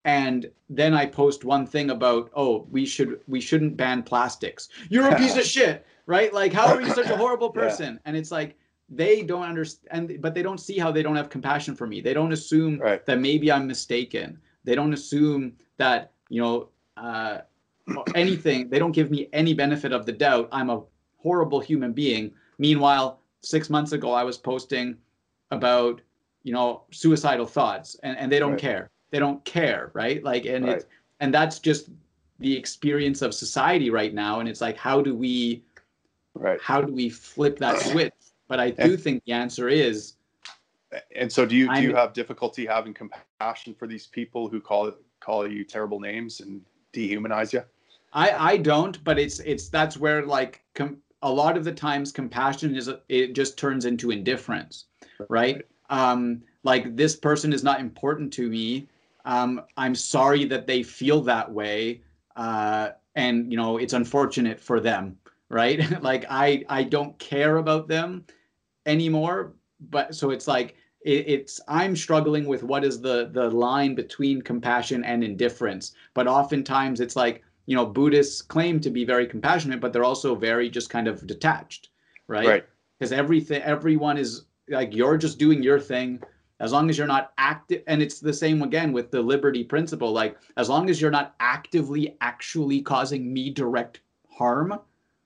And 0.06 0.50
then 0.70 0.96
i 0.96 1.06
post 1.06 1.46
one 1.46 1.68
thing 1.68 1.92
about 1.92 2.32
oh 2.34 2.66
we 2.72 2.84
should 2.88 3.20
we 3.28 3.40
shouldn't 3.40 3.78
ban 3.78 4.02
plastics. 4.02 4.70
You're 4.90 5.10
a 5.10 5.20
piece 5.20 5.38
of 5.38 5.46
shit 5.56 5.86
right? 6.08 6.34
Like 6.34 6.52
how 6.52 6.66
are 6.66 6.82
you 6.82 6.90
such 6.90 7.12
a 7.12 7.18
horrible 7.18 7.52
person. 7.52 7.94
Yeah. 7.94 8.00
and 8.06 8.18
it's 8.18 8.32
like 8.32 8.58
they 8.96 9.22
don't 9.22 9.44
understand 9.44 10.18
but 10.22 10.34
they 10.34 10.42
don't 10.42 10.60
see 10.60 10.78
how 10.78 10.92
they 10.92 11.04
don't 11.04 11.16
have 11.16 11.30
compassion 11.30 11.76
for 11.76 11.86
me. 11.86 12.02
They 12.02 12.14
don't 12.14 12.32
assume 12.32 12.80
right. 12.80 13.06
that 13.06 13.20
maybe 13.20 13.52
i'm 13.52 13.68
mistaken. 13.68 14.40
They 14.64 14.76
don't 14.76 14.94
assume 14.94 15.54
that 15.78 16.14
you 16.30 16.42
know 16.42 16.70
uh, 16.98 17.40
anything 18.16 18.70
they 18.70 18.80
don't 18.80 18.94
give 18.94 19.12
me 19.12 19.28
any 19.34 19.54
benefit 19.54 19.92
of 19.92 20.06
the 20.06 20.12
doubt. 20.12 20.50
I'm 20.52 20.70
a 20.70 20.82
horrible 21.18 21.60
human 21.60 21.92
being. 21.92 22.32
Meanwhile 22.58 23.20
six 23.42 23.70
months 23.70 23.92
ago 23.92 24.12
i 24.12 24.24
was 24.24 24.40
posting 24.40 24.98
about 25.52 26.02
you 26.42 26.52
know 26.52 26.84
suicidal 26.92 27.46
thoughts 27.46 27.96
and, 28.02 28.18
and 28.18 28.32
they 28.32 28.40
don't 28.40 28.52
right. 28.52 28.60
care. 28.60 28.90
They 29.12 29.20
don't 29.20 29.44
care 29.46 29.92
right? 29.94 30.24
Like 30.24 30.46
and 30.46 30.66
right. 30.66 30.78
it's 30.78 30.86
and 31.20 31.34
that's 31.34 31.60
just 31.60 31.90
the 32.40 32.56
experience 32.56 33.22
of 33.22 33.34
society 33.34 33.90
right 33.90 34.14
now 34.14 34.40
and 34.40 34.50
it's 34.50 34.62
like 34.62 34.78
how 34.78 35.02
do 35.02 35.16
we 35.16 35.64
right. 36.34 36.60
how 36.62 36.82
do 36.82 36.92
we 36.92 37.10
flip 37.10 37.58
that 37.60 37.80
switch 37.80 38.14
but 38.48 38.60
I 38.60 38.72
do 38.72 38.94
and, 38.94 39.00
think 39.00 39.24
the 39.26 39.34
answer 39.34 39.70
is. 39.70 40.14
And 41.16 41.32
so, 41.32 41.46
do 41.46 41.56
you 41.56 41.74
do 41.74 41.82
you 41.82 41.96
have 41.96 42.14
difficulty 42.14 42.66
having 42.66 42.94
compassion 42.94 43.74
for 43.74 43.88
these 43.88 44.08
people 44.08 44.48
who 44.48 44.62
call 44.62 44.92
call 45.20 45.48
you 45.48 45.64
terrible 45.64 46.00
names 46.00 46.40
and 46.40 46.62
dehumanize 46.94 47.52
you? 47.52 47.64
I 48.14 48.32
I 48.32 48.58
don't, 48.58 49.04
but 49.04 49.20
it's 49.20 49.40
it's 49.40 49.70
that's 49.70 49.98
where 49.98 50.26
like 50.26 50.64
com- 50.74 50.98
a 51.22 51.32
lot 51.32 51.58
of 51.58 51.64
the 51.64 51.72
times 51.72 52.12
compassion 52.12 52.76
is 52.76 52.90
it 53.10 53.34
just 53.34 53.58
turns 53.58 53.86
into 53.86 54.12
indifference, 54.12 54.86
right? 55.20 55.30
right? 55.30 55.66
Um, 55.90 56.42
like 56.64 56.96
this 56.96 57.16
person 57.16 57.52
is 57.52 57.64
not 57.64 57.80
important 57.80 58.32
to 58.34 58.50
me. 58.50 58.88
Um, 59.26 59.64
I'm 59.76 59.96
sorry 59.96 60.46
that 60.46 60.68
they 60.68 60.84
feel 60.84 61.22
that 61.22 61.52
way, 61.52 62.02
uh, 62.36 62.90
and 63.16 63.52
you 63.52 63.58
know 63.58 63.78
it's 63.78 63.94
unfortunate 63.94 64.60
for 64.62 64.80
them 64.80 65.18
right? 65.50 66.02
like 66.02 66.26
I 66.30 66.64
I 66.70 66.84
don't 66.84 67.18
care 67.20 67.58
about 67.58 67.88
them 67.88 68.26
anymore. 68.86 69.54
But 69.80 70.16
so 70.16 70.30
it's 70.32 70.48
like 70.48 70.76
it, 71.02 71.28
it's 71.28 71.60
I'm 71.68 71.96
struggling 71.96 72.46
with 72.46 72.64
what 72.64 72.84
is 72.84 73.02
the 73.02 73.30
the 73.32 73.50
line 73.50 73.96
between 73.96 74.42
compassion 74.42 75.04
and 75.04 75.24
indifference. 75.24 75.94
But 76.14 76.28
oftentimes 76.28 77.00
it's 77.00 77.16
like 77.16 77.44
you 77.66 77.76
know 77.76 77.86
Buddhists 77.86 78.42
claim 78.42 78.80
to 78.82 78.90
be 78.90 79.06
very 79.06 79.28
compassionate, 79.28 79.80
but 79.80 79.94
they're 79.94 80.04
also 80.04 80.36
very 80.36 80.70
just 80.70 80.90
kind 80.90 81.08
of 81.08 81.26
detached, 81.28 81.90
right? 82.28 82.48
Right. 82.48 82.66
Because 83.00 83.12
everything 83.12 83.62
everyone 83.62 84.18
is 84.18 84.46
like 84.70 84.96
you're 84.96 85.18
just 85.18 85.38
doing 85.38 85.62
your 85.62 85.80
thing 85.80 86.22
as 86.60 86.72
long 86.72 86.90
as 86.90 86.98
you're 86.98 87.08
not 87.08 87.34
active 87.38 87.84
and 87.88 88.02
it's 88.02 88.20
the 88.20 88.34
same 88.34 88.62
again 88.62 88.94
with 88.94 89.12
the 89.12 89.22
liberty 89.22 89.64
principle 89.64 90.12
like 90.12 90.38
as 90.58 90.70
long 90.70 90.90
as 90.90 91.02
you're 91.02 91.12
not 91.12 91.36
actively 91.40 92.16
actually 92.22 92.82
causing 92.82 93.34
me 93.34 93.50
direct 93.50 94.00
harm 94.30 94.80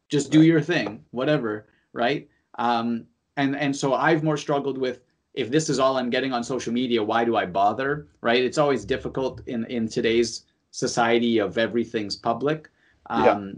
just 0.09 0.31
do 0.31 0.39
right. 0.39 0.47
your 0.47 0.61
thing 0.61 1.03
whatever 1.11 1.67
right 1.93 2.27
um, 2.57 3.05
and 3.37 3.55
and 3.55 3.75
so 3.75 3.93
i've 3.93 4.23
more 4.23 4.37
struggled 4.37 4.77
with 4.77 5.01
if 5.33 5.49
this 5.49 5.69
is 5.69 5.79
all 5.79 5.97
i'm 5.97 6.09
getting 6.09 6.33
on 6.33 6.43
social 6.43 6.73
media 6.73 7.01
why 7.01 7.23
do 7.23 7.37
i 7.37 7.45
bother 7.45 8.07
right 8.21 8.43
it's 8.43 8.57
always 8.57 8.83
difficult 8.83 9.41
in 9.47 9.65
in 9.65 9.87
today's 9.87 10.45
society 10.71 11.37
of 11.39 11.57
everything's 11.57 12.15
public 12.15 12.69
um, 13.07 13.23
yeah. 13.23 13.51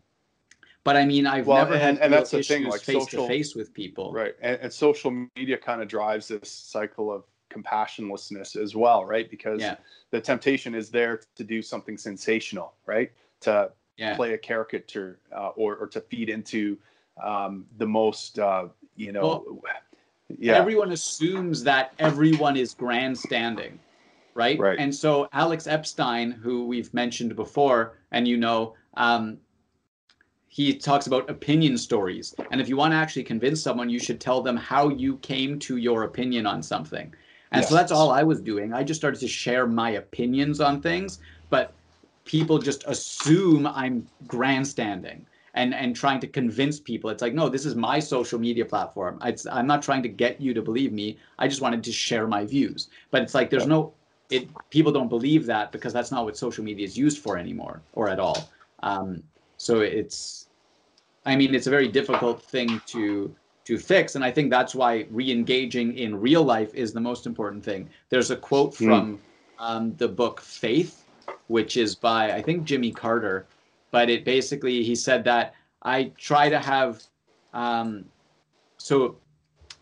but 0.83 0.95
i 0.95 1.05
mean 1.05 1.25
i've 1.25 1.47
well, 1.47 1.57
never 1.57 1.73
and, 1.73 1.81
had 1.81 1.97
and 1.99 2.13
that's 2.13 2.31
the 2.31 2.43
thing 2.43 2.65
like 2.65 2.81
face 2.81 3.03
social, 3.03 3.23
to 3.23 3.27
face 3.27 3.55
with 3.55 3.73
people 3.73 4.11
right 4.13 4.35
and, 4.41 4.59
and 4.61 4.73
social 4.73 5.11
media 5.35 5.57
kind 5.57 5.81
of 5.81 5.87
drives 5.87 6.27
this 6.27 6.49
cycle 6.49 7.11
of 7.11 7.23
compassionlessness 7.49 8.55
as 8.55 8.75
well 8.75 9.03
right 9.03 9.29
because 9.29 9.59
yeah. 9.59 9.75
the 10.11 10.21
temptation 10.21 10.73
is 10.73 10.89
there 10.89 11.21
to 11.35 11.43
do 11.43 11.61
something 11.61 11.97
sensational 11.97 12.75
right 12.85 13.11
to 13.41 13.69
yeah. 13.97 14.15
play 14.15 14.33
a 14.33 14.37
caricature 14.37 15.19
uh, 15.35 15.49
or, 15.49 15.75
or 15.75 15.87
to 15.87 16.01
feed 16.01 16.29
into 16.29 16.77
um, 17.23 17.65
the 17.77 17.85
most, 17.85 18.39
uh, 18.39 18.67
you 18.95 19.11
know, 19.11 19.21
well, 19.21 19.61
yeah. 20.39 20.53
Everyone 20.53 20.91
assumes 20.91 21.63
that 21.63 21.93
everyone 21.99 22.55
is 22.55 22.73
grandstanding, 22.73 23.79
right? 24.33 24.57
Right. 24.57 24.79
And 24.79 24.93
so 24.93 25.27
Alex 25.33 25.67
Epstein, 25.67 26.31
who 26.31 26.65
we've 26.65 26.93
mentioned 26.93 27.35
before, 27.35 27.97
and 28.11 28.27
you 28.27 28.37
know, 28.37 28.75
um, 28.95 29.37
he 30.47 30.75
talks 30.75 31.07
about 31.07 31.29
opinion 31.29 31.77
stories. 31.77 32.35
And 32.51 32.59
if 32.59 32.67
you 32.67 32.75
want 32.75 32.91
to 32.91 32.97
actually 32.97 33.23
convince 33.23 33.61
someone, 33.61 33.89
you 33.89 33.99
should 33.99 34.19
tell 34.19 34.41
them 34.41 34.57
how 34.57 34.89
you 34.89 35.17
came 35.17 35.59
to 35.59 35.77
your 35.77 36.03
opinion 36.03 36.45
on 36.45 36.61
something. 36.61 37.13
And 37.53 37.61
yes. 37.61 37.69
so 37.69 37.75
that's 37.75 37.91
all 37.91 38.11
I 38.11 38.23
was 38.23 38.41
doing. 38.41 38.73
I 38.73 38.83
just 38.83 38.99
started 38.99 39.19
to 39.21 39.27
share 39.27 39.65
my 39.65 39.91
opinions 39.91 40.59
on 40.61 40.81
things, 40.81 41.19
but 41.49 41.73
people 42.25 42.59
just 42.59 42.83
assume 42.87 43.65
I'm 43.67 44.07
grandstanding 44.27 45.25
and 45.53 45.73
and 45.73 45.95
trying 45.95 46.19
to 46.21 46.27
convince 46.27 46.79
people. 46.79 47.09
It's 47.09 47.21
like, 47.21 47.33
no, 47.33 47.49
this 47.49 47.65
is 47.65 47.75
my 47.75 47.99
social 47.99 48.39
media 48.39 48.65
platform. 48.65 49.19
It's, 49.23 49.45
I'm 49.47 49.67
not 49.67 49.81
trying 49.81 50.03
to 50.03 50.09
get 50.09 50.39
you 50.39 50.53
to 50.53 50.61
believe 50.61 50.93
me. 50.93 51.17
I 51.39 51.47
just 51.47 51.61
wanted 51.61 51.83
to 51.83 51.91
share 51.91 52.27
my 52.27 52.45
views. 52.45 52.89
But 53.11 53.21
it's 53.23 53.33
like 53.33 53.49
there's 53.49 53.67
no 53.67 53.93
it. 54.29 54.49
People 54.69 54.91
don't 54.91 55.09
believe 55.09 55.45
that 55.47 55.71
because 55.71 55.93
that's 55.93 56.11
not 56.11 56.25
what 56.25 56.37
social 56.37 56.63
media 56.63 56.85
is 56.85 56.97
used 56.97 57.19
for 57.19 57.37
anymore 57.37 57.81
or 57.93 58.09
at 58.09 58.19
all. 58.19 58.49
Um, 58.83 59.23
so 59.57 59.81
it's, 59.81 60.47
I 61.25 61.35
mean, 61.35 61.53
it's 61.53 61.67
a 61.67 61.69
very 61.69 61.87
difficult 61.87 62.41
thing 62.41 62.81
to 62.87 63.35
to 63.65 63.77
fix, 63.77 64.15
and 64.15 64.23
I 64.23 64.31
think 64.31 64.49
that's 64.49 64.73
why 64.73 65.05
re-engaging 65.11 65.95
in 65.95 66.19
real 66.19 66.43
life 66.43 66.73
is 66.73 66.93
the 66.93 66.99
most 66.99 67.27
important 67.27 67.63
thing. 67.63 67.89
There's 68.09 68.31
a 68.31 68.35
quote 68.35 68.75
hmm. 68.75 68.85
from 68.85 69.17
mm. 69.17 69.19
um, 69.59 69.95
the 69.97 70.07
book 70.07 70.41
Faith 70.41 71.05
which 71.47 71.77
is 71.77 71.95
by 71.95 72.31
I 72.31 72.41
think 72.41 72.65
Jimmy 72.65 72.91
Carter, 72.91 73.47
but 73.91 74.09
it 74.09 74.25
basically 74.25 74.83
he 74.83 74.95
said 74.95 75.23
that 75.25 75.53
I 75.83 76.11
try 76.17 76.49
to 76.49 76.59
have 76.59 77.03
um, 77.53 78.05
so 78.77 79.17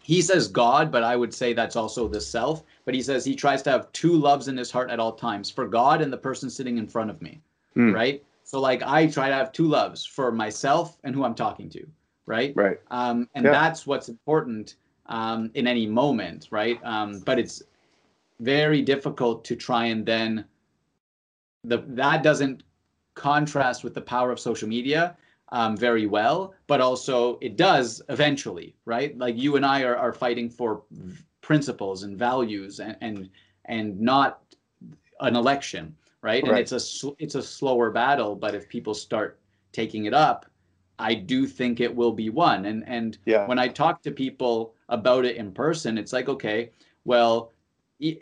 he 0.02 0.22
says 0.22 0.48
God, 0.48 0.92
but 0.92 1.04
I 1.04 1.16
would 1.16 1.34
say 1.34 1.54
that's 1.54 1.76
also 1.76 2.08
the 2.08 2.20
self. 2.20 2.64
But 2.86 2.96
he 2.96 3.02
says 3.04 3.24
he 3.24 3.36
tries 3.36 3.62
to 3.64 3.70
have 3.70 3.92
two 3.92 4.14
loves 4.14 4.48
in 4.48 4.58
his 4.58 4.72
heart 4.72 4.90
at 4.90 5.00
all 5.00 5.14
times 5.14 5.52
for 5.52 5.68
God 5.68 6.02
and 6.02 6.12
the 6.12 6.18
person 6.18 6.50
sitting 6.50 6.80
in 6.80 6.88
front 6.88 7.12
of 7.12 7.22
me, 7.22 7.42
mm. 7.78 7.94
right? 7.94 8.24
So 8.44 8.60
like 8.60 8.82
I 8.82 9.06
try 9.06 9.30
to 9.30 9.36
have 9.36 9.52
two 9.52 9.68
loves 9.68 10.04
for 10.04 10.32
myself 10.32 10.98
and 11.04 11.14
who 11.14 11.24
I'm 11.24 11.36
talking 11.36 11.70
to, 11.70 11.86
right? 12.26 12.54
Right. 12.56 12.80
Um, 12.90 13.30
and 13.36 13.46
yeah. 13.46 13.52
that's 13.52 13.86
what's 13.86 14.10
important 14.10 14.78
um, 15.06 15.52
in 15.54 15.68
any 15.68 15.86
moment, 15.86 16.48
right? 16.50 16.80
Um, 16.84 17.20
but 17.20 17.38
it's 17.38 17.62
very 18.40 18.82
difficult 18.82 19.46
to 19.46 19.56
try 19.56 19.86
and 19.86 20.04
then 20.04 20.46
the 21.64 21.84
that 21.88 22.24
doesn't 22.24 22.64
contrast 23.16 23.84
with 23.84 23.94
the 23.94 24.02
power 24.02 24.32
of 24.32 24.40
social 24.40 24.68
media 24.68 25.16
um, 25.52 25.76
very 25.76 26.06
well, 26.06 26.54
but 26.68 26.80
also 26.80 27.38
it 27.42 27.58
does 27.58 28.02
eventually, 28.10 28.76
right? 28.86 29.18
Like 29.18 29.38
you 29.38 29.56
and 29.56 29.66
I 29.66 29.82
are, 29.82 29.96
are 29.96 30.14
fighting 30.14 30.50
for 30.50 30.84
principles 31.42 32.04
and 32.04 32.18
values 32.18 32.80
and, 32.80 32.96
and 33.02 33.30
and 33.66 34.00
not 34.00 34.42
an 35.22 35.36
election, 35.36 35.96
right? 36.22 36.44
right? 36.44 36.50
And 36.50 36.60
it's 36.60 36.72
a 36.72 37.12
it's 37.18 37.36
a 37.36 37.44
slower 37.44 37.92
battle, 37.92 38.36
but 38.36 38.56
if 38.56 38.70
people 38.70 38.94
start 38.94 39.40
taking 39.72 40.06
it 40.06 40.14
up, 40.14 40.46
I 40.98 41.14
do 41.14 41.48
think 41.48 41.80
it 41.80 41.94
will 41.94 42.12
be 42.12 42.30
won. 42.30 42.66
And 42.66 42.88
and 42.88 43.18
yeah. 43.26 43.48
when 43.48 43.60
I 43.60 43.68
talk 43.68 44.02
to 44.04 44.12
people 44.12 44.76
about 44.90 45.26
it 45.26 45.36
in 45.38 45.52
person, 45.52 45.98
it's 45.98 46.14
like, 46.14 46.30
okay, 46.30 46.72
well, 47.06 47.52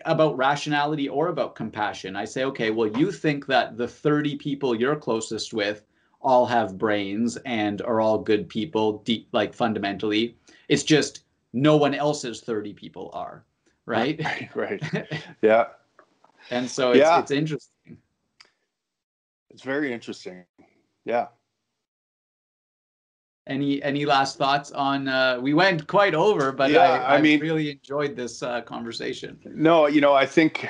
about 0.05 0.37
rationality 0.37 1.07
or 1.07 1.27
about 1.27 1.55
compassion. 1.55 2.15
I 2.15 2.25
say, 2.25 2.43
okay, 2.45 2.71
well, 2.71 2.87
you 2.97 3.11
think 3.11 3.45
that 3.47 3.77
the 3.77 3.87
30 3.87 4.35
people 4.37 4.75
you're 4.75 4.95
closest 4.95 5.53
with 5.53 5.83
all 6.21 6.45
have 6.45 6.77
brains 6.77 7.37
and 7.45 7.81
are 7.83 8.01
all 8.01 8.17
good 8.17 8.49
people, 8.49 8.99
deep, 8.99 9.27
like 9.31 9.53
fundamentally. 9.53 10.35
It's 10.67 10.83
just 10.83 11.23
no 11.53 11.77
one 11.77 11.93
else's 11.93 12.41
30 12.41 12.73
people 12.73 13.11
are, 13.13 13.45
right? 13.85 14.19
Right. 14.55 14.81
right. 14.93 15.23
yeah. 15.41 15.65
and 16.49 16.69
so 16.69 16.91
it's, 16.91 16.99
yeah. 16.99 17.19
it's 17.19 17.31
interesting. 17.31 17.97
It's 19.51 19.63
very 19.63 19.93
interesting. 19.93 20.43
Yeah 21.05 21.27
any 23.47 23.81
any 23.83 24.05
last 24.05 24.37
thoughts 24.37 24.71
on 24.71 25.07
uh, 25.07 25.39
we 25.41 25.53
went 25.53 25.87
quite 25.87 26.13
over 26.13 26.51
but 26.51 26.71
yeah, 26.71 26.79
I, 26.79 26.97
I, 26.97 27.15
I 27.15 27.21
mean 27.21 27.39
really 27.39 27.71
enjoyed 27.71 28.15
this 28.15 28.43
uh, 28.43 28.61
conversation. 28.61 29.39
No 29.45 29.87
you 29.87 30.01
know 30.01 30.13
i 30.13 30.25
think 30.25 30.67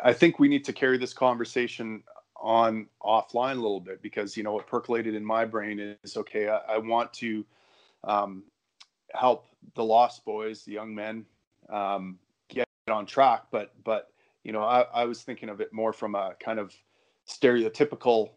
i 0.00 0.12
think 0.12 0.38
we 0.38 0.48
need 0.48 0.64
to 0.64 0.72
carry 0.72 0.98
this 0.98 1.12
conversation 1.12 2.02
on 2.36 2.86
offline 3.02 3.52
a 3.52 3.60
little 3.60 3.80
bit 3.80 4.02
because 4.02 4.36
you 4.36 4.42
know 4.42 4.52
what 4.52 4.66
percolated 4.66 5.14
in 5.14 5.24
my 5.24 5.44
brain 5.44 5.96
is 6.02 6.16
okay 6.16 6.48
i, 6.48 6.58
I 6.74 6.78
want 6.78 7.12
to 7.14 7.44
um, 8.04 8.44
help 9.14 9.48
the 9.74 9.84
lost 9.84 10.24
boys 10.24 10.64
the 10.64 10.72
young 10.72 10.94
men 10.94 11.24
um, 11.70 12.18
get 12.48 12.66
on 12.88 13.06
track 13.06 13.44
but 13.50 13.72
but 13.84 14.10
you 14.46 14.52
know, 14.52 14.62
I, 14.62 14.82
I 14.94 15.04
was 15.06 15.22
thinking 15.22 15.48
of 15.48 15.60
it 15.60 15.72
more 15.72 15.92
from 15.92 16.14
a 16.14 16.36
kind 16.38 16.60
of 16.60 16.72
stereotypical 17.28 18.30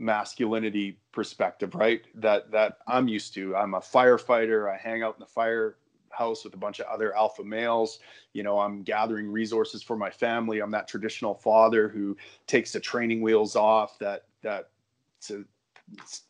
masculinity 0.00 0.98
perspective, 1.12 1.74
right? 1.74 2.00
That 2.14 2.50
that 2.50 2.78
I'm 2.88 3.06
used 3.06 3.34
to. 3.34 3.54
I'm 3.54 3.74
a 3.74 3.80
firefighter. 3.80 4.72
I 4.72 4.76
hang 4.76 5.02
out 5.02 5.14
in 5.16 5.20
the 5.20 5.26
firehouse 5.26 6.42
with 6.42 6.54
a 6.54 6.56
bunch 6.56 6.80
of 6.80 6.86
other 6.86 7.14
alpha 7.14 7.44
males. 7.44 8.00
You 8.32 8.42
know, 8.42 8.58
I'm 8.58 8.82
gathering 8.82 9.30
resources 9.30 9.82
for 9.82 9.96
my 9.96 10.10
family. 10.10 10.60
I'm 10.60 10.70
that 10.72 10.88
traditional 10.88 11.34
father 11.34 11.88
who 11.88 12.16
takes 12.46 12.72
the 12.72 12.80
training 12.80 13.20
wheels 13.20 13.54
off. 13.54 13.98
That 13.98 14.24
that 14.42 14.70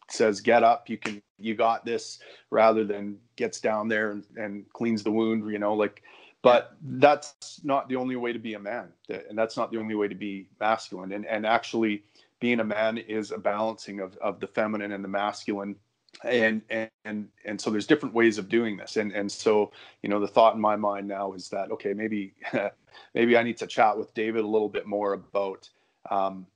says, 0.08 0.40
"Get 0.40 0.64
up. 0.64 0.90
You 0.90 0.98
can. 0.98 1.22
You 1.38 1.54
got 1.54 1.84
this." 1.84 2.18
Rather 2.50 2.84
than 2.84 3.18
gets 3.36 3.60
down 3.60 3.86
there 3.86 4.10
and, 4.10 4.24
and 4.36 4.70
cleans 4.72 5.04
the 5.04 5.12
wound. 5.12 5.50
You 5.50 5.58
know, 5.58 5.74
like. 5.74 6.02
But 6.42 6.74
that's 6.80 7.60
not 7.64 7.86
the 7.90 7.96
only 7.96 8.16
way 8.16 8.32
to 8.32 8.38
be 8.38 8.54
a 8.54 8.58
man, 8.58 8.88
and 9.10 9.36
that's 9.36 9.58
not 9.58 9.70
the 9.70 9.76
only 9.76 9.94
way 9.94 10.08
to 10.08 10.14
be 10.14 10.48
masculine. 10.58 11.12
And 11.12 11.26
and 11.26 11.44
actually, 11.44 12.02
being 12.40 12.60
a 12.60 12.64
man 12.64 12.98
is 12.98 13.30
a 13.30 13.38
balancing 13.38 14.00
of, 14.00 14.16
of 14.16 14.40
the 14.40 14.46
feminine 14.46 14.92
and 14.92 15.04
the 15.04 15.08
masculine. 15.08 15.76
And 16.24 16.62
and 17.04 17.28
and 17.44 17.60
so 17.60 17.70
there's 17.70 17.86
different 17.86 18.14
ways 18.14 18.36
of 18.36 18.48
doing 18.48 18.76
this. 18.76 18.96
And 18.96 19.12
and 19.12 19.30
so 19.30 19.70
you 20.02 20.08
know 20.08 20.18
the 20.18 20.26
thought 20.26 20.54
in 20.54 20.60
my 20.60 20.74
mind 20.74 21.06
now 21.06 21.32
is 21.34 21.48
that 21.50 21.70
okay 21.70 21.92
maybe 21.94 22.34
maybe 23.14 23.36
i 23.36 23.44
need 23.44 23.56
to 23.58 23.66
chat 23.66 23.96
with 23.96 24.12
david 24.12 24.42
a 24.42 24.46
little 24.46 24.68
bit 24.68 24.86
more 24.86 25.12
about 25.12 25.68
um, 26.10 26.46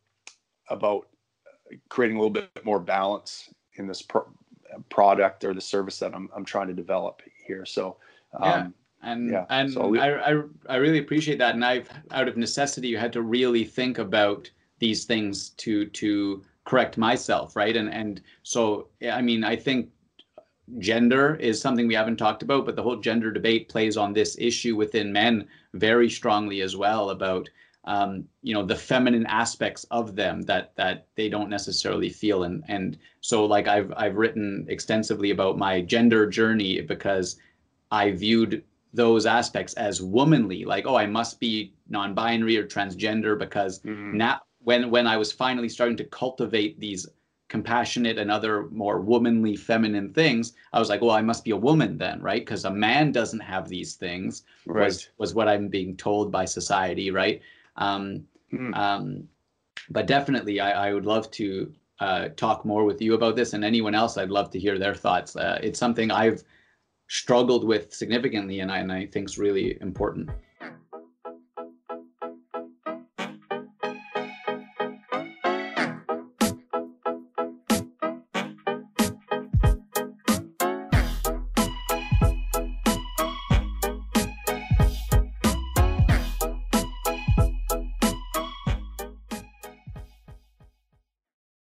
about 0.71 1.07
creating 1.89 2.17
a 2.17 2.21
little 2.21 2.33
bit 2.33 2.65
more 2.65 2.81
balance 2.81 3.49
in 3.77 3.87
this 3.87 4.03
pro- 4.03 4.29
product 4.89 5.45
or 5.45 5.55
the 5.55 5.61
service 5.61 6.01
that 6.01 6.13
i'm, 6.15 6.29
I'm 6.35 6.45
trying 6.45 6.67
to 6.67 6.75
develop 6.75 7.23
here. 7.47 7.65
So 7.65 7.97
um, 8.41 8.43
yeah 8.43 8.67
and 9.05 9.31
yeah, 9.31 9.45
and 9.51 9.73
so 9.73 9.97
I, 9.97 10.33
I 10.33 10.43
i 10.69 10.77
really 10.77 10.99
appreciate 10.99 11.39
that. 11.39 11.55
And 11.55 11.65
i've 11.65 11.89
out 12.11 12.29
of 12.29 12.37
necessity 12.37 12.89
you 12.89 12.99
had 12.99 13.13
to 13.13 13.23
really 13.23 13.65
think 13.65 13.99
about 13.99 14.51
these 14.85 15.07
things 15.07 15.51
to 15.63 15.87
to 15.87 16.43
correct 16.65 16.99
myself 16.99 17.57
right 17.57 17.75
and 17.81 17.89
and 18.01 18.21
so 18.43 18.89
i 19.19 19.23
mean 19.23 19.43
i 19.43 19.57
think 19.57 19.89
gender 20.79 21.37
is 21.37 21.59
something 21.59 21.89
we 21.89 21.95
haven't 21.95 22.19
talked 22.19 22.43
about 22.43 22.67
but 22.67 22.77
the 22.77 22.83
whole 22.83 23.01
gender 23.09 23.31
debate 23.31 23.71
plays 23.71 23.97
on 23.97 24.13
this 24.13 24.37
issue 24.39 24.77
within 24.77 25.11
men 25.11 25.47
very 25.73 26.11
strongly 26.11 26.61
as 26.61 26.77
well 26.77 27.11
about 27.11 27.49
um, 27.87 28.25
you 28.43 28.55
know 28.55 28.65
the 28.65 28.77
feminine 28.77 29.27
aspects 29.27 29.85
of 29.91 30.17
them 30.17 30.43
that 30.43 30.73
that 30.77 31.07
they 31.17 31.29
don't 31.29 31.51
necessarily 31.51 32.09
feel 32.09 32.45
and 32.45 32.63
and 32.69 32.99
so 33.21 33.45
like 33.45 33.69
I've 33.69 33.93
I've 33.97 34.17
written 34.17 34.67
extensively 34.69 35.31
about 35.31 35.59
my 35.59 35.83
gender 35.83 36.27
journey 36.27 36.81
because 36.81 37.37
I 37.91 38.13
viewed 38.13 38.65
those 38.95 39.27
aspects 39.27 39.75
as 39.75 40.01
womanly 40.01 40.65
like 40.65 40.87
oh 40.87 40.97
I 40.97 41.07
must 41.07 41.41
be 41.41 41.75
non-binary 41.89 42.57
or 42.57 42.67
transgender 42.67 43.39
because 43.39 43.81
mm-hmm. 43.81 44.17
now 44.17 44.41
when 44.65 44.91
when 44.91 45.07
I 45.07 45.17
was 45.17 45.33
finally 45.33 45.69
starting 45.69 45.97
to 45.99 46.05
cultivate 46.05 46.81
these 46.81 47.07
compassionate 47.49 48.19
and 48.19 48.31
other 48.31 48.69
more 48.71 49.01
womanly 49.01 49.55
feminine 49.55 50.13
things 50.13 50.55
i 50.73 50.79
was 50.79 50.89
like 50.89 51.01
well 51.01 51.11
i 51.11 51.21
must 51.21 51.45
be 51.45 51.51
a 51.51 51.57
woman 51.57 51.99
then 51.99 52.21
right 52.21 52.43
because 52.43 52.65
a 52.65 52.71
man 52.71 53.13
doesn't 53.13 53.41
have 53.41 53.69
these 53.69 53.95
things 53.95 54.45
right. 54.67 54.87
was 54.87 55.09
was 55.19 55.35
what 55.35 55.47
i'm 55.47 55.69
being 55.69 55.97
told 55.97 56.33
by 56.33 56.45
society 56.45 57.11
right 57.11 57.41
um, 57.77 58.25
mm. 58.53 58.75
um, 58.77 59.29
but 59.91 60.07
definitely 60.07 60.59
I, 60.59 60.89
I 60.89 60.95
would 60.95 61.07
love 61.07 61.31
to 61.33 61.73
uh, 62.01 62.29
talk 62.37 62.65
more 62.65 62.85
with 62.85 63.03
you 63.03 63.15
about 63.15 63.37
this 63.37 63.53
and 63.53 63.63
anyone 63.63 63.95
else 63.95 64.17
i'd 64.17 64.31
love 64.31 64.51
to 64.51 64.59
hear 64.59 64.79
their 64.79 64.95
thoughts 64.95 65.37
uh, 65.37 65.59
it's 65.63 65.79
something 65.79 66.11
i've 66.11 66.43
struggled 67.09 67.65
with 67.65 67.95
significantly 67.95 68.61
and 68.61 68.73
I, 68.73 68.79
and 68.79 68.91
I 68.91 69.07
think 69.07 69.29
is 69.29 69.39
really 69.39 69.79
important 69.81 70.31